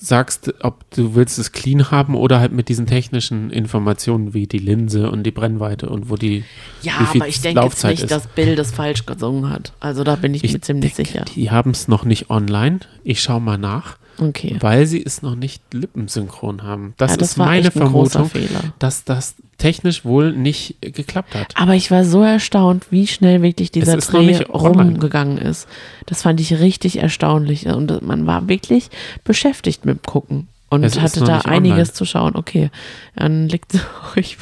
sagst, 0.00 0.54
ob 0.62 0.88
du 0.90 1.14
willst 1.14 1.38
es 1.38 1.52
clean 1.52 1.90
haben 1.90 2.14
oder 2.14 2.40
halt 2.40 2.52
mit 2.52 2.68
diesen 2.68 2.86
technischen 2.86 3.50
Informationen 3.50 4.32
wie 4.32 4.46
die 4.46 4.58
Linse 4.58 5.10
und 5.10 5.24
die 5.24 5.30
Brennweite 5.30 5.88
und 5.88 6.08
wo 6.08 6.16
die 6.16 6.44
ja, 6.82 6.92
wie 7.00 7.06
viel 7.06 7.20
aber 7.22 7.28
ich 7.28 7.40
denke 7.40 7.60
jetzt 7.60 7.64
Laufzeit 7.64 7.90
nicht, 7.92 8.02
ist. 8.04 8.10
dass 8.10 8.26
Bill 8.28 8.54
das 8.54 8.70
falsch 8.70 9.06
gesungen 9.06 9.50
hat. 9.50 9.72
Also 9.80 10.04
da 10.04 10.16
bin 10.16 10.34
ich, 10.34 10.42
mir 10.42 10.60
ziemlich 10.60 10.94
denke, 10.94 11.10
sicher. 11.10 11.24
Die 11.34 11.50
haben 11.50 11.72
es 11.72 11.88
noch 11.88 12.04
nicht 12.04 12.30
online. 12.30 12.80
Ich 13.02 13.20
schaue 13.20 13.40
mal 13.40 13.58
nach, 13.58 13.98
Okay. 14.20 14.56
weil 14.60 14.86
sie 14.86 15.02
es 15.04 15.22
noch 15.22 15.34
nicht 15.34 15.62
lippensynchron 15.72 16.62
haben. 16.62 16.94
Das, 16.96 17.12
Ja, 17.12 17.16
das 17.18 17.30
ist 17.30 17.36
meine 17.36 17.70
Vermutung, 17.70 18.28
Fehler. 18.28 18.72
dass 18.78 19.04
das 19.04 19.34
technisch 19.58 20.04
wohl 20.04 20.32
nicht 20.32 20.76
geklappt 20.80 21.34
hat. 21.34 21.54
Aber 21.56 21.74
ich 21.74 21.90
war 21.90 22.04
so 22.04 22.22
erstaunt, 22.22 22.86
wie 22.90 23.06
schnell 23.06 23.42
wirklich 23.42 23.70
dieser 23.72 23.96
Dreh 23.96 24.42
rumgegangen 24.44 25.38
ist. 25.38 25.66
Das 26.06 26.22
fand 26.22 26.40
ich 26.40 26.58
richtig 26.60 26.98
erstaunlich. 26.98 27.66
Und 27.66 28.02
man 28.02 28.26
war 28.26 28.48
wirklich 28.48 28.88
beschäftigt 29.24 29.84
mit 29.84 29.98
dem 29.98 30.02
Gucken. 30.02 30.48
Und 30.70 30.84
Es 30.84 31.00
hatte 31.00 31.20
da 31.24 31.38
einiges 31.40 31.70
online. 31.78 31.92
zu 31.92 32.04
schauen. 32.04 32.36
Okay, 32.36 32.70
dann 33.16 33.48
liegt 33.48 33.72
ich, 34.16 34.36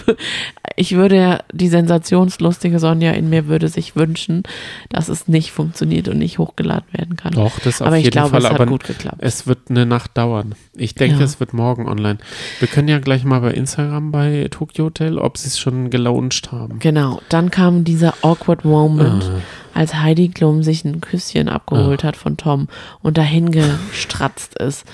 ich 0.75 0.97
würde 0.97 1.17
ja, 1.17 1.39
die 1.53 1.69
sensationslustige 1.69 2.81
Sonja 2.81 3.13
in 3.13 3.29
mir 3.31 3.47
würde 3.47 3.69
sich 3.69 3.95
wünschen, 3.95 4.43
dass 4.89 5.09
es 5.09 5.29
nicht 5.29 5.53
funktioniert 5.53 6.09
und 6.09 6.19
nicht 6.19 6.39
hochgeladen 6.39 6.87
werden 6.93 7.17
kann. 7.17 7.33
Doch, 7.35 7.59
das 7.61 7.81
auf 7.81 7.87
Aber 7.87 7.97
ich 7.99 8.05
jeden 8.07 8.13
glaube, 8.15 8.31
Fall. 8.31 8.41
es 8.41 8.45
hat 8.47 8.55
aber 8.55 8.67
gut 8.67 8.83
geklappt. 8.85 9.19
es 9.21 9.47
wird 9.47 9.71
eine 9.71 9.87
Nacht 9.87 10.17
dauern. 10.19 10.57
Ich 10.75 10.97
denke, 10.97 11.19
Ja. 11.19 11.25
es 11.25 11.39
wird 11.39 11.53
morgen 11.55 11.87
online. 11.89 12.19
Wir 12.59 12.67
können 12.69 12.89
ja 12.89 12.99
gleich 12.99 13.23
mal 13.25 13.41
bei 13.41 13.53
Instagram 13.53 14.11
bei 14.11 14.49
Tokyo 14.51 14.87
Hotel, 14.87 15.19
ob 15.19 15.39
sie 15.39 15.47
es 15.47 15.59
schon 15.61 15.91
gelauncht 15.91 16.51
haben. 16.51 16.81
Genau, 16.81 17.21
dann 17.29 17.53
kam 17.53 17.85
dieser 17.85 18.15
awkward 18.23 18.65
Moment, 18.65 19.31
Ah. 19.33 19.79
als 19.79 19.95
Heidi 19.95 20.29
Klum 20.31 20.65
sich 20.65 20.85
ein 20.85 21.01
Küsschen 21.01 21.49
abgeholt 21.49 22.03
hat 22.03 22.17
von 22.17 22.37
Tom 22.37 22.67
und 23.01 23.17
dahin 23.17 23.53
gestratzt 23.53 24.57
ist. 24.59 24.85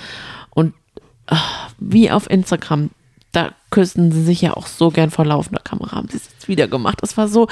Und 0.51 0.73
ah, 0.75 0.82
wie 1.79 2.11
auf 2.11 2.29
Instagram, 2.29 2.89
da 3.31 3.51
küssen 3.71 4.11
sie 4.11 4.23
sich 4.23 4.41
ja 4.41 4.53
auch 4.55 4.67
so 4.67 4.89
gern 4.91 5.09
vor 5.09 5.25
laufender 5.25 5.61
Kamera, 5.61 5.93
haben 5.97 6.07
sie 6.09 6.17
es 6.17 6.29
jetzt 6.31 6.47
wieder 6.47 6.67
gemacht. 6.67 6.99
Es 7.01 7.17
war 7.17 7.27
so, 7.27 7.47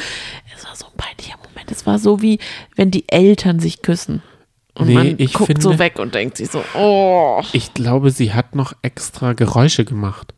es 0.55 0.65
war 0.65 0.75
so 0.75 0.85
ein 0.85 0.91
peinlicher 0.97 1.37
Moment. 1.37 1.71
Es 1.71 1.85
war 1.85 1.97
so 1.99 2.21
wie, 2.21 2.39
wenn 2.75 2.91
die 2.91 3.07
Eltern 3.09 3.59
sich 3.59 3.81
küssen. 3.81 4.21
Und 4.73 4.87
Nee, 4.87 4.93
man 4.93 5.17
guckt 5.17 5.61
so 5.61 5.69
finde- 5.71 5.79
weg 5.79 5.99
und 5.99 6.15
denkt 6.15 6.37
sich 6.37 6.49
so, 6.49 6.63
oh, 6.75 7.41
Ich 7.53 7.73
glaube, 7.73 8.11
sie 8.11 8.33
hat 8.33 8.55
noch 8.55 8.73
extra 8.83 9.33
Geräusche 9.33 9.83
gemacht. 9.83 10.33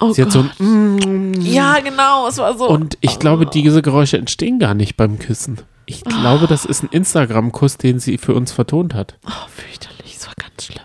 oh 0.00 0.12
Sie 0.12 0.22
hat 0.22 0.30
so 0.30 0.42
Gott. 0.42 0.60
ein 0.60 1.32
mm, 1.32 1.40
ja, 1.40 1.78
genau, 1.80 2.28
es 2.28 2.38
war 2.38 2.56
so. 2.56 2.68
Und 2.68 2.96
ich 3.00 3.18
glaube, 3.18 3.46
diese 3.46 3.82
Geräusche 3.82 4.18
entstehen 4.18 4.58
gar 4.60 4.74
nicht 4.74 4.96
beim 4.96 5.18
Küssen. 5.18 5.60
Ich 5.86 6.02
glaube, 6.04 6.46
das 6.46 6.64
ist 6.64 6.82
ein 6.84 6.88
Instagram-Kuss, 6.90 7.78
den 7.78 7.98
sie 7.98 8.18
für 8.18 8.34
uns 8.34 8.52
vertont 8.52 8.92
hat. 8.94 9.16
oh, 9.26 9.30
fürchterlich, 9.48 10.16
es 10.16 10.26
war 10.26 10.34
ganz 10.36 10.64
schlimm. 10.64 10.82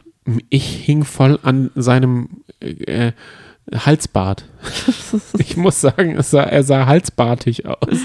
Ich 0.49 0.65
hing 0.65 1.03
voll 1.03 1.39
an 1.43 1.71
seinem 1.75 2.43
äh, 2.59 3.11
Halsbart. 3.73 4.45
ich 5.37 5.57
muss 5.57 5.81
sagen, 5.81 6.21
sah, 6.23 6.43
er 6.43 6.63
sah 6.63 6.85
halsbartig 6.85 7.65
aus. 7.65 7.97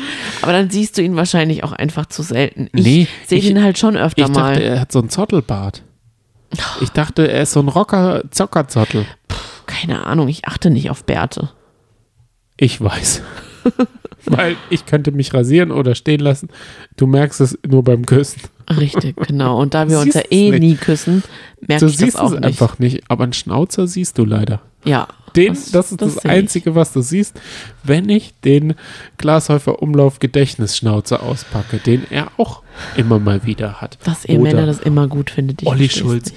Aber 0.43 0.53
dann 0.53 0.71
siehst 0.71 0.97
du 0.99 1.03
ihn 1.03 1.17
wahrscheinlich 1.17 1.65
auch 1.65 1.73
einfach 1.73 2.07
zu 2.07 2.23
selten. 2.23 2.69
Ich 2.73 2.85
Nee, 2.85 3.09
sehe 3.27 3.39
ich- 3.39 3.51
ihn 3.51 3.63
halt 3.63 3.79
schon 3.79 3.97
öfter 3.97 4.23
Ich 4.25 4.29
mal. 4.29 4.53
dachte, 4.55 4.65
er 4.65 4.81
hat 4.81 4.93
so 4.93 4.99
einen 5.01 5.11
Zottelbart. 5.11 5.83
Ich 6.81 6.91
dachte, 6.91 7.29
er 7.31 7.43
ist 7.43 7.53
so 7.53 7.61
ein 7.61 7.69
Rocker, 7.69 8.23
Zockerzottel. 8.31 9.05
Keine 9.67 10.07
Ahnung, 10.07 10.29
ich 10.29 10.47
achte 10.47 10.71
nicht 10.71 10.91
auf 10.91 11.05
Bärte. 11.05 11.51
Ich 12.57 12.81
weiß. 12.81 13.23
Weil 14.27 14.57
ich 14.71 14.87
könnte 14.87 15.11
mich 15.13 15.35
rasieren 15.35 15.71
oder 15.73 15.95
stehen 15.95 16.21
lassen. 16.21 16.49
Du 16.97 17.07
merkst 17.07 17.41
es 17.41 17.59
nur 17.67 17.83
beim 17.85 18.07
Küssen. 18.07 18.41
Richtig, 18.71 19.17
genau. 19.27 19.61
Und 19.61 19.75
da 19.75 19.89
wir 19.89 19.99
uns 20.01 20.15
ja 20.15 20.23
es 20.23 20.31
eh 20.33 20.51
nicht. 20.51 20.61
nie 20.61 20.75
küssen, 20.75 21.23
merke 21.61 21.85
Du 21.87 21.91
ich 21.91 21.97
das 21.97 22.05
siehst 22.05 22.19
auch 22.19 22.27
es 22.27 22.33
nicht. 22.33 22.45
einfach 22.45 22.79
nicht. 22.79 23.03
Aber 23.11 23.25
einen 23.25 23.33
Schnauzer 23.33 23.87
siehst 23.87 24.19
du 24.19 24.25
leider. 24.25 24.61
Ja. 24.85 25.09
Den, 25.35 25.49
das, 25.73 25.93
ist 25.93 26.01
das, 26.01 26.17
ich. 26.17 26.25
Einzige, 26.25 26.75
was 26.75 26.93
du 26.93 27.03
siehst, 27.03 27.39
wenn 27.85 28.09
ich 28.09 28.33
den 28.45 28.75
Glashäufer 29.19 29.83
Umlauf 29.83 30.19
Gedächtnisschnauzer 30.19 31.23
auspacke, 31.23 31.77
den 31.79 32.07
er 32.11 32.29
auch 32.39 32.63
immer 32.97 33.19
mal 33.19 33.45
wieder 33.45 33.81
hat. 33.83 33.99
Dass 34.05 34.25
ihr 34.25 34.41
Oder 34.41 34.53
Männer 34.55 34.67
das 34.67 34.81
immer 34.81 35.09
gut 35.09 35.29
findet. 35.31 35.61
ich 35.63 35.69
Olli 35.69 35.89
Schulz. 35.91 36.31
nicht. 36.31 36.37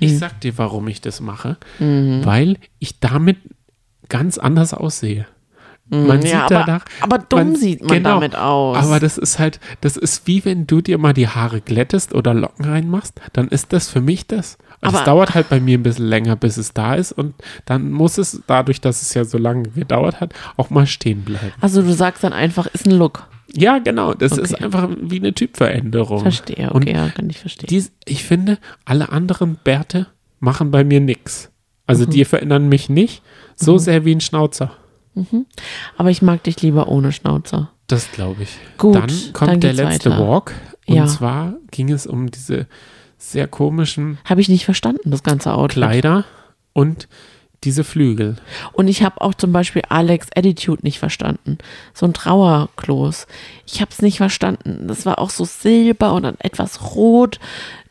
Ich 0.00 0.18
sag 0.18 0.40
dir, 0.40 0.58
warum 0.58 0.88
ich 0.88 1.00
das 1.00 1.20
mache. 1.20 1.56
Mhm. 1.78 2.24
Weil 2.24 2.56
ich 2.80 2.98
damit 2.98 3.36
ganz 4.08 4.36
anders 4.38 4.74
aussehe. 4.74 5.26
Man 5.88 6.20
Mhm. 6.20 6.22
Ja, 6.22 6.22
sieht 6.22 6.34
aber, 6.34 6.64
danach. 6.66 6.84
aber 7.00 7.18
dumm 7.18 7.56
sieht 7.56 7.80
man 7.82 7.96
genau, 7.98 8.14
damit 8.14 8.34
aus. 8.36 8.78
Aber 8.78 8.98
das 9.00 9.18
ist 9.18 9.38
halt, 9.38 9.60
das 9.82 9.96
ist 9.96 10.26
wie 10.26 10.44
wenn 10.44 10.66
du 10.66 10.80
dir 10.80 10.96
mal 10.96 11.12
die 11.12 11.28
Haare 11.28 11.60
glättest 11.60 12.14
oder 12.14 12.32
Locken 12.34 12.64
reinmachst, 12.64 13.20
dann 13.34 13.48
ist 13.48 13.72
das 13.72 13.88
für 13.88 14.00
mich 14.00 14.26
das. 14.26 14.56
Also 14.80 14.98
es 14.98 15.04
dauert 15.04 15.34
halt 15.34 15.48
bei 15.48 15.60
mir 15.60 15.78
ein 15.78 15.82
bisschen 15.82 16.06
länger, 16.06 16.34
bis 16.34 16.56
es 16.56 16.72
da 16.72 16.94
ist 16.94 17.12
und 17.12 17.34
dann 17.66 17.92
muss 17.92 18.18
es, 18.18 18.42
dadurch, 18.46 18.80
dass 18.80 19.02
es 19.02 19.12
ja 19.14 19.24
so 19.24 19.38
lange 19.38 19.64
gedauert 19.68 20.20
hat, 20.20 20.32
auch 20.56 20.70
mal 20.70 20.86
stehen 20.86 21.22
bleiben. 21.22 21.52
also 21.60 21.82
du 21.82 21.92
sagst 21.92 22.24
dann 22.24 22.32
einfach, 22.32 22.66
ist 22.66 22.86
ein 22.86 22.92
Look. 22.92 23.26
Ja, 23.54 23.78
genau. 23.78 24.14
Das 24.14 24.32
Okay. 24.32 24.42
ist 24.42 24.54
einfach 24.62 24.88
wie 25.00 25.18
eine 25.18 25.34
Typveränderung. 25.34 26.20
Verstehe, 26.22 26.68
okay, 26.68 26.74
Und 26.74 26.88
ja, 26.88 27.10
kann 27.10 27.28
ich 27.28 27.38
verstehen. 27.38 27.66
dies, 27.68 27.92
ich 28.06 28.24
finde, 28.24 28.58
alle 28.86 29.10
anderen 29.10 29.56
Bärte 29.62 30.06
machen 30.40 30.70
bei 30.70 30.84
mir 30.84 31.00
nichts. 31.00 31.50
Also 31.86 32.06
Mhm. 32.06 32.10
die 32.10 32.24
verändern 32.24 32.68
mich 32.68 32.88
nicht 32.88 33.22
so 33.54 33.76
sehr 33.78 34.04
wie 34.06 34.14
ein 34.14 34.20
Schnauzer. 34.22 34.72
Aber 35.96 36.10
ich 36.10 36.22
mag 36.22 36.42
dich 36.44 36.60
lieber 36.62 36.88
ohne 36.88 37.12
Schnauzer. 37.12 37.70
Das 37.86 38.10
glaube 38.12 38.44
ich. 38.44 38.56
Gut, 38.78 38.94
dann 38.94 39.10
kommt 39.32 39.50
dann 39.50 39.60
der 39.60 39.72
letzte 39.74 40.10
weiter. 40.10 40.26
Walk. 40.26 40.54
Und 40.86 40.94
Ja. 40.96 41.06
zwar 41.06 41.54
ging 41.70 41.90
es 41.92 42.06
um 42.06 42.30
diese 42.30 42.66
sehr 43.18 43.46
komischen 43.46 44.18
Habe 44.24 44.40
ich 44.40 44.48
nicht 44.48 44.64
verstanden, 44.64 45.10
das 45.10 45.22
ganze 45.22 45.52
Outfit. 45.54 45.74
Kleider 45.82 46.24
und 46.72 47.08
diese 47.64 47.84
Flügel. 47.84 48.36
Und 48.72 48.88
ich 48.88 49.04
habe 49.04 49.20
auch 49.20 49.34
zum 49.34 49.52
Beispiel 49.52 49.82
Alex 49.88 50.26
Attitude 50.34 50.82
nicht 50.82 50.98
verstanden. 50.98 51.58
So 51.94 52.06
ein 52.06 52.14
Trauerklos. 52.14 53.28
Ich 53.66 53.80
habe 53.80 53.90
es 53.92 54.02
nicht 54.02 54.16
verstanden. 54.16 54.88
Das 54.88 55.06
war 55.06 55.20
auch 55.20 55.30
so 55.30 55.44
silber 55.44 56.12
und 56.14 56.24
dann 56.24 56.36
etwas 56.40 56.94
rot. 56.96 57.38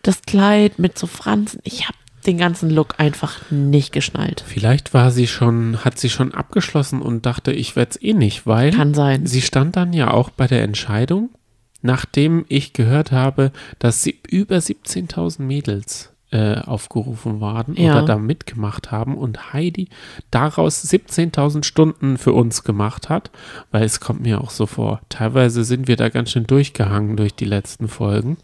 Das 0.02 0.24
Kleid 0.24 0.80
mit 0.80 0.98
so 0.98 1.08
Franzen. 1.08 1.60
Ich 1.64 1.88
habe 1.88 1.98
den 2.28 2.38
ganzen 2.38 2.70
Look 2.70 2.96
einfach 3.00 3.40
nicht 3.50 3.92
geschnallt. 3.92 4.44
Vielleicht 4.46 4.94
war 4.94 5.12
sie 5.12 5.28
schon, 5.28 5.84
hat 5.84 6.00
sie 6.00 6.10
schon 6.10 6.34
abgeschlossen 6.34 7.02
und 7.02 7.26
dachte, 7.26 7.52
ich 7.52 7.76
werde 7.76 7.92
es 7.92 8.02
eh 8.02 8.14
nicht, 8.14 8.46
weil 8.48 8.72
Kann 8.72 8.94
sein. 8.94 9.26
sie 9.26 9.42
stand 9.42 9.76
dann 9.76 9.94
ja 9.94 10.12
auch 10.12 10.30
bei 10.30 10.48
der 10.48 10.64
Entscheidung, 10.64 11.30
nachdem 11.82 12.46
ich 12.48 12.74
gehört 12.74 13.12
habe, 13.12 13.52
dass 13.80 14.04
sie 14.04 14.20
über 14.30 14.58
17.000 14.58 15.42
Mädels 15.42 16.11
äh, 16.32 16.56
aufgerufen 16.60 17.42
waren 17.42 17.76
Ja. 17.76 17.92
oder 17.98 18.06
da 18.06 18.16
mitgemacht 18.18 18.90
haben 18.92 19.18
und 19.18 19.52
Heidi 19.54 19.90
daraus 20.32 20.82
17.000 20.84 21.64
Stunden 21.66 22.18
für 22.18 22.32
uns 22.32 22.64
gemacht 22.64 23.10
hat, 23.10 23.32
weil 23.72 23.84
es 23.84 24.00
kommt 24.00 24.22
mir 24.22 24.40
auch 24.42 24.50
so 24.50 24.66
vor, 24.66 25.02
teilweise 25.10 25.64
sind 25.66 25.88
wir 25.90 25.98
da 25.98 26.08
ganz 26.10 26.32
schön 26.32 26.48
durchgehangen 26.48 27.18
durch 27.18 27.36
die 27.36 27.46
letzten 27.46 27.90
Folgen. 27.90 28.38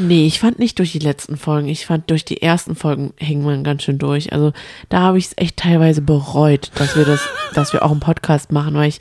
Nee, 0.00 0.26
ich 0.26 0.40
fand 0.40 0.58
nicht 0.58 0.78
durch 0.80 0.90
die 0.92 0.98
letzten 0.98 1.36
Folgen. 1.36 1.68
Ich 1.68 1.86
fand 1.86 2.10
durch 2.10 2.24
die 2.24 2.42
ersten 2.42 2.74
Folgen 2.74 3.12
hing 3.16 3.42
man 3.44 3.62
ganz 3.62 3.84
schön 3.84 3.98
durch. 3.98 4.32
Also 4.32 4.52
da 4.88 5.00
habe 5.00 5.18
ich 5.18 5.26
es 5.26 5.32
echt 5.36 5.56
teilweise 5.56 6.02
bereut, 6.02 6.72
dass 6.74 6.96
wir 6.96 7.04
das, 7.04 7.20
dass 7.54 7.72
wir 7.72 7.84
auch 7.84 7.92
einen 7.92 8.00
Podcast 8.00 8.50
machen, 8.50 8.74
weil 8.74 8.88
ich 8.88 8.98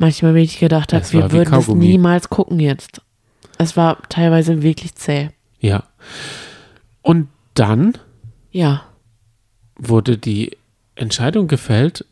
manchmal 0.00 0.34
wirklich 0.34 0.58
gedacht 0.58 0.92
habe, 0.92 1.04
wir 1.12 1.30
würden 1.30 1.54
es 1.54 1.68
niemals 1.68 2.30
gucken 2.30 2.58
jetzt. 2.58 3.00
Es 3.58 3.76
war 3.76 3.98
teilweise 4.08 4.62
wirklich 4.62 4.94
zäh. 4.96 5.28
Ja. 5.60 5.84
Und 7.02 7.28
dann 7.54 7.96
Ja. 8.50 8.82
wurde 9.76 10.18
die 10.18 10.56
Entscheidung 10.94 11.48
gefällt 11.48 12.04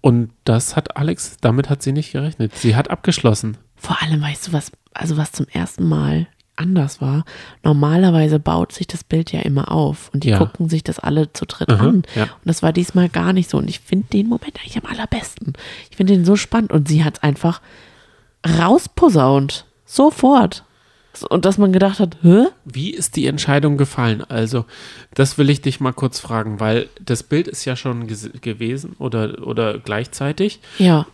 und 0.00 0.30
das 0.44 0.76
hat 0.76 0.96
Alex, 0.96 1.36
damit 1.40 1.68
hat 1.70 1.82
sie 1.82 1.92
nicht 1.92 2.12
gerechnet. 2.12 2.56
Sie 2.56 2.76
hat 2.76 2.90
abgeschlossen. 2.90 3.56
Vor 3.76 4.00
allem, 4.02 4.20
weißt 4.22 4.48
du, 4.48 4.52
was, 4.52 4.70
also 4.94 5.16
was 5.16 5.32
zum 5.32 5.46
ersten 5.48 5.84
Mal 5.88 6.26
anders 6.56 7.00
war. 7.00 7.24
Normalerweise 7.62 8.40
baut 8.40 8.72
sich 8.72 8.86
das 8.88 9.04
Bild 9.04 9.30
ja 9.32 9.40
immer 9.42 9.70
auf 9.70 10.10
und 10.12 10.24
die 10.24 10.30
Ja. 10.30 10.38
gucken 10.38 10.68
sich 10.68 10.82
das 10.82 10.98
alle 10.98 11.32
zu 11.32 11.46
dritt 11.46 11.70
Aha, 11.70 11.88
an. 11.88 12.02
ja. 12.16 12.24
Und 12.24 12.30
das 12.44 12.62
war 12.64 12.72
diesmal 12.72 13.08
gar 13.08 13.32
nicht 13.32 13.48
so. 13.48 13.58
Und 13.58 13.68
ich 13.70 13.78
finde 13.80 14.08
den 14.12 14.28
Moment 14.28 14.58
eigentlich 14.58 14.76
am 14.76 14.90
allerbesten. 14.90 15.52
Ich 15.90 15.96
finde 15.96 16.14
den 16.14 16.24
so 16.24 16.34
spannend 16.34 16.72
und 16.72 16.88
sie 16.88 17.04
hat 17.04 17.18
es 17.18 17.22
einfach 17.22 17.60
rausposaunt. 18.46 19.66
Sofort. 19.84 20.64
Und 21.24 21.44
dass 21.44 21.58
man 21.58 21.72
gedacht 21.72 21.98
hat, 22.00 22.16
hä? 22.22 22.46
Wie 22.64 22.90
ist 22.90 23.16
die 23.16 23.26
Entscheidung 23.26 23.76
gefallen? 23.76 24.22
Also, 24.24 24.64
das 25.14 25.38
will 25.38 25.50
ich 25.50 25.60
dich 25.60 25.80
mal 25.80 25.92
kurz 25.92 26.18
fragen, 26.20 26.60
weil 26.60 26.88
das 27.04 27.22
Bild 27.22 27.48
ist 27.48 27.64
ja 27.64 27.76
schon 27.76 28.06
gewesen 28.06 28.96
oder, 28.98 29.46
oder 29.46 29.78
gleichzeitig. 29.78 30.60
Ja. 30.78 31.06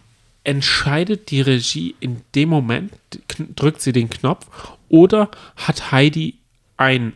Entscheidet 0.45 1.31
die 1.31 1.41
Regie 1.41 1.95
in 2.01 2.21
dem 2.35 2.51
Moment, 2.51 2.93
drückt 3.57 3.81
sie 3.81 3.93
den 3.93 4.11
Knopf 4.11 4.47
oder 4.89 5.31
hat 5.57 5.91
Heidi 5.91 6.35
ein 6.77 7.15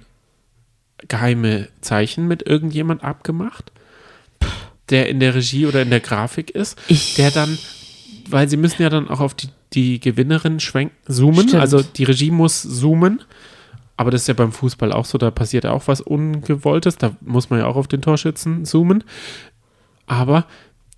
geheime 1.06 1.68
Zeichen 1.80 2.26
mit 2.26 2.42
irgendjemand 2.46 3.04
abgemacht, 3.04 3.70
der 4.90 5.08
in 5.08 5.20
der 5.20 5.34
Regie 5.34 5.66
oder 5.66 5.82
in 5.82 5.90
der 5.90 6.00
Grafik 6.00 6.50
ist, 6.50 6.78
Ich- 6.88 7.14
der 7.16 7.30
dann, 7.30 7.58
weil 8.30 8.48
sie 8.48 8.56
müssen 8.56 8.82
ja 8.82 8.88
dann 8.90 9.08
auch 9.08 9.20
auf 9.20 9.34
die, 9.34 9.48
die 9.72 10.00
Gewinnerin 10.00 10.60
schwenken, 10.60 10.94
zoomen, 11.06 11.48
Stimmt. 11.48 11.60
also 11.60 11.82
die 11.82 12.04
Regie 12.04 12.30
muss 12.30 12.62
zoomen, 12.62 13.22
aber 13.96 14.10
das 14.10 14.22
ist 14.22 14.28
ja 14.28 14.34
beim 14.34 14.52
Fußball 14.52 14.92
auch 14.92 15.04
so, 15.04 15.18
da 15.18 15.30
passiert 15.30 15.66
auch 15.66 15.88
was 15.88 16.00
Ungewolltes, 16.00 16.96
da 16.96 17.12
muss 17.20 17.50
man 17.50 17.60
ja 17.60 17.66
auch 17.66 17.76
auf 17.76 17.88
den 17.88 18.00
Torschützen 18.02 18.64
zoomen, 18.64 19.04
aber 20.06 20.46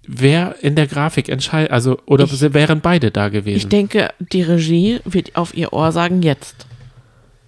wer 0.06 0.56
in 0.62 0.74
der 0.76 0.86
Grafik 0.86 1.28
entscheidet, 1.28 1.70
also, 1.72 1.98
oder 2.06 2.24
Ich- 2.24 2.40
wären 2.54 2.80
beide 2.80 3.10
da 3.10 3.28
gewesen? 3.28 3.56
Ich 3.58 3.68
denke, 3.68 4.10
die 4.18 4.42
Regie 4.42 5.00
wird 5.04 5.36
auf 5.36 5.54
ihr 5.54 5.72
Ohr 5.72 5.92
sagen, 5.92 6.22
jetzt. 6.22 6.66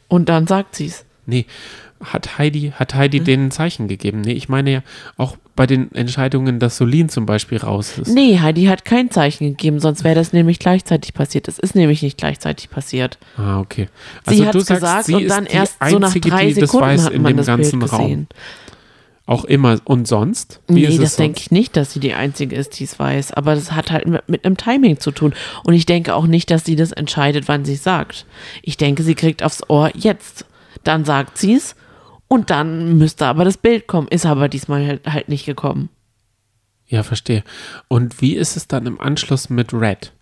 Und 0.08 0.28
dann 0.28 0.46
sagt 0.46 0.76
sie 0.76 0.86
es. 0.86 1.04
Nee, 1.26 1.46
hat 2.02 2.38
Heidi, 2.38 2.72
hat 2.74 2.94
Heidi 2.94 3.18
Hm? 3.18 3.24
denen 3.24 3.46
ein 3.46 3.50
Zeichen 3.52 3.86
gegeben? 3.88 4.22
Nee, 4.22 4.32
ich 4.32 4.48
meine 4.48 4.72
ja 4.72 4.82
auch 5.16 5.36
bei 5.54 5.66
den 5.66 5.92
Entscheidungen, 5.94 6.58
dass 6.58 6.76
Solin 6.78 7.08
zum 7.08 7.26
Beispiel 7.26 7.58
raus 7.58 7.98
ist. 7.98 8.08
Nee, 8.12 8.38
Heidi 8.40 8.64
hat 8.64 8.84
kein 8.84 9.10
Zeichen 9.10 9.46
gegeben, 9.50 9.78
sonst 9.80 10.02
wäre 10.02 10.14
das 10.16 10.32
nämlich 10.32 10.58
gleichzeitig 10.58 11.14
passiert. 11.14 11.46
Es 11.46 11.58
ist 11.58 11.74
nämlich 11.76 12.02
nicht 12.02 12.18
gleichzeitig 12.18 12.70
passiert. 12.70 13.18
Ah, 13.36 13.60
okay. 13.60 13.88
Sie 14.26 14.46
hat 14.46 14.54
es 14.54 14.66
gesagt 14.66 15.08
und 15.10 15.28
dann 15.28 15.46
erst 15.46 15.76
so 15.88 15.98
nach 15.98 16.12
drei 16.14 16.52
Sekunden 16.52 17.02
hat 17.04 17.12
in 17.12 17.22
man 17.22 17.32
dem 17.32 17.36
das 17.36 17.46
ganzen 17.46 17.78
Bild 17.78 17.92
Raum. 17.92 18.00
gesehen. 18.02 18.28
Auch 19.24 19.44
immer. 19.44 19.78
Und 19.84 20.08
sonst? 20.08 20.60
Wie 20.66 20.86
Nee, 20.88 20.98
das 20.98 21.14
denke 21.16 21.38
ich 21.40 21.50
nicht, 21.52 21.76
dass 21.76 21.92
sie 21.92 22.00
die 22.00 22.12
Einzige 22.14 22.56
ist, 22.56 22.80
die 22.80 22.84
es 22.84 22.98
weiß. 22.98 23.32
Aber 23.32 23.54
das 23.54 23.70
hat 23.72 23.92
halt 23.92 24.06
mit, 24.08 24.28
mit 24.28 24.44
einem 24.44 24.56
Timing 24.56 24.98
zu 24.98 25.12
tun. 25.12 25.32
Und 25.62 25.74
ich 25.74 25.86
denke 25.86 26.14
auch 26.16 26.26
nicht, 26.26 26.50
dass 26.50 26.64
sie 26.64 26.74
das 26.74 26.90
entscheidet, 26.90 27.46
wann 27.46 27.64
sie 27.64 27.74
es 27.74 27.84
sagt. 27.84 28.26
Ich 28.62 28.76
denke, 28.76 29.04
sie 29.04 29.14
kriegt 29.14 29.44
aufs 29.44 29.62
Ohr 29.70 29.90
jetzt. 29.94 30.44
Dann 30.84 31.04
sagt 31.04 31.38
sie 31.38 31.54
es 31.54 31.74
und 32.28 32.50
dann 32.50 32.98
müsste 32.98 33.26
aber 33.26 33.44
das 33.44 33.56
Bild 33.56 33.86
kommen. 33.86 34.08
Ist 34.08 34.26
aber 34.26 34.48
diesmal 34.48 34.86
halt, 34.86 35.06
halt 35.06 35.28
nicht 35.28 35.46
gekommen. 35.46 35.88
Ja, 36.86 37.02
verstehe. 37.02 37.42
Und 37.88 38.20
wie 38.20 38.34
ist 38.34 38.56
es 38.56 38.68
dann 38.68 38.86
im 38.86 39.00
Anschluss 39.00 39.48
mit 39.48 39.72
Red? 39.72 40.12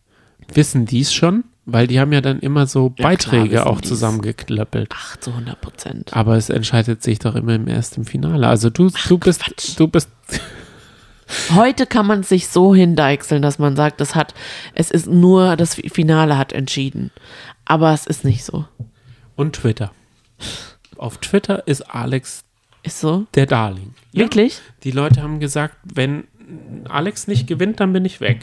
Wissen 0.53 0.87
die 0.87 1.01
es 1.01 1.13
schon? 1.13 1.45
Weil 1.67 1.87
die 1.87 2.01
haben 2.01 2.13
ja 2.13 2.21
dann 2.21 2.41
immer 2.41 2.67
so 2.67 2.89
Ja, 2.89 2.95
klar 2.95 3.09
Beiträge 3.11 3.55
wissen 3.57 3.67
auch 3.67 3.81
zusammengeklöppelt. 3.81 4.89
Ach, 4.93 5.17
zu 5.17 5.31
100 5.31 5.61
Prozent. 5.61 6.17
Aber 6.17 6.37
es 6.37 6.49
entscheidet 6.49 7.03
sich 7.03 7.19
doch 7.19 7.35
immer 7.35 7.55
im 7.55 7.69
ersten 7.69 8.05
Finale. 8.05 8.49
Also 8.49 8.71
du, 8.71 8.91
du 9.09 9.19
bist, 9.19 9.45
Quatsch. 9.45 9.79
du 9.79 9.87
bist, 9.87 10.09
Heute 11.55 11.87
kann 11.87 12.07
man 12.07 12.23
sich 12.23 12.49
so 12.49 12.75
hindeichseln, 12.75 13.43
dass 13.43 13.59
man 13.59 13.77
sagt, 13.77 14.01
es 14.01 14.15
hat, 14.15 14.35
es 14.75 14.91
ist 14.91 15.07
nur 15.07 15.57
das 15.57 15.75
Finale 15.75 16.37
hat 16.37 16.53
entschieden. 16.53 17.11
Aber 17.65 17.93
es 17.93 18.07
ist 18.07 18.25
nicht 18.25 18.45
so. 18.45 18.65
und 19.37 19.55
Twitter. 19.55 19.93
Auf 20.97 21.18
Twitter 21.18 21.66
ist 21.66 21.82
Alex 21.82 22.45
Ist 22.82 23.01
so? 23.01 23.26
der 23.34 23.47
Darling. 23.47 23.95
Ja. 24.12 24.24
Wirklich? 24.24 24.61
Die 24.84 24.91
Leute 24.91 25.22
haben 25.22 25.41
gesagt, 25.41 25.76
wenn 25.84 26.24
Alex 26.88 27.26
nicht 27.28 27.47
gewinnt, 27.47 27.80
dann 27.80 27.93
bin 27.93 28.05
ich 28.05 28.20
weg. 28.20 28.41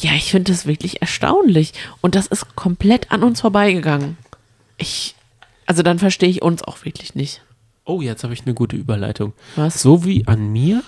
Ja, 0.00 0.12
ich 0.12 0.30
finde 0.30 0.52
das 0.52 0.66
wirklich 0.66 1.00
erstaunlich. 1.00 1.72
Und 2.00 2.14
das 2.14 2.26
ist 2.26 2.56
komplett 2.56 3.12
an 3.12 3.22
uns 3.22 3.40
vorbeigegangen. 3.40 4.16
Ich, 4.76 5.14
also 5.66 5.82
dann 5.82 5.98
verstehe 5.98 6.28
ich 6.28 6.42
uns 6.42 6.62
auch 6.62 6.84
wirklich 6.84 7.14
nicht. 7.14 7.42
Oh, 7.84 8.00
jetzt 8.00 8.24
habe 8.24 8.34
ich 8.34 8.42
eine 8.44 8.54
gute 8.54 8.76
Überleitung. 8.76 9.34
Was? 9.56 9.80
So 9.80 10.04
wie 10.04 10.26
an 10.26 10.52
mir 10.52 10.82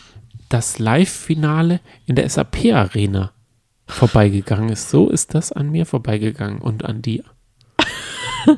das 0.49 0.79
Live-Finale 0.79 1.81
in 2.07 2.17
der 2.17 2.29
SAP-Arena 2.29 3.33
vorbeigegangen 3.87 4.71
ist, 4.71 4.91
so 4.91 5.09
ist 5.09 5.35
das 5.35 5.53
an 5.53 5.71
mir 5.71 5.87
vorbeigegangen 5.87 6.61
und 6.61 6.85
an 6.85 7.03
dir. 7.03 7.23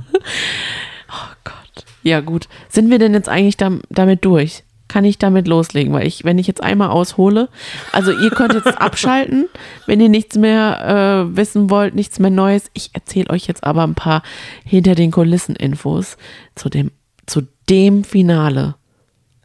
Ja, 2.03 2.21
gut. 2.21 2.49
Sind 2.69 2.91
wir 2.91 2.99
denn 2.99 3.15
jetzt 3.15 3.29
eigentlich 3.29 3.57
dam 3.57 3.83
damit 3.91 4.25
durch? 4.25 4.65
Kann 4.89 5.05
ich 5.05 5.19
damit 5.19 5.47
loslegen? 5.47 5.93
Weil 5.93 6.07
ich, 6.07 6.25
wenn 6.25 6.39
ich 6.39 6.47
jetzt 6.47 6.63
einmal 6.63 6.89
aushole, 6.89 7.51
also 7.93 8.11
ihr 8.11 8.31
könnt 8.31 8.55
jetzt 8.55 8.67
abschalten, 8.81 9.49
wenn 9.87 10.01
ihr 10.01 10.09
nichts 10.09 10.37
mehr 10.37 11.29
äh, 11.31 11.37
wissen 11.37 11.69
wollt, 11.69 11.95
nichts 11.95 12.19
mehr 12.19 12.31
Neues. 12.31 12.71
Ich 12.73 12.91
erzähle 12.95 13.31
euch 13.31 13.47
jetzt 13.47 13.65
aber 13.65 13.83
ein 13.83 13.95
paar 13.95 14.23
hinter 14.65 14.95
den 14.95 15.11
Kulissen 15.11 15.57
Infos 15.57 16.17
zu 16.55 16.71
dem, 16.71 16.91
zu 17.27 17.43
dem 17.69 18.05
Finale 18.05 18.77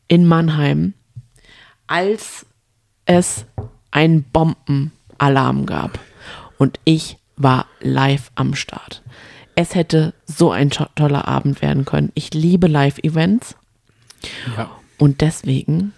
in 0.08 0.26
Mannheim, 0.26 0.94
als 1.88 2.46
es 3.06 3.46
einen 3.92 4.24
Bombenalarm 4.24 5.66
gab. 5.66 6.00
Und 6.58 6.80
ich 6.86 7.18
war 7.36 7.66
live 7.82 8.32
am 8.36 8.56
Start. 8.56 9.04
Es 9.56 9.76
hätte 9.76 10.14
so 10.26 10.52
ein 10.52 10.70
to- 10.70 10.88
toller 10.96 11.28
Abend 11.28 11.62
werden 11.62 11.86
können. 11.86 12.12
Ich 12.16 12.34
liebe 12.34 12.68
Live-Events 12.68 13.56
Ja. 14.58 14.70
und 14.98 15.22
deswegen 15.22 15.94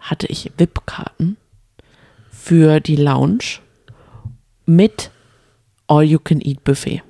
hatte 0.00 0.26
ich 0.26 0.50
VIP-Karten 0.58 1.36
für 2.30 2.80
die 2.80 2.96
Lounge 2.96 3.60
mit 4.66 5.10
All-You-Can-Eat-Buffet. 5.86 7.02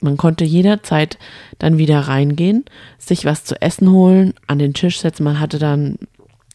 Man 0.00 0.16
konnte 0.16 0.44
jederzeit 0.44 1.18
dann 1.58 1.78
wieder 1.78 2.00
reingehen, 2.00 2.64
sich 2.98 3.24
was 3.24 3.44
zu 3.44 3.60
essen 3.62 3.90
holen, 3.90 4.34
an 4.46 4.58
den 4.58 4.74
Tisch 4.74 5.00
setzen. 5.00 5.24
Man 5.24 5.40
hatte 5.40 5.58
dann 5.58 5.98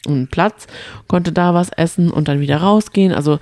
einen 0.06 0.28
Platz, 0.28 0.66
konnte 1.08 1.32
da 1.32 1.52
was 1.52 1.70
essen 1.70 2.10
und 2.10 2.28
dann 2.28 2.40
wieder 2.40 2.58
rausgehen. 2.58 3.12
Also 3.12 3.38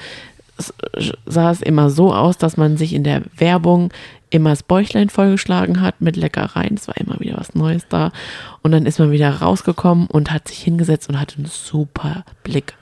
sah 1.26 1.50
es 1.50 1.62
immer 1.62 1.90
so 1.90 2.12
aus, 2.14 2.36
dass 2.38 2.56
man 2.56 2.76
sich 2.76 2.92
in 2.92 3.04
der 3.04 3.22
Werbung 3.36 3.92
immer 4.30 4.50
das 4.50 4.62
Bäuchlein 4.62 5.08
vollgeschlagen 5.10 5.80
hat 5.80 6.00
mit 6.00 6.16
Leckereien. 6.16 6.74
Es 6.76 6.88
war 6.88 6.96
immer 6.96 7.18
wieder 7.20 7.36
was 7.36 7.54
Neues 7.54 7.86
da. 7.88 8.12
Und 8.62 8.72
dann 8.72 8.86
ist 8.86 8.98
man 8.98 9.10
wieder 9.10 9.30
rausgekommen 9.30 10.06
und 10.06 10.30
hat 10.32 10.48
sich 10.48 10.58
hingesetzt 10.58 11.08
und 11.08 11.20
hatte 11.20 11.36
einen 11.36 11.46
super 11.46 12.24
Blick 12.44 12.74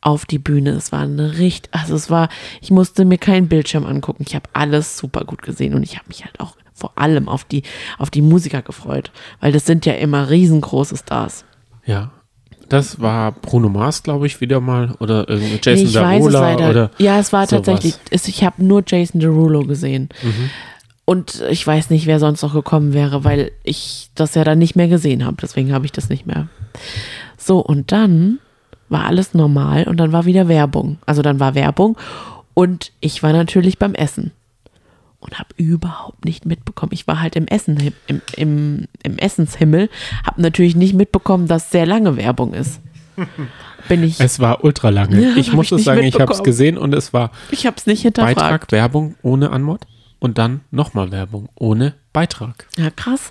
auf 0.00 0.26
die 0.26 0.38
Bühne. 0.38 0.70
Es 0.70 0.92
war 0.92 1.00
eine 1.00 1.38
richtig, 1.38 1.72
also 1.74 1.94
es 1.94 2.10
war, 2.10 2.28
ich 2.60 2.70
musste 2.70 3.04
mir 3.04 3.18
keinen 3.18 3.48
Bildschirm 3.48 3.86
angucken. 3.86 4.24
Ich 4.26 4.34
habe 4.34 4.48
alles 4.52 4.96
super 4.98 5.24
gut 5.24 5.42
gesehen 5.42 5.74
und 5.74 5.82
ich 5.82 5.96
habe 5.96 6.06
mich 6.08 6.24
halt 6.24 6.38
auch 6.40 6.56
vor 6.74 6.92
allem 6.96 7.28
auf 7.28 7.44
die, 7.44 7.62
auf 7.98 8.10
die 8.10 8.22
Musiker 8.22 8.60
gefreut, 8.62 9.12
weil 9.40 9.52
das 9.52 9.64
sind 9.64 9.86
ja 9.86 9.94
immer 9.94 10.28
riesengroße 10.30 10.96
Stars. 10.96 11.44
Ja. 11.86 12.10
Das 12.68 12.98
war 13.00 13.32
Bruno 13.32 13.68
Mars, 13.68 14.02
glaube 14.02 14.26
ich, 14.26 14.40
wieder 14.40 14.58
mal. 14.60 14.94
Oder 14.98 15.28
irgendwie 15.28 15.54
Nee, 15.54 15.60
Jason 15.62 15.86
ich 15.86 15.94
weiß 15.94 16.24
es 16.24 16.32
Derulo. 16.32 16.40
leider. 16.40 16.70
Oder 16.70 16.90
ja, 16.98 17.18
es 17.18 17.32
war 17.32 17.46
sowas. 17.46 17.66
tatsächlich, 17.66 17.96
ich 18.10 18.42
habe 18.44 18.64
nur 18.64 18.82
Jason 18.86 19.20
Derulo 19.20 19.64
gesehen. 19.64 20.08
Mhm. 20.22 20.50
Und 21.04 21.42
ich 21.50 21.66
weiß 21.66 21.90
nicht, 21.90 22.06
wer 22.06 22.18
sonst 22.18 22.42
noch 22.42 22.54
gekommen 22.54 22.94
wäre, 22.94 23.24
weil 23.24 23.52
ich 23.62 24.10
das 24.14 24.34
ja 24.34 24.44
dann 24.44 24.58
nicht 24.58 24.74
mehr 24.74 24.88
gesehen 24.88 25.24
habe. 25.26 25.36
Deswegen 25.40 25.72
habe 25.72 25.84
ich 25.84 25.92
das 25.92 26.08
nicht 26.08 26.26
mehr. 26.26 26.48
So, 27.36 27.58
und 27.58 27.92
dann 27.92 28.38
war 28.88 29.04
alles 29.04 29.34
normal 29.34 29.84
und 29.84 29.98
dann 29.98 30.12
war 30.12 30.24
wieder 30.24 30.48
Werbung. 30.48 30.98
Also 31.04 31.20
dann 31.22 31.40
war 31.40 31.54
Werbung 31.54 31.98
und 32.54 32.92
ich 33.00 33.22
war 33.22 33.32
natürlich 33.32 33.78
beim 33.78 33.94
Essen 33.94 34.32
und 35.20 35.38
habe 35.38 35.48
überhaupt 35.56 36.24
nicht 36.24 36.46
mitbekommen. 36.46 36.92
Ich 36.92 37.06
war 37.06 37.20
halt 37.20 37.36
im 37.36 37.46
Essen, 37.48 37.92
im, 38.06 38.22
im, 38.36 38.86
im 39.02 39.18
Essenshimmel, 39.18 39.90
habe 40.24 40.40
natürlich 40.40 40.76
nicht 40.76 40.94
mitbekommen, 40.94 41.48
dass 41.48 41.70
sehr 41.70 41.86
lange 41.86 42.16
Werbung 42.16 42.54
ist. 42.54 42.80
Bin 43.88 44.02
ich, 44.02 44.18
Es 44.20 44.40
war 44.40 44.64
ultra 44.64 44.88
lange. 44.88 45.20
Ja, 45.20 45.36
ich 45.36 45.52
muss 45.52 45.66
ich 45.66 45.72
es 45.72 45.84
sagen, 45.84 46.02
ich 46.02 46.18
habe 46.18 46.32
es 46.32 46.42
gesehen 46.42 46.78
und 46.78 46.94
es 46.94 47.12
war 47.12 47.30
ich 47.50 47.66
habe 47.66 47.76
es 47.76 47.84
nicht 47.86 48.00
hinterfragt. 48.02 48.36
Beitrag, 48.36 48.72
Werbung 48.72 49.14
ohne 49.22 49.50
Anmod 49.50 49.82
und 50.24 50.38
dann 50.38 50.62
nochmal 50.70 51.12
Werbung 51.12 51.50
ohne 51.54 51.92
Beitrag. 52.14 52.66
Ja, 52.78 52.88
krass. 52.88 53.30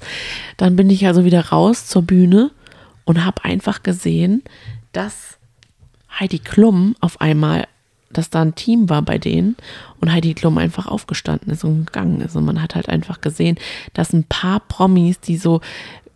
Dann 0.58 0.76
bin 0.76 0.92
ich 0.92 1.08
also 1.08 1.26
wieder 1.26 1.46
raus 1.48 1.88
zur 1.88 2.04
Bühne 2.04 2.52
und 3.04 3.26
habe 3.26 3.44
einfach 3.44 3.82
gesehen, 3.82 4.44
dass 4.92 5.40
Heidi 6.20 6.38
Klum 6.38 6.96
auf 7.02 7.20
einmal, 7.20 7.66
dass 8.12 8.30
da 8.30 8.44
ein 8.44 8.54
Team 8.54 8.92
war 8.92 9.02
bei 9.02 9.18
denen 9.18 9.58
und 10.02 10.12
Heidi 10.12 10.36
Klum 10.36 10.60
einfach 10.60 10.86
aufgestanden 10.86 11.52
ist 11.52 11.64
und 11.64 11.88
gegangen 11.88 12.22
ist. 12.22 12.36
Und 12.36 12.46
man 12.46 12.62
hat 12.62 12.76
halt 12.76 12.90
einfach 12.90 13.22
gesehen, 13.22 13.58
dass 13.94 14.14
ein 14.14 14.26
paar 14.26 14.60
Promis, 14.60 15.20
die 15.20 15.38
so 15.38 15.62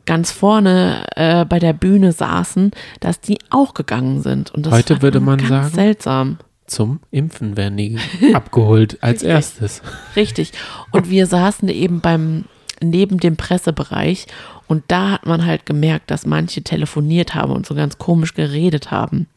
ganz 0.05 0.29
vorne 0.31 1.05
äh, 1.15 1.43
bei 1.45 1.57
der 1.57 1.73
Bühne 1.73 2.11
saßen, 2.11 2.69
dass 2.99 3.19
die 3.19 3.39
auch 3.49 3.73
gegangen 3.73 4.21
sind. 4.21 4.51
Und 4.53 4.67
das 4.67 4.73
Heute 4.73 5.01
würde 5.01 5.21
man 5.21 5.39
sagen- 5.39 5.69
seltsam. 5.73 6.37
Zum 6.67 6.99
Impfen 7.11 7.57
werden 7.57 7.77
die 7.77 7.97
abgeholt 8.33 9.01
als 9.01 9.23
erstes. 9.23 9.81
Richtig. 10.15 10.51
Und 10.91 11.09
wir 11.09 11.25
saßen 11.25 11.69
eben 11.69 12.01
beim, 12.01 12.45
neben 12.81 13.19
dem 13.19 13.37
Pressebereich 13.37 14.27
und 14.67 14.83
da 14.87 15.11
hat 15.11 15.25
man 15.25 15.45
halt 15.45 15.65
gemerkt, 15.65 16.11
dass 16.11 16.25
manche 16.25 16.61
telefoniert 16.61 17.33
haben 17.33 17.53
und 17.53 17.65
so 17.65 17.73
ganz 17.73 17.97
komisch 17.97 18.33
geredet 18.33 18.91
haben. 18.91 19.27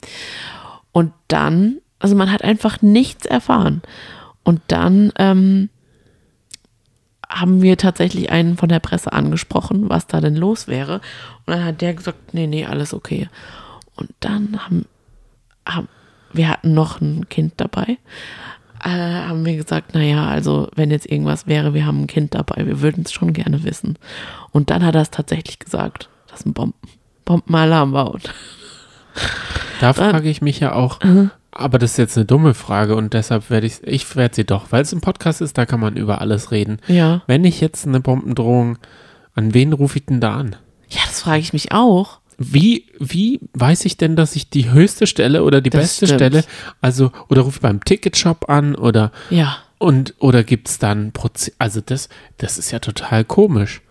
Und 0.93 1.13
dann, 1.29 1.79
also 2.01 2.17
man 2.17 2.33
hat 2.33 2.43
einfach 2.43 2.83
nichts 2.83 3.27
erfahren. 3.27 3.83
Und 4.43 4.61
dann 4.67 5.13
ähm, 5.17 5.69
haben 7.29 7.63
wir 7.63 7.77
tatsächlich 7.77 8.31
einen 8.31 8.57
von 8.57 8.69
der 8.69 8.81
Presse 8.81 9.13
angesprochen, 9.13 9.89
was 9.89 10.09
da 10.09 10.21
denn 10.21 10.35
los 10.35 10.67
wäre. 10.67 10.95
Und 11.47 11.55
dann 11.55 11.65
hat 11.65 11.81
der 11.81 11.95
gesagt, 11.95 12.35
nee, 12.35 12.49
nee, 12.49 12.67
alles 12.67 12.93
okay. 12.93 13.29
Und 13.95 14.11
dann 14.19 14.59
haben, 14.65 14.87
haben 15.65 15.89
wir 16.33 16.49
hatten 16.49 16.75
noch 16.75 17.01
ein 17.01 17.29
Kind 17.29 17.55
dabei, 17.59 17.99
äh, 18.85 18.89
haben 18.89 19.45
wir 19.45 19.57
gesagt, 19.57 19.95
naja, 19.95 20.27
also 20.29 20.69
wenn 20.75 20.91
jetzt 20.91 21.11
irgendwas 21.11 21.47
wäre, 21.47 21.75
wir 21.75 21.85
haben 21.87 22.03
ein 22.03 22.07
Kind 22.07 22.35
dabei, 22.35 22.67
wir 22.67 22.81
würden 22.81 23.05
es 23.05 23.13
schon 23.13 23.33
gerne 23.33 23.63
wissen. 23.65 23.99
Und 24.53 24.71
dann 24.71 24.85
hat 24.85 24.95
er 24.95 25.03
es 25.03 25.11
tatsächlich 25.11 25.59
gesagt, 25.59 26.09
dass 26.29 26.47
ein 26.47 26.53
Bomben, 26.53 26.75
Bombenalarm. 27.25 27.95
Und 27.95 28.33
Da 29.81 29.93
frage 29.93 30.29
ich 30.31 30.41
mich 30.41 30.61
ja 30.61 30.73
auch, 30.75 30.99
aber 31.53 31.79
das 31.79 31.93
ist 31.93 31.97
jetzt 31.99 32.17
eine 32.17 32.27
dumme 32.27 32.55
Frage 32.55 32.95
und 32.97 33.13
deshalb 33.13 33.51
werde 33.51 33.67
ich, 33.67 33.83
ich 33.83 34.15
werde 34.17 34.35
sie 34.37 34.45
doch, 34.45 34.67
weil 34.71 34.83
es 34.83 34.93
ein 34.93 35.01
Podcast 35.01 35.41
ist, 35.41 35.59
da 35.59 35.67
kann 35.67 35.81
man 35.81 35.97
über 35.97 36.21
alles 36.21 36.51
reden. 36.51 36.79
ja, 36.87 37.23
Wenn 37.27 37.45
ich 37.45 37.61
jetzt 37.61 37.87
eine 37.87 38.01
Bombendrohung, 38.01 38.79
an 39.35 39.53
wen 39.55 39.73
rufe 39.73 39.99
ich 39.99 40.07
denn 40.07 40.21
da 40.21 40.37
an? 40.37 40.57
ja, 40.89 41.01
das 41.07 41.21
frage 41.23 41.41
ich 41.41 41.53
mich 41.53 41.71
auch. 41.73 42.20
Wie, 42.43 42.87
wie 42.99 43.39
weiß 43.53 43.85
ich 43.85 43.99
denn, 43.99 44.17
dass 44.17 44.35
ich 44.35 44.49
die 44.49 44.71
höchste 44.71 45.07
Stelle 45.07 45.45
oder 45.45 45.61
die 45.61 45.69
Das 45.69 45.83
beste 45.83 46.07
stimmt. 46.07 46.21
Stelle, 46.21 46.45
also, 46.81 47.13
oder 47.29 47.43
rufe 47.43 47.57
ich 47.59 47.61
beim 47.61 47.85
Ticketshop 47.85 48.49
an 48.49 48.75
oder, 48.75 49.13
Ja, 49.29 49.59
und, 49.77 50.15
oder 50.21 50.43
gibt 50.43 50.69
es 50.69 50.79
dann 50.79 51.13
Proze 51.13 51.53
also 51.59 51.83
das, 51.85 52.09
das 52.39 52.57
ist 52.57 52.71
ja 52.71 52.79
total 52.79 53.25
komisch. 53.25 53.83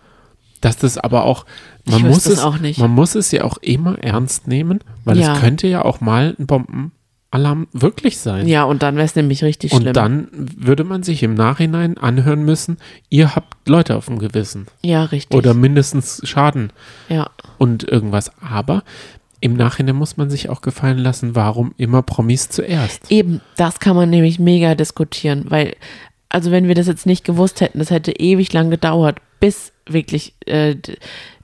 Dass 0.60 0.76
das 0.76 0.98
aber 0.98 1.24
auch, 1.24 1.46
man 1.86 2.02
muss 2.02 2.26
es, 2.26 2.34
es 2.34 2.38
auch 2.40 2.58
nicht. 2.58 2.78
man 2.80 2.90
muss 2.90 3.14
es 3.14 3.30
ja 3.30 3.44
auch 3.44 3.56
immer 3.58 3.98
ernst 4.02 4.48
nehmen, 4.48 4.80
weil 5.04 5.18
Ja. 5.18 5.32
es 5.34 5.40
könnte 5.40 5.68
ja 5.68 5.84
auch 5.84 6.00
mal 6.00 6.34
ein 6.38 6.46
Bombenalarm 7.30 7.68
wirklich 7.72 8.18
sein. 8.18 8.46
ja, 8.46 8.64
und 8.64 8.82
dann 8.82 8.96
wäre 8.96 9.04
es 9.04 9.14
nämlich 9.14 9.44
richtig 9.44 9.72
und 9.72 9.82
schlimm. 9.82 9.92
dann 9.92 10.28
würde 10.32 10.84
man 10.84 11.02
sich 11.02 11.22
im 11.22 11.34
Nachhinein 11.34 11.98
anhören 11.98 12.44
müssen, 12.44 12.78
ihr 13.08 13.34
habt 13.34 13.68
Leute 13.68 13.96
auf 13.96 14.06
dem 14.06 14.18
Gewissen 14.18 14.66
ja, 14.82 15.04
richtig. 15.04 15.36
oder 15.36 15.54
mindestens 15.54 16.20
Schaden 16.24 16.72
ja, 17.08 17.30
und 17.58 17.84
irgendwas. 17.84 18.32
Aber 18.40 18.82
im 19.40 19.54
Nachhinein 19.54 19.96
muss 19.96 20.16
man 20.16 20.28
sich 20.28 20.48
auch 20.50 20.60
gefallen 20.60 20.98
lassen, 20.98 21.34
warum 21.34 21.72
immer 21.78 22.02
Promis 22.02 22.48
zuerst. 22.48 23.10
Eben, 23.10 23.40
das 23.56 23.80
kann 23.80 23.96
man 23.96 24.10
nämlich 24.10 24.38
mega 24.38 24.74
diskutieren, 24.74 25.46
weil, 25.48 25.76
also 26.28 26.50
wenn 26.50 26.68
wir 26.68 26.74
das 26.74 26.86
jetzt 26.86 27.06
nicht 27.06 27.24
gewusst 27.24 27.60
hätten, 27.60 27.78
das 27.78 27.90
hätte 27.90 28.12
ewig 28.12 28.52
lang 28.52 28.70
gedauert, 28.70 29.18
bis 29.40 29.72
wirklich, 29.86 30.34
äh, 30.46 30.76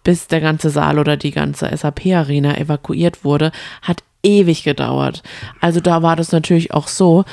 bis 0.07 0.29
der 0.29 0.41
ganze 0.41 0.71
Saal 0.71 1.01
oder 1.01 1.17
die 1.17 1.33
ganze 1.33 1.69
SAP-Arena 1.77 2.57
evakuiert 2.59 3.25
wurde, 3.25 3.51
hat 3.83 4.05
ewig 4.23 4.63
gedauert. 4.63 5.25
Also 5.61 5.81
da 5.81 6.01
war 6.01 6.15
das 6.15 6.31
natürlich 6.31 6.73
auch 6.73 6.87
so, 6.87 7.25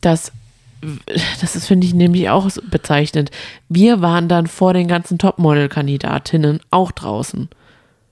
dass 0.00 0.30
das 1.40 1.56
ist, 1.56 1.66
finde 1.66 1.88
ich, 1.88 1.92
nämlich 1.92 2.30
auch 2.30 2.48
bezeichnend. 2.70 3.32
Wir 3.68 4.00
waren 4.00 4.28
dann 4.28 4.46
vor 4.46 4.74
den 4.74 4.86
ganzen 4.86 5.18
Topmodel-Kandidatinnen 5.18 6.60
auch 6.70 6.92
draußen. 6.92 7.48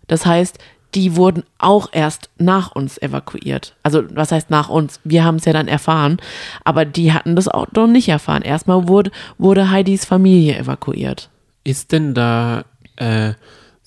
Das 0.08 0.26
heißt, 0.26 0.58
die 0.96 1.14
wurden 1.14 1.44
auch 1.58 1.90
erst 1.92 2.28
nach 2.38 2.72
uns 2.72 3.00
evakuiert. 3.00 3.76
Also, 3.84 4.02
was 4.12 4.32
heißt 4.32 4.50
nach 4.50 4.68
uns? 4.68 4.98
Wir 5.04 5.24
haben 5.24 5.36
es 5.36 5.44
ja 5.44 5.52
dann 5.52 5.68
erfahren, 5.68 6.16
aber 6.64 6.84
die 6.84 7.12
hatten 7.12 7.36
das 7.36 7.46
auch 7.46 7.68
noch 7.72 7.86
nicht 7.86 8.08
erfahren. 8.08 8.42
Erstmal 8.42 8.88
wurde, 8.88 9.12
wurde 9.38 9.70
Heidis 9.70 10.04
Familie 10.04 10.58
evakuiert. 10.58 11.30
Ist 11.62 11.92
denn 11.92 12.14
da 12.14 12.64
äh, 12.96 13.34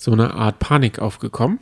so 0.01 0.11
eine 0.11 0.33
Art 0.33 0.57
Panik 0.59 0.99
aufgekommen? 0.99 1.59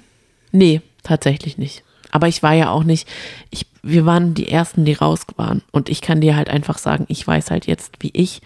Nee, 0.51 0.81
tatsächlich 1.03 1.57
nicht. 1.57 1.83
Aber 2.11 2.27
ich 2.27 2.41
war 2.41 2.53
ja 2.53 2.69
auch 2.71 2.83
nicht, 2.83 3.07
ich, 3.49 3.65
wir 3.83 4.05
waren 4.05 4.33
die 4.33 4.49
Ersten, 4.49 4.85
die 4.85 4.93
raus 4.93 5.21
waren. 5.35 5.61
Und 5.71 5.89
ich 5.89 6.01
kann 6.01 6.21
dir 6.21 6.35
halt 6.35 6.49
einfach 6.49 6.77
sagen, 6.77 7.05
ich 7.09 7.25
weiß 7.27 7.51
halt 7.51 7.67
jetzt, 7.67 7.97
wie 7.99 8.11
ich 8.13 8.41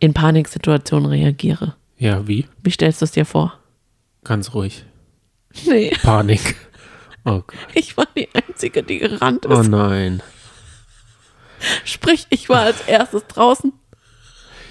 in 0.00 0.14
Paniksituationen 0.14 1.10
reagiere. 1.10 1.74
Ja, 1.98 2.26
wie? 2.26 2.46
Wie 2.62 2.70
stellst 2.70 3.02
du 3.02 3.04
es 3.04 3.12
dir 3.12 3.26
vor? 3.26 3.58
Ganz 4.24 4.54
ruhig. 4.54 4.84
Nee, 5.66 5.92
Panik. 6.02 6.56
Oh, 7.24 7.42
Gott. 7.46 7.58
ich 7.74 7.94
war 7.98 8.06
die 8.16 8.28
Einzige, 8.32 8.82
die 8.82 8.98
gerannt 9.00 9.44
ist. 9.44 9.54
oh 9.54 9.62
nein. 9.62 10.22
Sprich, 11.84 12.26
ich 12.30 12.48
war 12.48 12.60
als 12.62 12.80
erstes 12.86 13.26
draußen. 13.26 13.72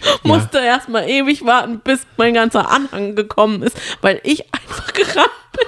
Musste 0.23 0.59
erstmal 0.59 1.09
ewig 1.09 1.45
warten, 1.45 1.79
bis 1.83 2.01
mein 2.17 2.33
ganzer 2.33 2.69
Anhang 2.71 3.15
gekommen 3.15 3.63
ist, 3.63 3.77
weil 4.01 4.19
ich 4.23 4.45
einfach 4.53 4.93
gerannt 4.93 5.31
bin. 5.53 5.67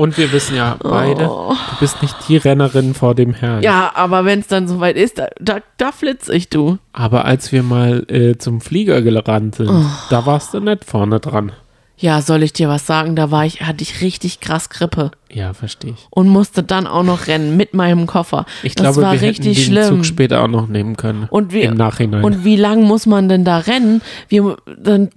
Und 0.00 0.18
wir 0.18 0.30
wissen 0.32 0.56
ja 0.56 0.76
beide, 0.82 1.24
du 1.24 1.56
bist 1.80 2.02
nicht 2.02 2.14
die 2.28 2.36
Rennerin 2.36 2.92
vor 2.92 3.14
dem 3.14 3.32
Herrn. 3.32 3.60
Oh. 3.60 3.62
Ja, 3.62 3.92
aber 3.94 4.24
wenn 4.26 4.40
es 4.40 4.46
dann 4.46 4.68
soweit 4.68 4.96
ist, 4.96 5.18
da, 5.18 5.28
da, 5.40 5.60
da 5.78 5.90
flitze 5.90 6.34
ich, 6.34 6.50
du. 6.50 6.76
Aber 6.92 7.24
als 7.24 7.50
wir 7.50 7.62
mal 7.62 8.04
äh, 8.10 8.36
zum 8.36 8.60
Flieger 8.60 9.00
gerannt 9.00 9.54
sind, 9.54 9.70
Oh. 9.70 9.84
da 10.10 10.26
warst 10.26 10.52
du 10.52 10.60
nicht 10.60 10.84
vorne 10.84 11.18
dran. 11.20 11.52
Ja, 11.98 12.20
soll 12.20 12.42
ich 12.42 12.52
dir 12.52 12.68
was 12.68 12.86
sagen? 12.86 13.16
Da 13.16 13.30
war 13.30 13.46
ich, 13.46 13.62
hatte 13.62 13.82
ich 13.82 14.02
richtig 14.02 14.40
krass 14.40 14.68
Grippe 14.68 15.12
Ja, 15.32 15.54
verstehe 15.54 15.92
ich. 15.92 16.06
und 16.10 16.28
musste 16.28 16.62
dann 16.62 16.86
auch 16.86 17.02
noch 17.02 17.26
rennen 17.26 17.56
mit 17.56 17.72
meinem 17.72 18.06
Koffer. 18.06 18.44
Ich 18.62 18.74
das 18.74 18.94
glaube, 18.94 19.02
war 19.02 19.12
wir 19.12 19.20
hätten 19.20 19.42
richtig 19.42 19.56
den 19.56 19.64
schlimm. 19.64 19.88
Zug 19.88 20.04
später 20.04 20.42
auch 20.42 20.48
noch 20.48 20.68
nehmen 20.68 20.96
können. 20.96 21.26
Und 21.30 21.52
wie, 21.52 21.62
Im 21.62 21.74
Nachhinein. 21.76 22.22
Und 22.22 22.44
wie 22.44 22.56
lang 22.56 22.82
muss 22.82 23.06
man 23.06 23.28
denn 23.30 23.44
da 23.44 23.58
rennen? 23.58 24.02
Wir, 24.28 24.56
dann, 24.78 25.08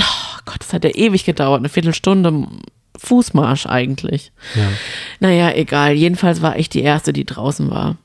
oh 0.00 0.38
Gott, 0.44 0.56
das 0.60 0.72
hat 0.72 0.82
ja 0.84 0.90
ewig 0.90 1.24
gedauert, 1.24 1.60
eine 1.60 1.68
Viertelstunde 1.68 2.48
Fußmarsch 2.96 3.66
eigentlich. 3.66 4.32
ja. 4.56 4.68
Naja, 5.20 5.52
egal. 5.54 5.92
Jedenfalls 5.92 6.42
war 6.42 6.58
ich 6.58 6.68
die 6.68 6.82
Erste, 6.82 7.12
die 7.12 7.24
draußen 7.26 7.70
war. 7.70 7.96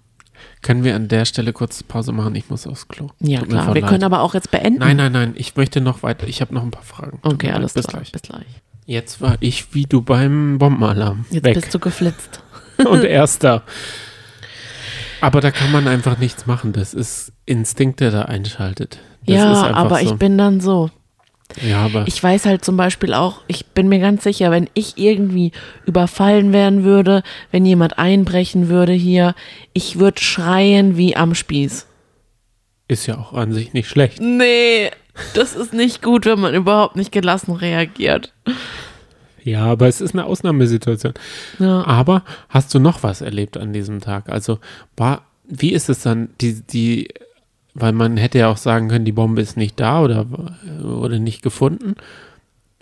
Können 0.64 0.84
wir 0.84 0.96
an 0.96 1.08
der 1.08 1.26
Stelle 1.26 1.54
kurz 1.54 1.84
Pause 1.84 2.12
machen? 2.14 2.34
Ich 2.36 2.50
muss 2.50 2.66
aufs 2.66 2.88
Klo. 2.88 3.10
Ja, 3.20 3.42
Tut 3.42 3.50
klar. 3.50 3.74
Wir 3.76 3.82
leid. 3.82 3.90
können 3.90 4.04
aber 4.04 4.22
auch 4.22 4.34
jetzt 4.34 4.50
beenden. 4.50 4.80
Nein, 4.80 4.98
nein, 4.98 5.12
nein. 5.12 5.34
Ich 5.36 5.56
möchte 5.56 5.80
noch 5.82 6.02
weiter. 6.02 6.28
Ich 6.28 6.42
habe 6.42 6.54
noch 6.54 6.64
ein 6.64 6.72
paar 6.72 6.84
Fragen. 6.84 7.20
Tut 7.22 7.34
Okay, 7.34 7.52
alles 7.52 7.74
Bis 7.74 7.86
klar. 7.86 8.02
gleich. 8.02 8.12
Bis 8.12 8.22
gleich. 8.24 8.46
Jetzt 8.86 9.22
war 9.22 9.38
ich 9.40 9.74
wie 9.76 9.84
du 9.86 10.02
beim 10.02 10.58
Bombenalarm. 10.58 11.26
Jetzt 11.30 11.46
Weg. 11.46 11.54
bist 11.56 11.74
du 11.74 11.80
geflitzt. 11.80 12.42
Und 12.86 13.04
erster. 13.04 13.62
Aber 15.22 15.40
da 15.40 15.52
kann 15.52 15.72
man 15.72 15.88
einfach 15.88 16.18
nichts 16.18 16.48
machen. 16.48 16.74
Das 16.74 16.94
ist 16.94 17.32
Instinkt, 17.46 18.00
der 18.00 18.12
da 18.12 18.24
einschaltet. 18.24 19.00
Das 19.26 19.36
ja, 19.36 19.74
aber 19.74 20.00
so. 20.00 20.06
ich 20.06 20.14
bin 20.16 20.38
dann 20.38 20.60
so. 20.60 20.90
Ja, 21.62 21.86
aber 21.86 22.06
Ich 22.08 22.22
weiß 22.22 22.46
halt 22.46 22.66
zum 22.66 22.78
Beispiel 22.78 23.14
auch, 23.14 23.42
ich 23.48 23.68
bin 23.68 23.88
mir 23.90 24.00
ganz 24.00 24.24
sicher, 24.24 24.52
wenn 24.52 24.70
ich 24.74 24.98
irgendwie 24.98 25.52
überfallen 25.86 26.52
werden 26.54 26.84
würde, 26.84 27.24
wenn 27.52 27.66
jemand 27.66 27.98
einbrechen 28.00 28.70
würde 28.70 28.94
hier, 28.94 29.36
ich 29.74 30.00
würde 30.00 30.22
schreien 30.22 30.98
wie 30.98 31.16
am 31.16 31.36
Spieß. 31.36 31.86
ist 32.88 33.06
ja 33.08 33.18
auch 33.18 33.34
an 33.34 33.54
sich 33.54 33.74
nicht 33.74 33.88
schlecht. 33.88 34.20
Nee, 34.22 34.92
das 35.36 35.56
ist 35.56 35.74
nicht 35.74 36.02
gut, 36.02 36.26
wenn 36.26 36.40
man 36.40 36.54
überhaupt 36.56 36.96
nicht 36.96 37.12
gelassen 37.12 37.52
reagiert. 37.54 38.34
Ja, 39.44 39.66
aber 39.66 39.88
es 39.88 40.02
ist 40.02 40.14
eine 40.14 40.26
Ausnahmesituation. 40.26 41.14
Ja. 41.60 41.86
Aber 41.86 42.24
hast 42.50 42.74
du 42.74 42.80
noch 42.80 43.04
was 43.04 43.22
erlebt 43.22 43.58
an 43.58 43.74
diesem 43.74 44.00
Tag? 44.00 44.30
Also, 44.30 44.60
war, 44.96 45.26
wie 45.46 45.74
ist 45.74 45.90
es 45.90 46.02
dann, 46.02 46.30
die, 46.40 46.62
die, 46.62 47.10
weil 47.74 47.92
man 47.92 48.18
hätte 48.18 48.40
ja 48.40 48.50
auch 48.50 48.58
sagen 48.58 48.90
können, 48.90 49.06
die 49.06 49.12
Bombe 49.12 49.42
ist 49.42 49.58
nicht 49.58 49.80
da 49.80 50.02
oder 50.02 50.26
wurde 50.82 51.20
nicht 51.20 51.42
gefunden. 51.42 51.96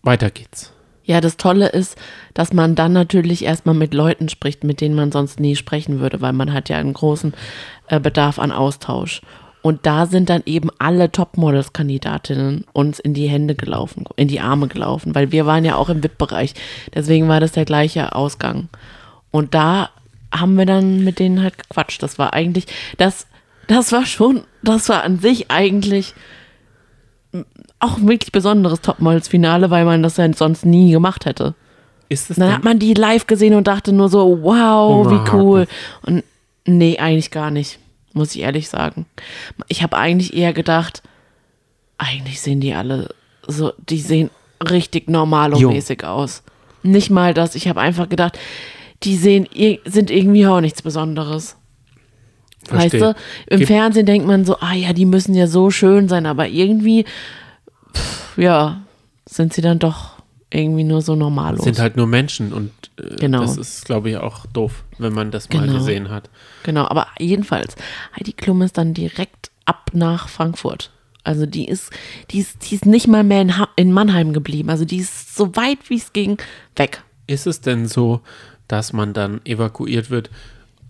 Weiter 0.03 0.29
geht's. 0.29 0.73
Ja, 1.03 1.19
das 1.19 1.37
Tolle 1.37 1.69
ist, 1.69 1.97
dass 2.33 2.53
man 2.53 2.75
dann 2.75 2.93
natürlich 2.93 3.43
erstmal 3.43 3.75
mit 3.75 3.93
Leuten 3.93 4.29
spricht, 4.29 4.63
mit 4.63 4.81
denen 4.81 4.95
man 4.95 5.11
sonst 5.11 5.39
nie 5.39 5.55
sprechen 5.55 5.99
würde, 5.99 6.21
weil 6.21 6.33
man 6.33 6.53
hat 6.53 6.69
ja 6.69 6.77
einen 6.77 6.93
großen 6.93 7.33
äh, 7.87 7.99
Bedarf 7.99 8.39
an 8.39 8.51
Austausch. 8.51 9.21
Und 9.61 9.85
da 9.85 10.05
sind 10.07 10.29
dann 10.29 10.41
eben 10.45 10.69
alle 10.79 11.11
Topmodels-Kandidatinnen 11.11 12.65
uns 12.73 12.99
in 12.99 13.13
die 13.13 13.27
Hände 13.27 13.55
gelaufen, 13.55 14.05
in 14.15 14.27
die 14.27 14.39
Arme 14.39 14.67
gelaufen, 14.67 15.13
weil 15.13 15.31
wir 15.31 15.45
waren 15.45 15.65
ja 15.65 15.75
auch 15.75 15.89
im 15.89 16.03
VIP-Bereich. 16.03 16.53
Deswegen 16.93 17.27
war 17.27 17.39
das 17.39 17.51
der 17.51 17.65
gleiche 17.65 18.15
Ausgang. 18.15 18.69
Und 19.29 19.53
da 19.53 19.89
haben 20.33 20.57
wir 20.57 20.65
dann 20.65 21.03
mit 21.03 21.19
denen 21.19 21.43
halt 21.43 21.57
gequatscht. 21.57 22.01
Das 22.01 22.17
war 22.17 22.33
eigentlich, 22.33 22.65
das, 22.97 23.27
das 23.71 23.91
war 23.91 24.05
schon, 24.05 24.43
das 24.63 24.89
war 24.89 25.03
an 25.03 25.19
sich 25.19 25.49
eigentlich 25.51 26.13
auch 27.79 27.97
ein 27.97 28.07
wirklich 28.07 28.31
besonderes 28.31 28.81
Topmodels-Finale, 28.81 29.69
weil 29.71 29.85
man 29.85 30.03
das 30.03 30.17
ja 30.17 30.31
sonst 30.33 30.65
nie 30.65 30.91
gemacht 30.91 31.25
hätte. 31.25 31.55
Ist 32.09 32.29
es 32.29 32.37
Dann 32.37 32.53
hat 32.53 32.63
man 32.63 32.77
die 32.77 32.93
live 32.93 33.25
gesehen 33.25 33.55
und 33.55 33.67
dachte 33.67 33.93
nur 33.93 34.09
so, 34.09 34.39
wow, 34.43 35.09
wie 35.09 35.31
cool. 35.31 35.67
Und 36.03 36.23
nee, 36.65 36.97
eigentlich 36.97 37.31
gar 37.31 37.51
nicht, 37.51 37.79
muss 38.13 38.35
ich 38.35 38.41
ehrlich 38.41 38.69
sagen. 38.69 39.05
Ich 39.67 39.81
habe 39.81 39.97
eigentlich 39.97 40.33
eher 40.35 40.53
gedacht, 40.53 41.01
eigentlich 41.97 42.41
sehen 42.41 42.59
die 42.59 42.73
alle 42.73 43.09
so, 43.47 43.73
die 43.89 43.99
sehen 43.99 44.29
richtig 44.69 45.09
normal 45.09 45.53
und 45.53 45.59
Jo. 45.59 45.71
mäßig 45.71 46.03
aus. 46.03 46.43
Nicht 46.83 47.09
mal 47.09 47.33
das, 47.33 47.55
ich 47.55 47.67
habe 47.67 47.79
einfach 47.79 48.09
gedacht, 48.09 48.37
die 49.03 49.15
sehen, 49.15 49.47
sind 49.85 50.11
irgendwie 50.11 50.45
auch 50.45 50.61
nichts 50.61 50.81
Besonderes. 50.81 51.57
Versteh. 52.71 53.01
Weißt 53.01 53.17
du, 53.17 53.21
im 53.53 53.59
Gib- 53.59 53.67
Fernsehen 53.67 54.05
denkt 54.05 54.27
man 54.27 54.45
so, 54.45 54.57
ah 54.59 54.73
ja, 54.73 54.93
die 54.93 55.05
müssen 55.05 55.33
ja 55.35 55.47
so 55.47 55.69
schön 55.71 56.07
sein, 56.07 56.25
aber 56.25 56.47
irgendwie, 56.47 57.05
pff, 57.93 58.37
ja, 58.37 58.81
sind 59.27 59.53
sie 59.53 59.61
dann 59.61 59.79
doch 59.79 60.11
irgendwie 60.49 60.83
nur 60.83 61.01
so 61.01 61.15
normallos. 61.15 61.63
sind 61.63 61.79
halt 61.79 61.95
nur 61.95 62.07
Menschen 62.07 62.51
und 62.51 62.71
äh, 62.99 63.15
Genau. 63.17 63.39
das 63.41 63.55
ist, 63.57 63.85
glaube 63.85 64.09
ich, 64.09 64.17
auch 64.17 64.45
doof, 64.47 64.83
wenn 64.97 65.13
man 65.13 65.31
das 65.31 65.47
mal 65.49 65.61
Genau. 65.65 65.77
gesehen 65.79 66.09
hat. 66.09 66.29
Genau, 66.63 66.85
aber 66.87 67.07
jedenfalls, 67.19 67.75
Heidi 68.17 68.33
Klum 68.33 68.61
ist 68.61 68.77
dann 68.77 68.93
direkt 68.93 69.49
ab 69.65 69.91
nach 69.93 70.27
Frankfurt. 70.27 70.91
Also 71.23 71.45
die 71.45 71.67
ist, 71.69 71.91
die 72.31 72.39
ist, 72.39 72.69
die 72.69 72.75
ist 72.75 72.85
nicht 72.85 73.07
mal 73.07 73.23
mehr 73.23 73.41
in, 73.43 73.57
ha 73.59 73.69
in 73.77 73.93
Mannheim 73.93 74.33
geblieben. 74.33 74.69
Also 74.71 74.83
die 74.85 74.97
ist 74.97 75.35
so 75.35 75.55
weit 75.55 75.77
wie 75.89 75.95
es 75.97 76.11
ging 76.13 76.37
weg. 76.75 77.03
Ist 77.27 77.45
es 77.47 77.61
denn 77.61 77.85
so, 77.87 78.21
dass 78.67 78.91
man 78.91 79.13
dann 79.13 79.39
evakuiert 79.45 80.09
wird 80.09 80.29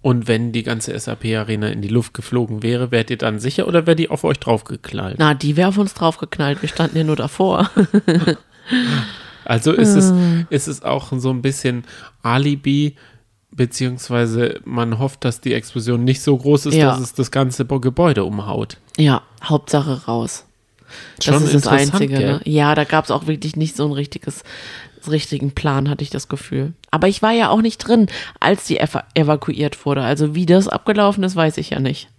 und 0.02 0.28
wenn 0.28 0.52
die 0.52 0.64
ganze 0.64 0.98
SAP-Arena 0.98 1.68
in 1.68 1.82
die 1.82 1.88
Luft 1.88 2.14
geflogen 2.14 2.64
wäre, 2.64 2.90
wärt 2.92 3.10
ihr 3.12 3.18
dann 3.18 3.40
sicher 3.40 3.68
oder 3.68 3.86
wäre 3.86 3.96
die 3.96 4.10
auf 4.10 4.24
euch 4.24 4.40
draufgeknallt? 4.40 5.18
Na, 5.20 5.34
die 5.34 5.58
wäre 5.58 5.70
auf 5.70 5.78
uns 5.78 5.94
draufgeknallt. 5.94 6.62
Wir 6.62 6.70
standen 6.70 6.98
ja 6.98 7.04
nur 7.04 7.16
davor. 7.16 7.70
Also 9.44 9.72
ist 9.74 9.96
es, 9.96 10.12
Ah. 10.12 10.46
ist 10.50 10.68
es 10.68 10.84
auch 10.84 11.12
so 11.18 11.30
ein 11.32 11.42
bisschen 11.42 11.84
Alibi, 12.22 12.96
beziehungsweise 13.50 14.60
man 14.66 15.00
hofft, 15.00 15.26
dass 15.26 15.42
die 15.42 15.54
Explosion 15.54 16.04
nicht 16.04 16.22
so 16.22 16.38
groß 16.38 16.68
ist, 16.68 16.76
Ja. 16.76 16.92
dass 16.92 17.00
es 17.00 17.14
das 17.14 17.32
ganze 17.32 17.66
Gebäude 17.66 18.24
umhaut. 18.24 18.78
ja, 18.98 19.24
Hauptsache 19.44 20.06
raus. 20.06 20.46
Das 21.18 21.26
Schon 21.26 21.44
ist 21.44 21.54
das 21.56 21.68
Einzige. 21.68 22.20
Ne? 22.20 22.42
Ja, 22.44 22.76
da 22.76 22.84
gab 22.84 23.06
es 23.06 23.12
auch 23.12 23.26
wirklich 23.26 23.56
nicht 23.56 23.76
so 23.76 23.86
ein 23.86 23.94
richtiges, 23.94 24.44
richtigen 25.10 25.52
Plan, 25.52 25.90
hatte 25.90 26.04
ich 26.04 26.10
das 26.10 26.28
Gefühl. 26.28 26.74
Aber 26.92 27.08
ich 27.08 27.22
war 27.22 27.32
ja 27.32 27.50
auch 27.50 27.62
nicht 27.62 27.78
drin, 27.80 28.08
als 28.40 28.66
die 28.66 28.78
ev 28.78 28.98
evakuiert 29.16 29.86
wurde. 29.86 30.02
Also 30.04 30.36
wie 30.36 30.46
das 30.46 30.68
abgelaufen 30.68 31.24
ist, 31.24 31.36
weiß 31.36 31.58
ich 31.58 31.72
ja 31.72 31.80
nicht. 31.80 32.10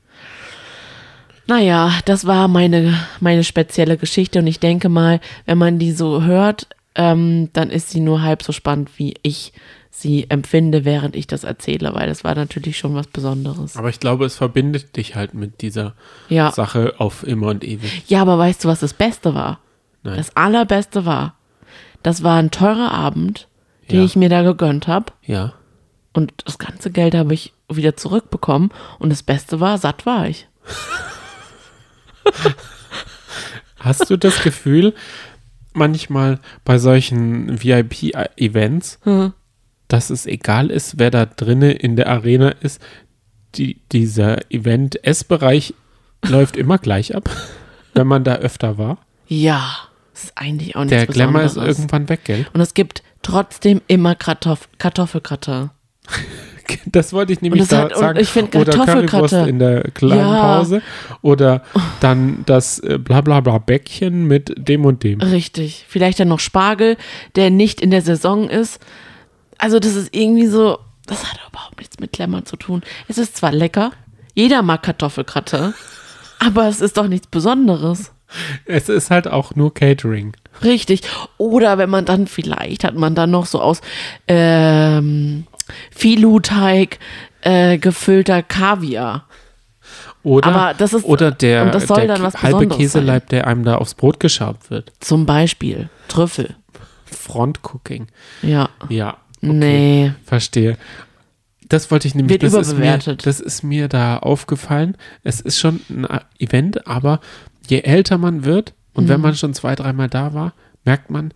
Naja, 1.47 1.93
das 2.05 2.27
war 2.27 2.49
meine, 2.49 2.95
meine 3.21 3.45
spezielle 3.45 3.97
Geschichte 3.97 4.39
und 4.39 4.47
ich 4.47 4.61
denke 4.61 4.89
mal, 4.89 5.21
wenn 5.45 5.59
man 5.59 5.79
die 5.79 5.93
so 5.93 6.23
hört, 6.23 6.69
ähm, 6.95 7.51
dann 7.53 7.71
ist 7.71 7.91
sie 7.91 8.01
nur 8.01 8.23
halb 8.23 8.43
so 8.43 8.53
spannend, 8.53 8.91
wie 8.97 9.15
ich 9.23 9.53
sie 9.91 10.27
empfinde, 10.31 10.85
während 10.85 11.17
ich 11.17 11.27
das 11.27 11.45
erzähle, 11.45 11.95
weil 11.95 12.09
das 12.09 12.25
war 12.25 12.35
natürlich 12.35 12.79
schon 12.79 12.95
was 12.95 13.07
Besonderes. 13.09 13.77
Aber 13.77 13.89
ich 13.89 14.01
glaube, 14.01 14.25
es 14.25 14.37
verbindet 14.37 14.97
dich 14.97 15.17
halt 15.17 15.35
mit 15.35 15.61
dieser 15.63 15.95
Ja. 16.29 16.51
Sache 16.53 16.95
auf 16.99 17.27
immer 17.27 17.49
und 17.49 17.65
ewig. 17.65 18.05
Ja, 18.09 18.23
aber 18.23 18.39
weißt 18.39 18.65
du, 18.65 18.69
was 18.69 18.81
das 18.81 18.95
Beste 18.95 19.35
war? 19.35 19.59
Nein. 20.03 20.17
Das 20.17 20.35
allerbeste 20.37 21.05
war, 21.05 21.35
das 22.03 22.23
war 22.23 22.37
ein 22.39 22.51
teurer 22.51 22.91
Abend, 22.93 23.49
den 23.91 23.99
Ja. 24.01 24.05
ich 24.05 24.17
mir 24.17 24.29
da 24.29 24.43
gegönnt 24.43 24.87
habe. 24.89 25.13
Ja. 25.23 25.53
Und 26.13 26.33
das 26.45 26.59
ganze 26.59 26.91
Geld 26.91 27.15
habe 27.15 27.33
ich 27.35 27.53
wieder 27.73 27.97
zurückbekommen. 27.97 28.71
Und 28.99 29.11
das 29.11 29.23
Beste 29.23 29.61
war, 29.61 29.79
satt 29.79 30.05
war 30.07 30.29
ich. 30.29 30.47
Hast 33.79 34.11
du 34.11 34.17
das 34.17 34.43
Gefühl, 34.43 34.95
manchmal 35.73 36.39
bei 36.65 36.79
solchen 36.79 37.63
VIP-Events, 37.63 38.99
Hm. 39.03 39.33
dass 39.89 40.11
es 40.11 40.27
egal 40.27 40.71
ist, 40.71 40.99
wer 40.99 41.11
da 41.11 41.27
drinne 41.27 41.73
in 41.73 41.97
der 41.97 42.09
Arena 42.09 42.51
ist, 42.51 42.81
die, 43.57 43.81
dieser 43.91 44.51
Event-S-Bereich 44.51 45.75
läuft 46.27 46.57
immer 46.57 46.79
gleich 46.79 47.15
ab, 47.17 47.29
wenn 47.95 48.07
man 48.07 48.23
da 48.25 48.37
öfter 48.37 48.79
war? 48.79 48.99
Ja, 49.27 49.77
das 50.13 50.25
ist 50.25 50.33
eigentlich 50.37 50.77
auch 50.77 50.85
nichts 50.85 50.97
Der 50.97 51.07
Glamour 51.07 51.43
ist 51.43 51.55
Besonderes. 51.55 51.79
irgendwann 51.79 52.09
weg, 52.09 52.21
gell? 52.25 52.47
Und 52.53 52.61
es 52.61 52.75
gibt 52.75 53.03
trotzdem 53.23 53.81
immer 53.87 54.15
Kartoff 54.15 54.69
Kartoffelgratin. 54.79 55.71
Das 56.87 57.13
wollte 57.13 57.33
ich 57.33 57.43
nämlich 57.43 57.69
da 57.69 57.83
hat- 57.83 57.97
sagen. 57.97 58.19
ich 58.19 58.29
find 58.29 58.55
oder 58.55 58.73
Kartoffelgratin- 58.73 59.07
Currywurst 59.09 59.49
in 59.49 59.59
der 59.59 59.83
kleinen 59.91 60.21
Ja. 60.21 60.41
Pause. 60.57 60.81
Oder 61.21 61.63
dann 62.01 62.45
das 62.47 62.79
äh, 62.79 62.99
blablabla 62.99 63.59
Bäckchen 63.59 64.25
mit 64.27 64.55
dem 64.57 64.85
und 64.85 65.03
dem. 65.03 65.21
Richtig. 65.21 65.85
Vielleicht 65.89 66.19
dann 66.21 66.29
noch 66.29 66.41
Spargel, 66.41 66.97
der 67.37 67.51
nicht 67.51 67.81
in 67.81 67.91
der 67.91 68.01
Saison 68.01 68.49
ist. 68.49 68.81
Also 69.59 69.81
das 69.81 69.95
ist 69.97 70.15
irgendwie 70.15 70.47
so, 70.47 70.79
das 71.07 71.25
hat 71.31 71.39
überhaupt 71.51 71.79
nichts 71.79 71.99
mit 72.01 72.13
Glamour 72.13 72.45
zu 72.45 72.57
tun. 72.57 72.83
Es 73.09 73.19
ist 73.19 73.37
zwar 73.37 73.53
lecker, 73.53 73.93
jeder 74.35 74.63
mag 74.63 74.83
Kartoffelgratin, 74.83 75.75
aber 76.39 76.69
es 76.69 76.81
ist 76.81 76.97
doch 76.97 77.09
nichts 77.09 77.27
Besonderes. 77.27 78.13
Es 78.65 78.89
ist 78.89 79.11
halt 79.11 79.29
auch 79.29 79.55
nur 79.55 79.73
Catering. 79.75 80.33
Richtig. 80.63 81.03
Oder 81.39 81.79
wenn 81.79 81.91
man 81.91 82.05
dann, 82.05 82.27
vielleicht 82.27 82.85
hat 82.85 82.95
man 82.95 83.15
dann 83.15 83.31
noch 83.31 83.47
so 83.47 83.61
aus 83.61 83.81
ähm, 84.29 85.47
Filu-Teig 85.91 86.99
äh, 87.43 87.79
gefüllter 87.79 88.43
Kaviar. 88.43 89.27
Oder, 90.23 90.47
Aber 90.49 90.75
das 90.75 90.93
ist- 90.93 91.05
oder 91.05 91.31
der, 91.33 91.65
und 91.65 91.75
das 91.75 91.87
soll 91.89 91.99
der 91.99 92.07
dann 92.09 92.23
was 92.23 92.43
halbe 92.43 92.69
Käseleib, 92.69 93.29
der 93.31 93.47
einem 93.47 93.65
da 93.65 93.77
aufs 93.77 93.95
Brot 93.95 94.21
geschabt 94.21 94.71
wird. 94.71 94.93
Zum 95.01 95.27
Beispiel 95.27 95.89
Trüffel. 96.09 96.55
Frontcooking. 97.05 98.07
Ja. 98.43 98.69
Ja. 98.89 99.17
Okay. 99.43 99.53
Nee. 99.53 100.13
Verstehe. 100.25 100.79
Das 101.69 101.91
wollte 101.91 102.07
ich 102.07 102.15
nämlich, 102.15 102.41
Wird 102.41 102.43
das 102.53 102.69
ist, 102.69 102.79
mir, 102.79 102.99
das 102.99 103.41
ist 103.41 103.63
mir 103.65 103.89
da 103.89 104.19
aufgefallen. 104.19 104.97
Es 105.25 105.41
ist 105.41 105.59
schon 105.59 105.81
ein 105.89 106.07
Event, 106.39 106.87
aber 106.87 107.21
je 107.69 107.81
älter 107.81 108.19
man 108.19 108.45
wird 108.45 108.75
und 108.95 109.05
Mhm. 109.05 109.09
wenn 109.09 109.21
man 109.21 109.35
schon 109.35 109.55
zwei, 109.55 109.75
dreimal 109.75 110.09
da 110.09 110.35
war, 110.35 110.55
merkt 110.85 111.11
man, 111.11 111.33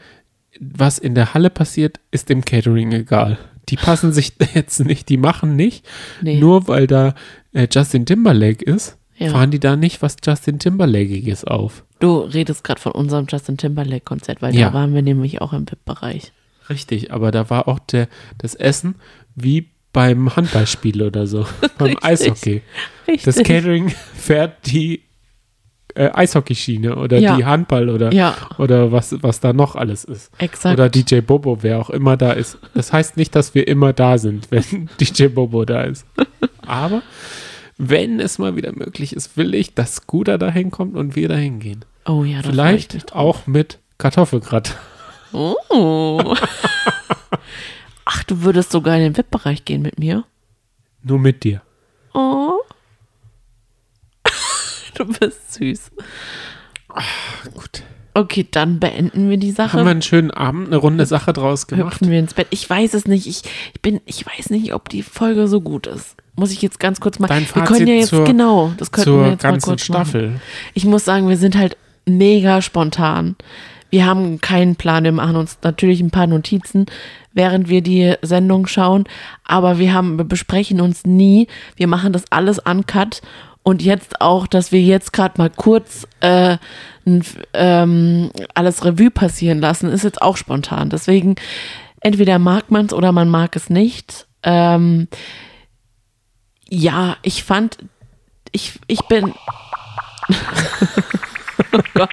was 0.61 0.99
in 0.99 1.15
der 1.15 1.35
Halle 1.35 1.51
passiert, 1.51 2.01
ist 2.11 2.29
dem 2.29 2.45
Catering 2.45 2.93
egal. 2.93 3.39
Die 3.69 3.77
passen 3.77 4.13
sich 4.13 4.35
jetzt 4.55 4.81
nicht, 4.81 5.09
die 5.09 5.17
machen 5.17 5.57
nicht. 5.57 5.85
Nee. 6.23 6.39
Nur 6.39 6.69
weil 6.69 6.87
da 6.87 7.15
äh, 7.53 7.67
Justin 7.71 8.07
Timberlake 8.07 8.65
ist, 8.65 8.97
Ja. 9.19 9.31
fahren 9.31 9.51
die 9.51 9.59
da 9.61 9.77
nicht 9.77 10.03
was 10.03 10.17
Justin 10.25 10.59
Timberlake'iges 10.59 11.45
auf. 11.45 11.85
Du 12.01 12.19
redest 12.21 12.63
gerade 12.65 12.81
von 12.81 12.93
unserem 12.93 13.27
Justin 13.31 13.57
Timberlake-Konzert, 13.57 14.43
weil 14.43 14.55
Ja. 14.55 14.69
da 14.69 14.75
waren 14.75 14.95
wir 14.95 15.03
nämlich 15.03 15.41
auch 15.41 15.53
im 15.53 15.67
VIP-Bereich. 15.69 16.33
Richtig, 16.69 17.13
aber 17.13 17.31
da 17.31 17.49
war 17.49 17.69
auch 17.69 17.79
der, 17.79 18.09
das 18.39 18.55
Essen 18.55 18.97
wie 19.35 19.71
beim 19.93 20.35
Handballspiel 20.37 21.03
oder 21.03 21.27
so, 21.27 21.47
beim 21.79 21.89
Richtig. 21.89 22.05
Eishockey. 22.05 22.63
Richtig. 23.09 23.23
Das 23.25 23.37
Catering 23.43 23.89
fährt 24.15 24.67
die 24.67 25.03
äh, 25.97 26.11
Eishockeyschiene 26.13 26.97
oder 26.97 27.19
Ja. 27.19 27.37
die 27.37 27.45
Handball 27.45 27.89
oder, 27.89 28.13
Ja. 28.13 28.37
oder 28.59 28.93
was, 28.93 29.15
was 29.23 29.41
da 29.41 29.53
noch 29.53 29.75
alles 29.77 30.05
ist. 30.05 30.31
Exakt. 30.39 30.75
Oder 30.79 30.89
DJ 30.89 31.21
Bobo, 31.21 31.63
wer 31.63 31.79
auch 31.81 31.91
immer 31.91 32.17
da 32.17 32.33
ist. 32.33 32.59
Das 32.75 32.93
heißt 32.93 33.17
nicht, 33.17 33.35
dass 33.35 33.55
wir 33.55 33.67
immer 33.67 33.93
da 33.93 34.19
sind, 34.19 34.49
wenn 34.51 34.89
DJ 35.01 35.27
Bobo 35.29 35.65
da 35.65 35.83
ist. 35.83 36.07
Aber 36.67 37.03
wenn 37.79 38.21
es 38.21 38.39
mal 38.39 38.57
wieder 38.57 38.73
möglich 38.73 39.15
ist, 39.15 39.37
will 39.37 39.55
ich, 39.55 39.75
dass 39.75 39.97
Scooter 39.97 40.39
dahin 40.39 40.71
kommt 40.71 40.97
und 40.97 41.17
wir 41.17 41.29
dahin 41.29 41.59
gehen. 41.61 41.85
oh 42.07 42.25
ja, 42.25 42.41
da 42.43 42.49
ich 42.49 42.55
Vielleicht 42.89 43.15
auch 43.15 43.47
mit 43.47 43.79
Kartoffelgratt. 43.99 44.77
Oh. 45.33 46.35
Ach, 48.05 48.23
du 48.25 48.43
würdest 48.43 48.71
sogar 48.71 48.97
in 48.97 49.03
den 49.03 49.17
VIP-Bereich 49.17 49.65
gehen 49.65 49.83
mit 49.83 49.99
mir? 49.99 50.25
Nur 51.03 51.19
mit 51.19 51.43
dir. 51.45 51.61
Oh. 52.15 52.53
Du 54.97 55.05
bist 55.07 55.55
süß. 55.55 55.91
Gut. 57.55 57.83
Okay, 58.15 58.47
dann 58.51 58.81
beenden 58.81 59.29
wir 59.29 59.37
die 59.37 59.51
Sache. 59.51 59.75
Haben 59.75 59.85
wir 59.85 59.91
einen 59.91 60.01
schönen 60.03 60.31
Abend, 60.31 60.69
eine 60.69 60.77
runde 60.77 61.05
Sache 61.05 61.35
draus 61.35 61.67
gemacht. 61.67 61.95
Hüpfen 61.97 62.11
wir 62.11 62.19
ins 62.19 62.33
Bett. 62.33 62.47
Ich 62.51 62.69
weiß 62.69 62.95
es 62.95 63.07
nicht. 63.07 63.27
Ich, 63.27 63.43
ich 63.75 63.83
bin, 63.83 64.01
ich 64.07 64.25
weiß 64.27 64.49
nicht, 64.51 64.73
ob 64.73 64.89
die 64.89 65.03
Folge 65.03 65.49
so 65.49 65.61
gut 65.61 65.87
ist. 65.87 66.17
Muss 66.35 66.51
ich 66.51 66.63
jetzt 66.63 66.81
ganz 66.81 67.01
kurz 67.01 67.19
mal. 67.19 67.27
Dein 67.29 67.43
wir 67.43 67.49
können 67.53 67.67
Fazit 67.67 67.89
ja 67.89 67.95
jetzt 67.95 68.09
zur- 68.09 68.25
genau. 68.25 68.73
Das 68.79 68.91
könnten 68.91 69.11
wir 69.11 69.17
Zur 69.25 69.31
jetzt 69.33 69.43
mal 69.43 69.51
ganzen 69.51 69.69
kurz 69.69 69.83
Staffel. 69.83 70.27
Machen. 70.29 70.41
Ich 70.73 70.85
muss 70.87 71.05
sagen, 71.05 71.29
wir 71.29 71.37
sind 71.37 71.57
halt 71.59 71.77
mega 72.07 72.63
spontan. 72.63 73.37
Wir 73.91 74.07
haben 74.07 74.41
keinen 74.41 74.77
Plan. 74.77 75.05
Wir 75.05 75.13
machen 75.13 75.37
uns 75.37 75.59
natürlich 75.63 76.01
ein 76.01 76.11
paar 76.11 76.27
Notizen, 76.27 76.87
während 77.35 77.69
wir 77.69 77.83
die 77.83 78.15
Sendung 78.23 78.67
schauen. 78.67 79.05
Aber 79.45 79.79
wir 79.79 79.93
haben, 79.93 80.17
wir 80.19 80.25
besprechen 80.25 80.81
uns 80.81 81.05
nie. 81.05 81.49
Wir 81.77 81.87
machen 81.87 82.13
das 82.15 82.25
alles 82.31 82.59
uncut. 82.59 83.21
Und 83.67 83.83
jetzt 83.83 84.21
auch, 84.21 84.47
dass 84.47 84.71
wir 84.71 84.81
jetzt 84.81 85.13
gerade 85.13 85.35
mal 85.39 85.51
kurz 85.51 86.07
äh, 86.21 86.57
ähm, 87.53 88.31
alles 88.55 88.85
Revue 88.85 89.11
passieren 89.11 89.59
lassen, 89.59 89.91
ist 89.91 90.05
jetzt 90.05 90.23
auch 90.23 90.37
spontan. 90.37 90.89
Deswegen 90.89 91.35
entweder 92.01 92.39
mag 92.39 92.71
man 92.71 92.87
es 92.87 92.93
oder 92.93 93.11
man 93.11 93.29
mag 93.29 93.57
es 93.57 93.69
nicht. 93.69 94.29
Ähm, 94.45 95.09
ja, 96.69 97.17
ich 97.23 97.43
fand, 97.43 97.79
ich, 98.53 98.79
ich 98.87 99.01
bin. 99.09 99.35
oh 101.73 101.81
Gott. 101.95 102.11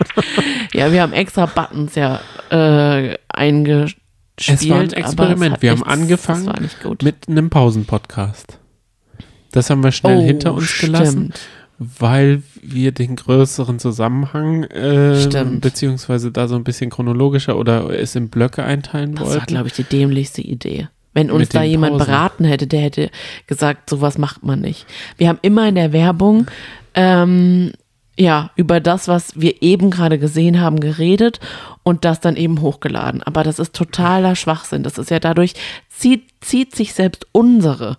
Ja, 0.74 0.91
wir 0.91 1.04
haben 1.04 1.14
extra 1.14 1.45
Buttons 1.45 1.93
ja 1.93 2.20
äh, 2.49 3.16
eingespielt. 3.30 3.99
Es 4.39 4.68
war 4.68 4.80
ein 4.80 4.91
Experiment. 4.91 5.62
Wir 5.62 5.70
haben 5.70 5.84
angefangen 5.84 6.72
mit 7.04 7.30
einem 7.30 7.51
Pausen-Podcast. 7.51 8.58
Das 9.54 9.70
haben 9.70 9.82
wir 9.84 9.91
schnell 9.93 10.18
Oh, 10.18 10.22
hinter 10.22 10.54
uns 10.54 10.78
gelassen, 10.80 11.32
stimmt. 11.34 11.39
weil 11.78 12.43
wir 12.62 12.91
den 12.91 13.16
größeren 13.16 13.80
Zusammenhang 13.80 14.64
äh, 14.66 15.28
beziehungsweise 15.62 16.32
da 16.32 16.47
so 16.49 16.56
ein 16.56 16.64
bisschen 16.66 16.89
chronologischer 16.89 17.58
oder 17.58 17.89
es 17.97 18.16
in 18.16 18.30
Blöcke 18.30 18.64
einteilen 18.64 19.16
Das 19.16 19.24
war, 19.26 19.30
wollten. 19.32 19.45
glaube 19.45 19.68
ich, 19.68 19.74
die 19.74 19.84
dämlichste 19.84 20.41
Idee. 20.41 20.89
Wenn 21.14 21.30
uns 21.30 21.49
da 21.49 21.62
jemand 21.62 21.93
Pausen. 21.99 22.08
beraten 22.08 22.45
hätte, 22.45 22.66
der 22.68 22.82
hätte 22.82 23.10
gesagt, 23.45 23.89
sowas 23.89 24.18
macht 24.18 24.43
man 24.43 24.60
nicht. 24.62 24.88
Wir 25.18 25.30
haben 25.30 25.38
immer 25.43 25.68
in 25.70 25.76
der 25.76 25.93
Werbung 25.93 26.47
ähm, 26.95 27.72
ja 28.18 28.49
über 28.56 28.80
das, 28.80 29.08
was 29.08 29.39
wir 29.39 29.62
eben 29.62 29.91
gerade 29.91 30.18
gesehen 30.18 30.60
haben, 30.60 30.80
geredet 30.80 31.39
und 31.84 32.04
das 32.06 32.20
dann 32.20 32.36
eben 32.36 32.62
hochgeladen. 32.62 33.22
Aber 33.22 33.43
das 33.43 33.60
ist 33.60 33.74
totaler 33.76 34.36
Schwachsinn. 34.36 34.82
Das 34.82 34.97
ist 34.97 35.12
ja 35.12 35.20
dadurch 35.20 35.54
zieht 35.89 36.24
zieht 36.41 36.76
sich 36.76 36.93
selbst 36.95 37.28
unsere 37.32 37.97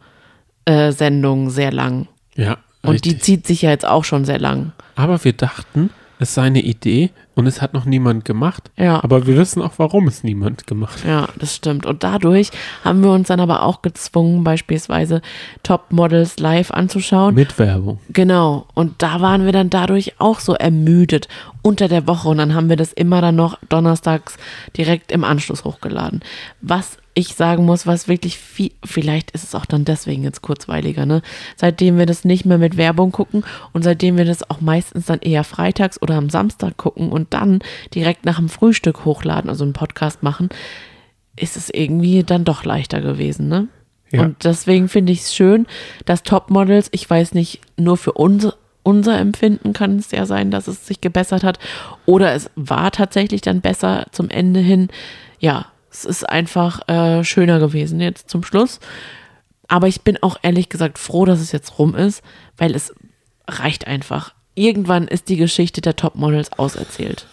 äh, 0.65 0.93
Sendung 0.93 1.51
sehr 1.51 1.73
lang 1.73 2.09
ja, 2.37 2.59
und 2.83 3.05
die 3.05 3.11
richtig. 3.11 3.23
zieht 3.23 3.47
sich 3.47 3.63
ja 3.63 3.71
jetzt 3.71 3.87
auch 3.87 4.05
schon 4.05 4.25
sehr 4.25 4.39
lang. 4.39 4.73
Aber 4.97 5.25
wir 5.25 5.33
dachten, 5.33 5.91
es 6.19 6.35
sei 6.35 6.43
eine 6.43 6.63
Idee 6.63 7.11
und 7.35 7.47
es 7.47 7.61
hat 7.61 7.75
noch 7.75 7.85
niemand 7.85 8.25
gemacht. 8.25 8.71
Ja. 8.77 9.03
Aber 9.03 9.27
wir 9.27 9.37
wissen 9.37 9.61
auch, 9.63 9.73
warum 9.79 10.07
es 10.07 10.23
niemand 10.23 10.67
gemacht 10.67 11.01
hat. 11.03 11.11
Ja, 11.11 11.29
das 11.39 11.57
stimmt. 11.57 11.87
Und 11.87 12.05
dadurch 12.05 12.51
haben 12.85 13.03
wir 13.03 13.11
uns 13.11 13.29
dann 13.29 13.41
aber 13.41 13.63
auch 13.63 13.83
gezwungen, 13.83 14.45
beispielsweise 14.45 15.21
Top-Models 15.65 16.39
live 16.39 16.71
anzuschauen. 16.71 17.35
Mit 17.35 17.59
Werbung. 17.59 17.99
Genau. 18.11 18.67
Und 18.75 19.03
da 19.03 19.21
waren 19.21 19.45
wir 19.45 19.53
dann 19.53 19.71
dadurch 19.71 20.15
auch 20.19 20.39
so 20.39 20.55
ermüdet 20.55 21.29
unter 21.63 21.89
der 21.89 22.07
Woche. 22.07 22.29
Und 22.29 22.39
dann 22.39 22.55
haben 22.55 22.69
wir 22.69 22.77
das 22.77 22.93
immer 22.93 23.21
dann 23.21 23.37
noch 23.37 23.59
donnerstags 23.69 24.37
direkt 24.77 25.11
im 25.11 25.25
Anschluss 25.25 25.65
hochgeladen. 25.65 26.21
Was 26.61 26.99
ich 27.15 27.35
sagen 27.35 27.65
muss, 27.65 27.87
was 27.87 28.09
wirklich 28.09 28.39
viel, 28.39 28.73
vielleicht 28.85 29.31
ist 29.31 29.45
es 29.45 29.55
auch 29.55 29.67
dann 29.67 29.85
deswegen 29.85 30.25
jetzt 30.25 30.43
kurzweiliger, 30.43 31.07
ne? 31.07 31.23
Seitdem 31.57 31.97
wir 31.97 32.07
das 32.07 32.25
nicht 32.25 32.45
mehr 32.45 32.59
mit 32.59 32.77
Werbung 32.77 33.13
gucken 33.13 33.45
und 33.73 33.83
seitdem 33.83 34.17
wir 34.17 34.25
das 34.25 34.49
auch 34.51 34.61
meistens 34.61 35.07
dann 35.07 35.21
eher 35.21 35.45
freitags 35.45 36.03
oder 36.03 36.17
am 36.17 36.29
Samstag 36.29 36.77
gucken 36.77 37.11
und 37.11 37.33
dann 37.33 37.61
direkt 37.95 38.25
nach 38.25 38.39
dem 38.39 38.49
Frühstück 38.49 39.05
hochladen, 39.05 39.49
also 39.49 39.65
einen 39.65 39.73
Podcast 39.73 40.23
machen, 40.23 40.49
ist 41.37 41.57
es 41.57 41.71
irgendwie 41.71 42.25
dann 42.25 42.45
doch 42.45 42.65
leichter 42.65 43.01
gewesen, 43.01 43.49
ne? 43.49 43.69
Ja. 44.11 44.23
Und 44.23 44.45
deswegen 44.45 44.89
finde 44.89 45.13
ich 45.13 45.21
es 45.21 45.35
schön, 45.35 45.67
dass 46.05 46.23
Topmodels, 46.23 46.89
ich 46.93 47.09
weiß 47.09 47.35
nicht, 47.35 47.61
nur 47.77 47.97
für 47.97 48.13
unser, 48.13 48.55
unser 48.83 49.19
Empfinden 49.19 49.73
kann 49.73 49.99
es 49.99 50.11
ja 50.11 50.27
sein, 50.27 50.51
dass 50.51 50.69
es 50.69 50.87
sich 50.87 51.01
gebessert 51.01 51.43
hat. 51.43 51.59
Oder 52.07 52.33
es 52.35 52.51
war 52.55 52.91
tatsächlich 52.93 53.41
dann 53.41 53.61
besser 53.61 54.07
zum 54.13 54.31
Ende 54.31 54.61
hin. 54.61 54.89
Ja, 55.41 55.67
es 55.95 56.05
ist 56.05 56.29
einfach 56.29 56.87
äh, 56.89 57.25
schöner 57.25 57.59
gewesen 57.61 58.01
jetzt 58.01 58.29
zum 58.29 58.43
Schluss. 58.45 58.81
Aber 59.69 59.89
ich 59.89 60.03
bin 60.03 60.23
auch 60.23 60.37
ehrlich 60.43 60.69
gesagt 60.69 60.99
froh, 60.99 61.25
dass 61.25 61.41
es 61.41 61.53
jetzt 61.53 61.79
rum 61.79 61.95
ist, 61.95 62.23
weil 62.59 62.75
es 62.75 62.93
reicht 63.49 63.87
einfach. 63.87 64.35
Irgendwann 64.55 65.09
ist 65.09 65.29
die 65.29 65.37
Geschichte 65.37 65.81
der 65.81 65.97
Topmodels 65.97 66.53
auserzählt. 66.53 67.27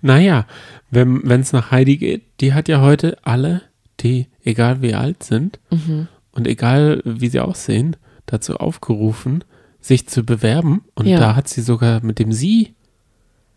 Naja, 0.00 0.46
wenn 0.90 1.28
es 1.40 1.52
nach 1.52 1.70
Heidi 1.70 1.96
geht, 1.96 2.22
die 2.40 2.54
hat 2.54 2.68
ja 2.68 2.80
heute 2.80 3.18
alle, 3.22 3.62
die, 4.00 4.26
egal 4.44 4.82
wie 4.82 4.94
alt 4.94 5.22
sind 5.22 5.58
Mhm. 5.70 6.08
und 6.32 6.46
egal 6.46 7.00
wie 7.04 7.28
sie 7.28 7.40
aussehen, 7.40 7.96
dazu 8.26 8.56
aufgerufen, 8.56 9.44
sich 9.80 10.08
zu 10.08 10.24
bewerben. 10.24 10.82
Und 10.94 11.06
Ja. 11.06 11.18
da 11.18 11.36
hat 11.36 11.48
sie 11.48 11.60
sogar 11.62 12.02
mit 12.02 12.18
dem 12.18 12.32
Sie 12.32 12.74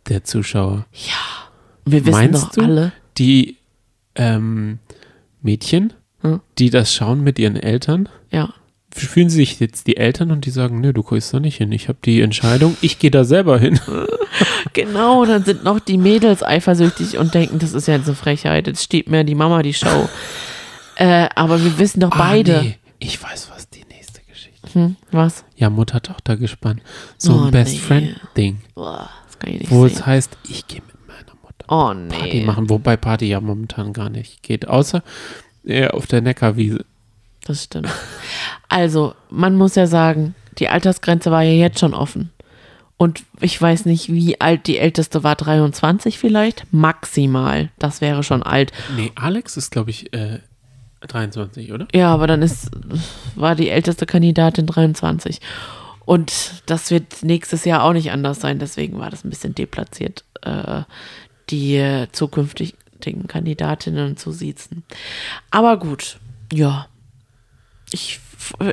der 0.10 0.24
Zuschauer. 0.24 0.86
Wir 1.86 2.02
wissen 2.06 2.12
Meinst 2.12 2.44
doch 2.44 2.52
du, 2.52 2.62
alle. 2.64 2.92
die 3.18 3.58
ähm, 4.18 4.80
Mädchen, 5.42 5.94
Hm? 6.22 6.42
die 6.58 6.70
das 6.70 6.94
schauen 6.94 7.24
mit 7.24 7.40
ihren 7.40 7.56
Eltern, 7.56 8.10
Ja. 8.32 8.54
fühlen 8.94 9.30
sich 9.30 9.60
jetzt 9.60 9.86
die 9.88 9.98
Eltern 9.98 10.32
und 10.32 10.46
die 10.46 10.50
sagen, 10.50 10.82
nö, 10.82 10.92
du 10.94 11.04
gehst 11.04 11.34
da 11.34 11.40
nicht 11.40 11.58
hin. 11.58 11.72
Ich 11.72 11.88
habe 11.88 12.00
die 12.04 12.22
Entscheidung, 12.22 12.76
ich 12.82 12.98
gehe 13.00 13.12
da 13.12 13.24
selber 13.24 13.58
hin. 13.60 13.80
Genau, 14.74 15.26
dann 15.26 15.44
sind 15.44 15.64
noch 15.64 15.80
die 15.80 15.98
Mädels 15.98 16.44
eifersüchtig 16.44 17.18
und 17.18 17.34
denken, 17.34 17.58
das 17.58 17.74
ist 17.74 17.88
ja 17.88 17.96
jetzt 17.96 18.06
eine 18.08 18.16
Frechheit. 18.16 18.68
Jetzt 18.68 18.84
steht 18.84 19.10
mir 19.10 19.24
die 19.24 19.34
Mama 19.34 19.64
die 19.64 19.74
Show. 19.74 20.10
äh, 20.96 21.28
aber 21.34 21.64
wir 21.64 21.80
wissen 21.80 22.02
doch 22.02 22.12
beide. 22.16 22.60
Ah, 22.60 22.62
nee, 22.64 22.78
ich 23.00 23.22
weiß, 23.24 23.50
was 23.56 23.70
die 23.70 23.84
nächste 23.90 24.22
Geschichte 24.30 24.74
Hm, 24.74 24.96
was? 25.12 25.44
Ja, 25.56 25.70
Mutter-Tochter 25.72 26.38
gespannt. 26.38 26.82
So 27.18 27.34
Oh, 27.34 27.44
ein 27.46 27.52
Best 27.52 27.74
nee. 27.74 27.80
Friend-Ding, 27.80 28.58
Boah, 28.76 29.10
das 29.26 29.40
kann 29.40 29.54
ich 29.54 29.60
nicht 29.62 29.72
wo 29.72 29.88
sehen. 29.88 29.98
es 29.98 30.06
heißt, 30.06 30.38
ich 30.48 30.68
gehe 30.68 30.82
mit 30.86 30.97
oh 31.68 31.94
Party 31.94 32.40
nee. 32.40 32.46
machen, 32.46 32.70
wobei 32.70 32.98
Party 32.98 33.26
ja 33.26 33.42
momentan 33.42 33.94
gar 33.94 34.10
nicht 34.10 34.44
geht, 34.44 34.68
außer 34.68 35.04
eher 35.64 35.94
auf 35.94 36.08
der 36.08 36.22
Neckarwiese. 36.22 36.86
Das 37.46 37.64
stimmt. 37.64 37.88
Also, 38.70 39.16
man 39.30 39.56
muss 39.56 39.76
ja 39.76 39.88
sagen, 39.88 40.36
die 40.60 40.68
Altersgrenze 40.68 41.32
war 41.32 41.42
ja 41.42 41.54
jetzt 41.54 41.80
schon 41.80 41.94
offen. 41.94 42.32
Und 42.98 43.24
ich 43.40 43.62
weiß 43.62 43.86
nicht, 43.86 44.12
wie 44.12 44.42
alt 44.42 44.68
die 44.68 44.80
älteste 44.80 45.24
war, 45.24 45.36
23 45.36 46.18
vielleicht? 46.18 46.66
Maximal. 46.72 47.70
Das 47.78 48.02
wäre 48.02 48.24
schon 48.24 48.44
alt. 48.44 48.74
Nee, 48.96 49.12
Alex 49.16 49.56
ist, 49.56 49.72
glaube 49.72 49.92
ich, 49.92 50.12
äh, 50.14 50.40
23, 51.02 51.72
oder? 51.72 51.88
Ja, 51.94 52.12
aber 52.12 52.26
dann 52.26 52.42
ist, 52.42 52.72
war 53.36 53.56
die 53.56 53.70
älteste 53.70 54.08
Kandidatin 54.08 54.66
23. 54.66 55.40
Und 56.06 56.64
das 56.66 56.90
wird 56.90 57.22
nächstes 57.22 57.66
Jahr 57.66 57.84
auch 57.84 57.94
nicht 57.94 58.12
anders 58.12 58.40
sein. 58.40 58.58
Deswegen 58.60 58.98
war 58.98 59.12
das 59.12 59.24
ein 59.24 59.30
bisschen 59.30 59.54
deplatziert, 59.54 60.24
äh, 60.42 60.82
die 61.50 62.06
zukünftigen 62.12 63.28
Kandidatinnen 63.28 64.18
zu 64.18 64.32
siezen. 64.32 64.84
Aber 65.52 65.78
gut, 65.78 66.18
ja. 66.52 66.88
Ich, 67.92 68.20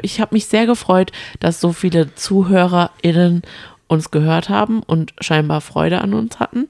ich 0.02 0.20
habe 0.20 0.34
mich 0.34 0.46
sehr 0.46 0.66
gefreut, 0.66 1.12
dass 1.38 1.60
so 1.60 1.72
viele 1.72 2.14
ZuhörerInnen 2.14 3.42
uns 3.86 4.10
gehört 4.10 4.48
haben 4.48 4.82
und 4.82 5.14
scheinbar 5.20 5.60
Freude 5.60 6.00
an 6.00 6.14
uns 6.14 6.40
hatten. 6.40 6.68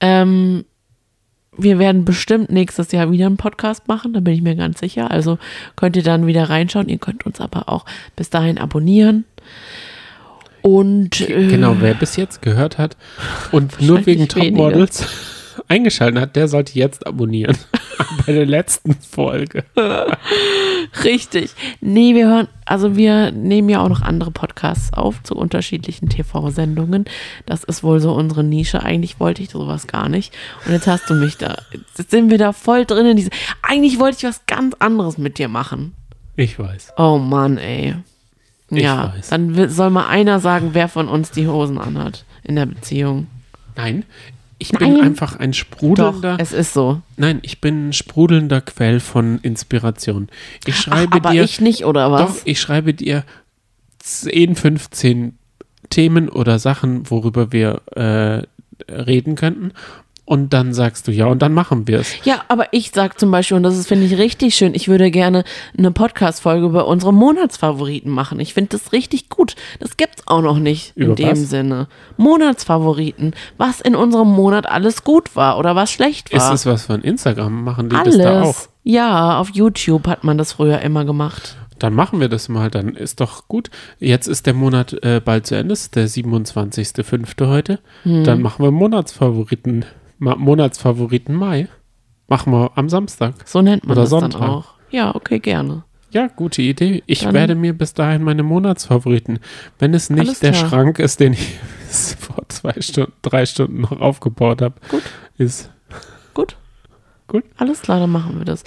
Ähm, 0.00 0.64
wir 1.56 1.78
werden 1.78 2.04
bestimmt 2.04 2.50
nächstes 2.50 2.92
Jahr 2.92 3.10
wieder 3.10 3.26
einen 3.26 3.36
Podcast 3.36 3.86
machen, 3.88 4.12
da 4.14 4.20
bin 4.20 4.34
ich 4.34 4.42
mir 4.42 4.56
ganz 4.56 4.80
sicher. 4.80 5.10
Also 5.10 5.38
könnt 5.76 5.96
ihr 5.96 6.02
dann 6.02 6.26
wieder 6.26 6.48
reinschauen. 6.48 6.88
Ihr 6.88 6.98
könnt 6.98 7.26
uns 7.26 7.40
aber 7.40 7.68
auch 7.68 7.84
bis 8.16 8.30
dahin 8.30 8.58
abonnieren. 8.58 9.24
Und 10.62 11.20
äh, 11.20 11.48
Genau, 11.48 11.76
wer 11.80 11.94
bis 11.94 12.16
jetzt 12.16 12.42
gehört 12.42 12.78
hat 12.78 12.96
und 13.50 13.80
nur 13.80 14.06
wegen. 14.06 14.28
Topmodels 14.28 15.06
eingeschaltet 15.68 16.20
hat, 16.20 16.36
der 16.36 16.48
sollte 16.48 16.78
jetzt 16.78 17.06
abonnieren. 17.06 17.56
Bei 18.26 18.32
der 18.32 18.46
letzten 18.46 18.94
Folge. 18.94 19.64
richtig. 21.04 21.50
Nee, 21.80 22.14
wir 22.14 22.26
hören, 22.28 22.48
also 22.64 22.96
wir 22.96 23.30
nehmen 23.32 23.68
ja 23.68 23.80
auch 23.80 23.88
noch 23.88 24.02
andere 24.02 24.30
Podcasts 24.30 24.92
auf 24.92 25.22
zu 25.22 25.34
unterschiedlichen 25.34 26.08
TV-Sendungen. 26.08 27.04
Das 27.46 27.64
ist 27.64 27.82
wohl 27.82 28.00
so 28.00 28.12
unsere 28.12 28.44
Nische. 28.44 28.82
Eigentlich 28.82 29.20
wollte 29.20 29.42
ich 29.42 29.50
sowas 29.50 29.86
gar 29.86 30.08
nicht. 30.08 30.32
Und 30.66 30.72
jetzt 30.72 30.86
hast 30.86 31.08
du 31.10 31.14
mich 31.14 31.36
da. 31.38 31.56
Jetzt 31.96 32.10
sind 32.10 32.30
wir 32.30 32.38
da 32.38 32.52
voll 32.52 32.84
drin 32.84 33.06
in 33.06 33.16
diese. 33.16 33.30
Eigentlich 33.62 33.98
wollte 33.98 34.18
ich 34.18 34.24
was 34.24 34.46
ganz 34.46 34.74
anderes 34.78 35.18
mit 35.18 35.38
dir 35.38 35.48
machen. 35.48 35.94
Ich 36.36 36.58
weiß. 36.58 36.92
Oh 36.96 37.18
Mann, 37.18 37.58
ey. 37.58 37.94
Ich 38.76 38.82
Ja, 38.82 39.12
weiß. 39.16 39.28
dann 39.30 39.68
soll 39.68 39.90
mal 39.90 40.06
einer 40.08 40.40
sagen, 40.40 40.70
wer 40.72 40.88
von 40.88 41.08
uns 41.08 41.30
die 41.30 41.46
Hosen 41.48 41.78
anhat 41.78 42.24
in 42.42 42.56
der 42.56 42.66
Beziehung. 42.66 43.26
Nein, 43.76 44.04
ich 44.58 44.70
bin 44.72 44.94
Nein. 44.94 45.00
einfach 45.02 45.36
ein 45.38 45.50
Doch, 45.52 45.56
sprudelnder. 45.58 46.36
es 46.38 46.52
ist 46.52 46.72
so. 46.72 47.00
nein, 47.16 47.40
ich 47.42 47.60
bin 47.60 47.88
ein 47.88 47.92
sprudelnder 47.92 48.60
Quell 48.60 49.00
von 49.00 49.38
Inspiration. 49.40 50.28
Ich 50.66 50.76
schreibe 50.76 51.16
aber 51.16 51.30
dir. 51.30 51.42
ich 51.42 51.60
nicht, 51.60 51.84
oder 51.84 52.08
Doch, 52.08 52.28
was? 52.30 52.42
ich 52.44 52.60
schreibe 52.60 52.94
dir 52.94 53.24
10, 53.98 54.54
15 54.56 55.36
Themen 55.90 56.28
oder 56.28 56.58
Sachen, 56.58 57.10
worüber 57.10 57.52
wir 57.52 57.82
äh, 57.96 58.92
reden 58.92 59.34
könnten. 59.34 59.72
Und 60.24 60.52
dann 60.52 60.72
sagst 60.72 61.08
du 61.08 61.12
ja, 61.12 61.26
und 61.26 61.42
dann 61.42 61.52
machen 61.52 61.88
wir 61.88 61.98
es. 61.98 62.14
Ja, 62.24 62.42
aber 62.46 62.72
ich 62.72 62.92
sag 62.92 63.18
zum 63.18 63.32
Beispiel, 63.32 63.56
und 63.56 63.64
das 63.64 63.76
ist, 63.76 63.88
finde 63.88 64.06
ich, 64.06 64.16
richtig 64.16 64.54
schön, 64.54 64.72
ich 64.74 64.86
würde 64.86 65.10
gerne 65.10 65.42
eine 65.76 65.90
Podcast-Folge 65.90 66.66
über 66.66 66.86
unsere 66.86 67.12
Monatsfavoriten 67.12 68.10
machen. 68.10 68.38
Ich 68.38 68.54
finde 68.54 68.70
das 68.78 68.92
richtig 68.92 69.28
gut. 69.28 69.56
Das 69.80 69.96
gibt's 69.96 70.22
auch 70.26 70.40
noch 70.40 70.58
nicht 70.58 70.96
in 70.96 71.06
Über 71.06 71.14
dem 71.16 71.30
was? 71.30 71.50
Sinne. 71.50 71.88
Monatsfavoriten. 72.18 73.34
Was 73.58 73.80
in 73.80 73.96
unserem 73.96 74.28
Monat 74.28 74.68
alles 74.68 75.02
gut 75.02 75.34
war 75.34 75.58
oder 75.58 75.74
was 75.74 75.90
schlecht 75.90 76.30
Ist 76.30 76.42
war. 76.42 76.54
es 76.54 76.66
was 76.66 76.86
von 76.86 77.02
Instagram? 77.02 77.64
Machen 77.64 77.88
die 77.88 77.96
alles. 77.96 78.16
das 78.16 78.24
da 78.24 78.42
auch? 78.42 78.68
Ja, 78.84 79.38
auf 79.38 79.50
YouTube 79.52 80.06
hat 80.06 80.22
man 80.24 80.38
das 80.38 80.52
früher 80.52 80.80
immer 80.80 81.04
gemacht. 81.04 81.56
Dann 81.78 81.94
machen 81.94 82.20
wir 82.20 82.28
das 82.28 82.48
mal, 82.48 82.70
dann 82.70 82.94
ist 82.94 83.20
doch 83.20 83.48
gut. 83.48 83.70
Jetzt 83.98 84.28
ist 84.28 84.46
der 84.46 84.54
Monat 84.54 84.92
äh, 85.02 85.20
bald 85.22 85.48
zu 85.48 85.56
Ende, 85.56 85.72
ist 85.72 85.96
der 85.96 86.08
27.05. 86.08 87.48
heute. 87.48 87.80
Hm. 88.04 88.22
Dann 88.22 88.40
machen 88.40 88.64
wir 88.64 88.70
Monatsfavoriten, 88.70 89.84
Monatsfavoriten 90.22 91.34
Mai. 91.34 91.68
Machen 92.28 92.52
wir 92.52 92.70
am 92.76 92.88
Samstag. 92.88 93.34
So 93.46 93.60
nennt 93.62 93.84
man 93.84 93.92
Oder 93.92 94.02
das 94.02 94.10
Sonntag. 94.10 94.40
dann 94.40 94.50
auch. 94.50 94.64
Ja, 94.90 95.14
okay, 95.14 95.38
gerne. 95.38 95.84
Ja, 96.12 96.26
gute 96.28 96.60
Idee. 96.62 97.02
Ich 97.06 97.20
Dann- 97.20 97.34
werde 97.34 97.54
mir 97.54 97.72
bis 97.72 97.94
dahin 97.94 98.22
meine 98.22 98.42
Monatsfavoriten, 98.42 99.38
wenn 99.78 99.94
es 99.94 100.10
nicht 100.10 100.42
der 100.42 100.52
klar. 100.52 100.68
Schrank 100.68 100.98
ist, 100.98 101.20
den 101.20 101.32
ich 101.32 101.58
vor 102.18 102.44
zwei 102.48 102.74
Stunden, 102.80 103.12
drei 103.22 103.46
Stunden 103.46 103.80
noch 103.82 103.92
aufgebaut 104.00 104.60
habe, 104.62 104.74
Gut. 104.88 105.02
ist. 105.38 105.70
Gut. 106.34 106.56
Gut. 107.32 107.44
Alles 107.56 107.80
klar, 107.80 107.98
dann 107.98 108.10
machen 108.10 108.36
wir 108.36 108.44
das. 108.44 108.62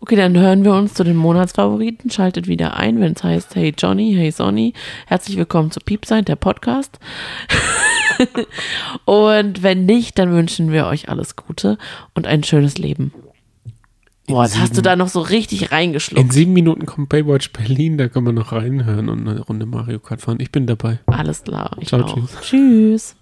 Okay, 0.00 0.16
dann 0.16 0.36
hören 0.36 0.64
wir 0.64 0.74
uns 0.74 0.92
zu 0.92 1.04
den 1.04 1.14
Monatsfavoriten. 1.14 2.10
Schaltet 2.10 2.48
wieder 2.48 2.76
ein, 2.76 2.98
wenn 2.98 3.12
es 3.12 3.22
heißt 3.22 3.54
Hey 3.54 3.72
Johnny, 3.78 4.12
Hey 4.12 4.32
Sonny. 4.32 4.72
Herzlich 5.06 5.36
willkommen 5.36 5.70
zu 5.70 5.78
Piepsein, 5.78 6.24
der 6.24 6.34
Podcast. 6.34 6.98
und 9.04 9.62
wenn 9.62 9.86
nicht, 9.86 10.18
dann 10.18 10.32
wünschen 10.32 10.72
wir 10.72 10.86
euch 10.86 11.08
alles 11.08 11.36
Gute 11.36 11.78
und 12.14 12.26
ein 12.26 12.42
schönes 12.42 12.76
Leben. 12.76 13.12
Boah, 14.26 14.42
das 14.42 14.58
hast 14.58 14.76
du 14.76 14.82
da 14.82 14.96
noch 14.96 15.06
so 15.06 15.20
richtig 15.20 15.62
In 15.62 15.68
reingeschluckt. 15.68 16.32
sieben 16.32 16.54
Minuten 16.54 16.86
kommt 16.86 17.10
Baywatch 17.10 17.52
Berlin, 17.52 17.98
da 17.98 18.08
können 18.08 18.26
wir 18.26 18.32
noch 18.32 18.50
reinhören 18.50 19.10
und 19.10 19.28
eine 19.28 19.42
Runde 19.42 19.64
Mario 19.64 20.00
Kart 20.00 20.22
fahren. 20.22 20.38
Ich 20.40 20.50
bin 20.50 20.66
dabei. 20.66 20.98
Alles 21.06 21.44
klar. 21.44 21.76
Ich 21.78 21.86
Ciao, 21.86 22.02
tschüss. 22.02 22.36
Tschüss. 22.40 23.16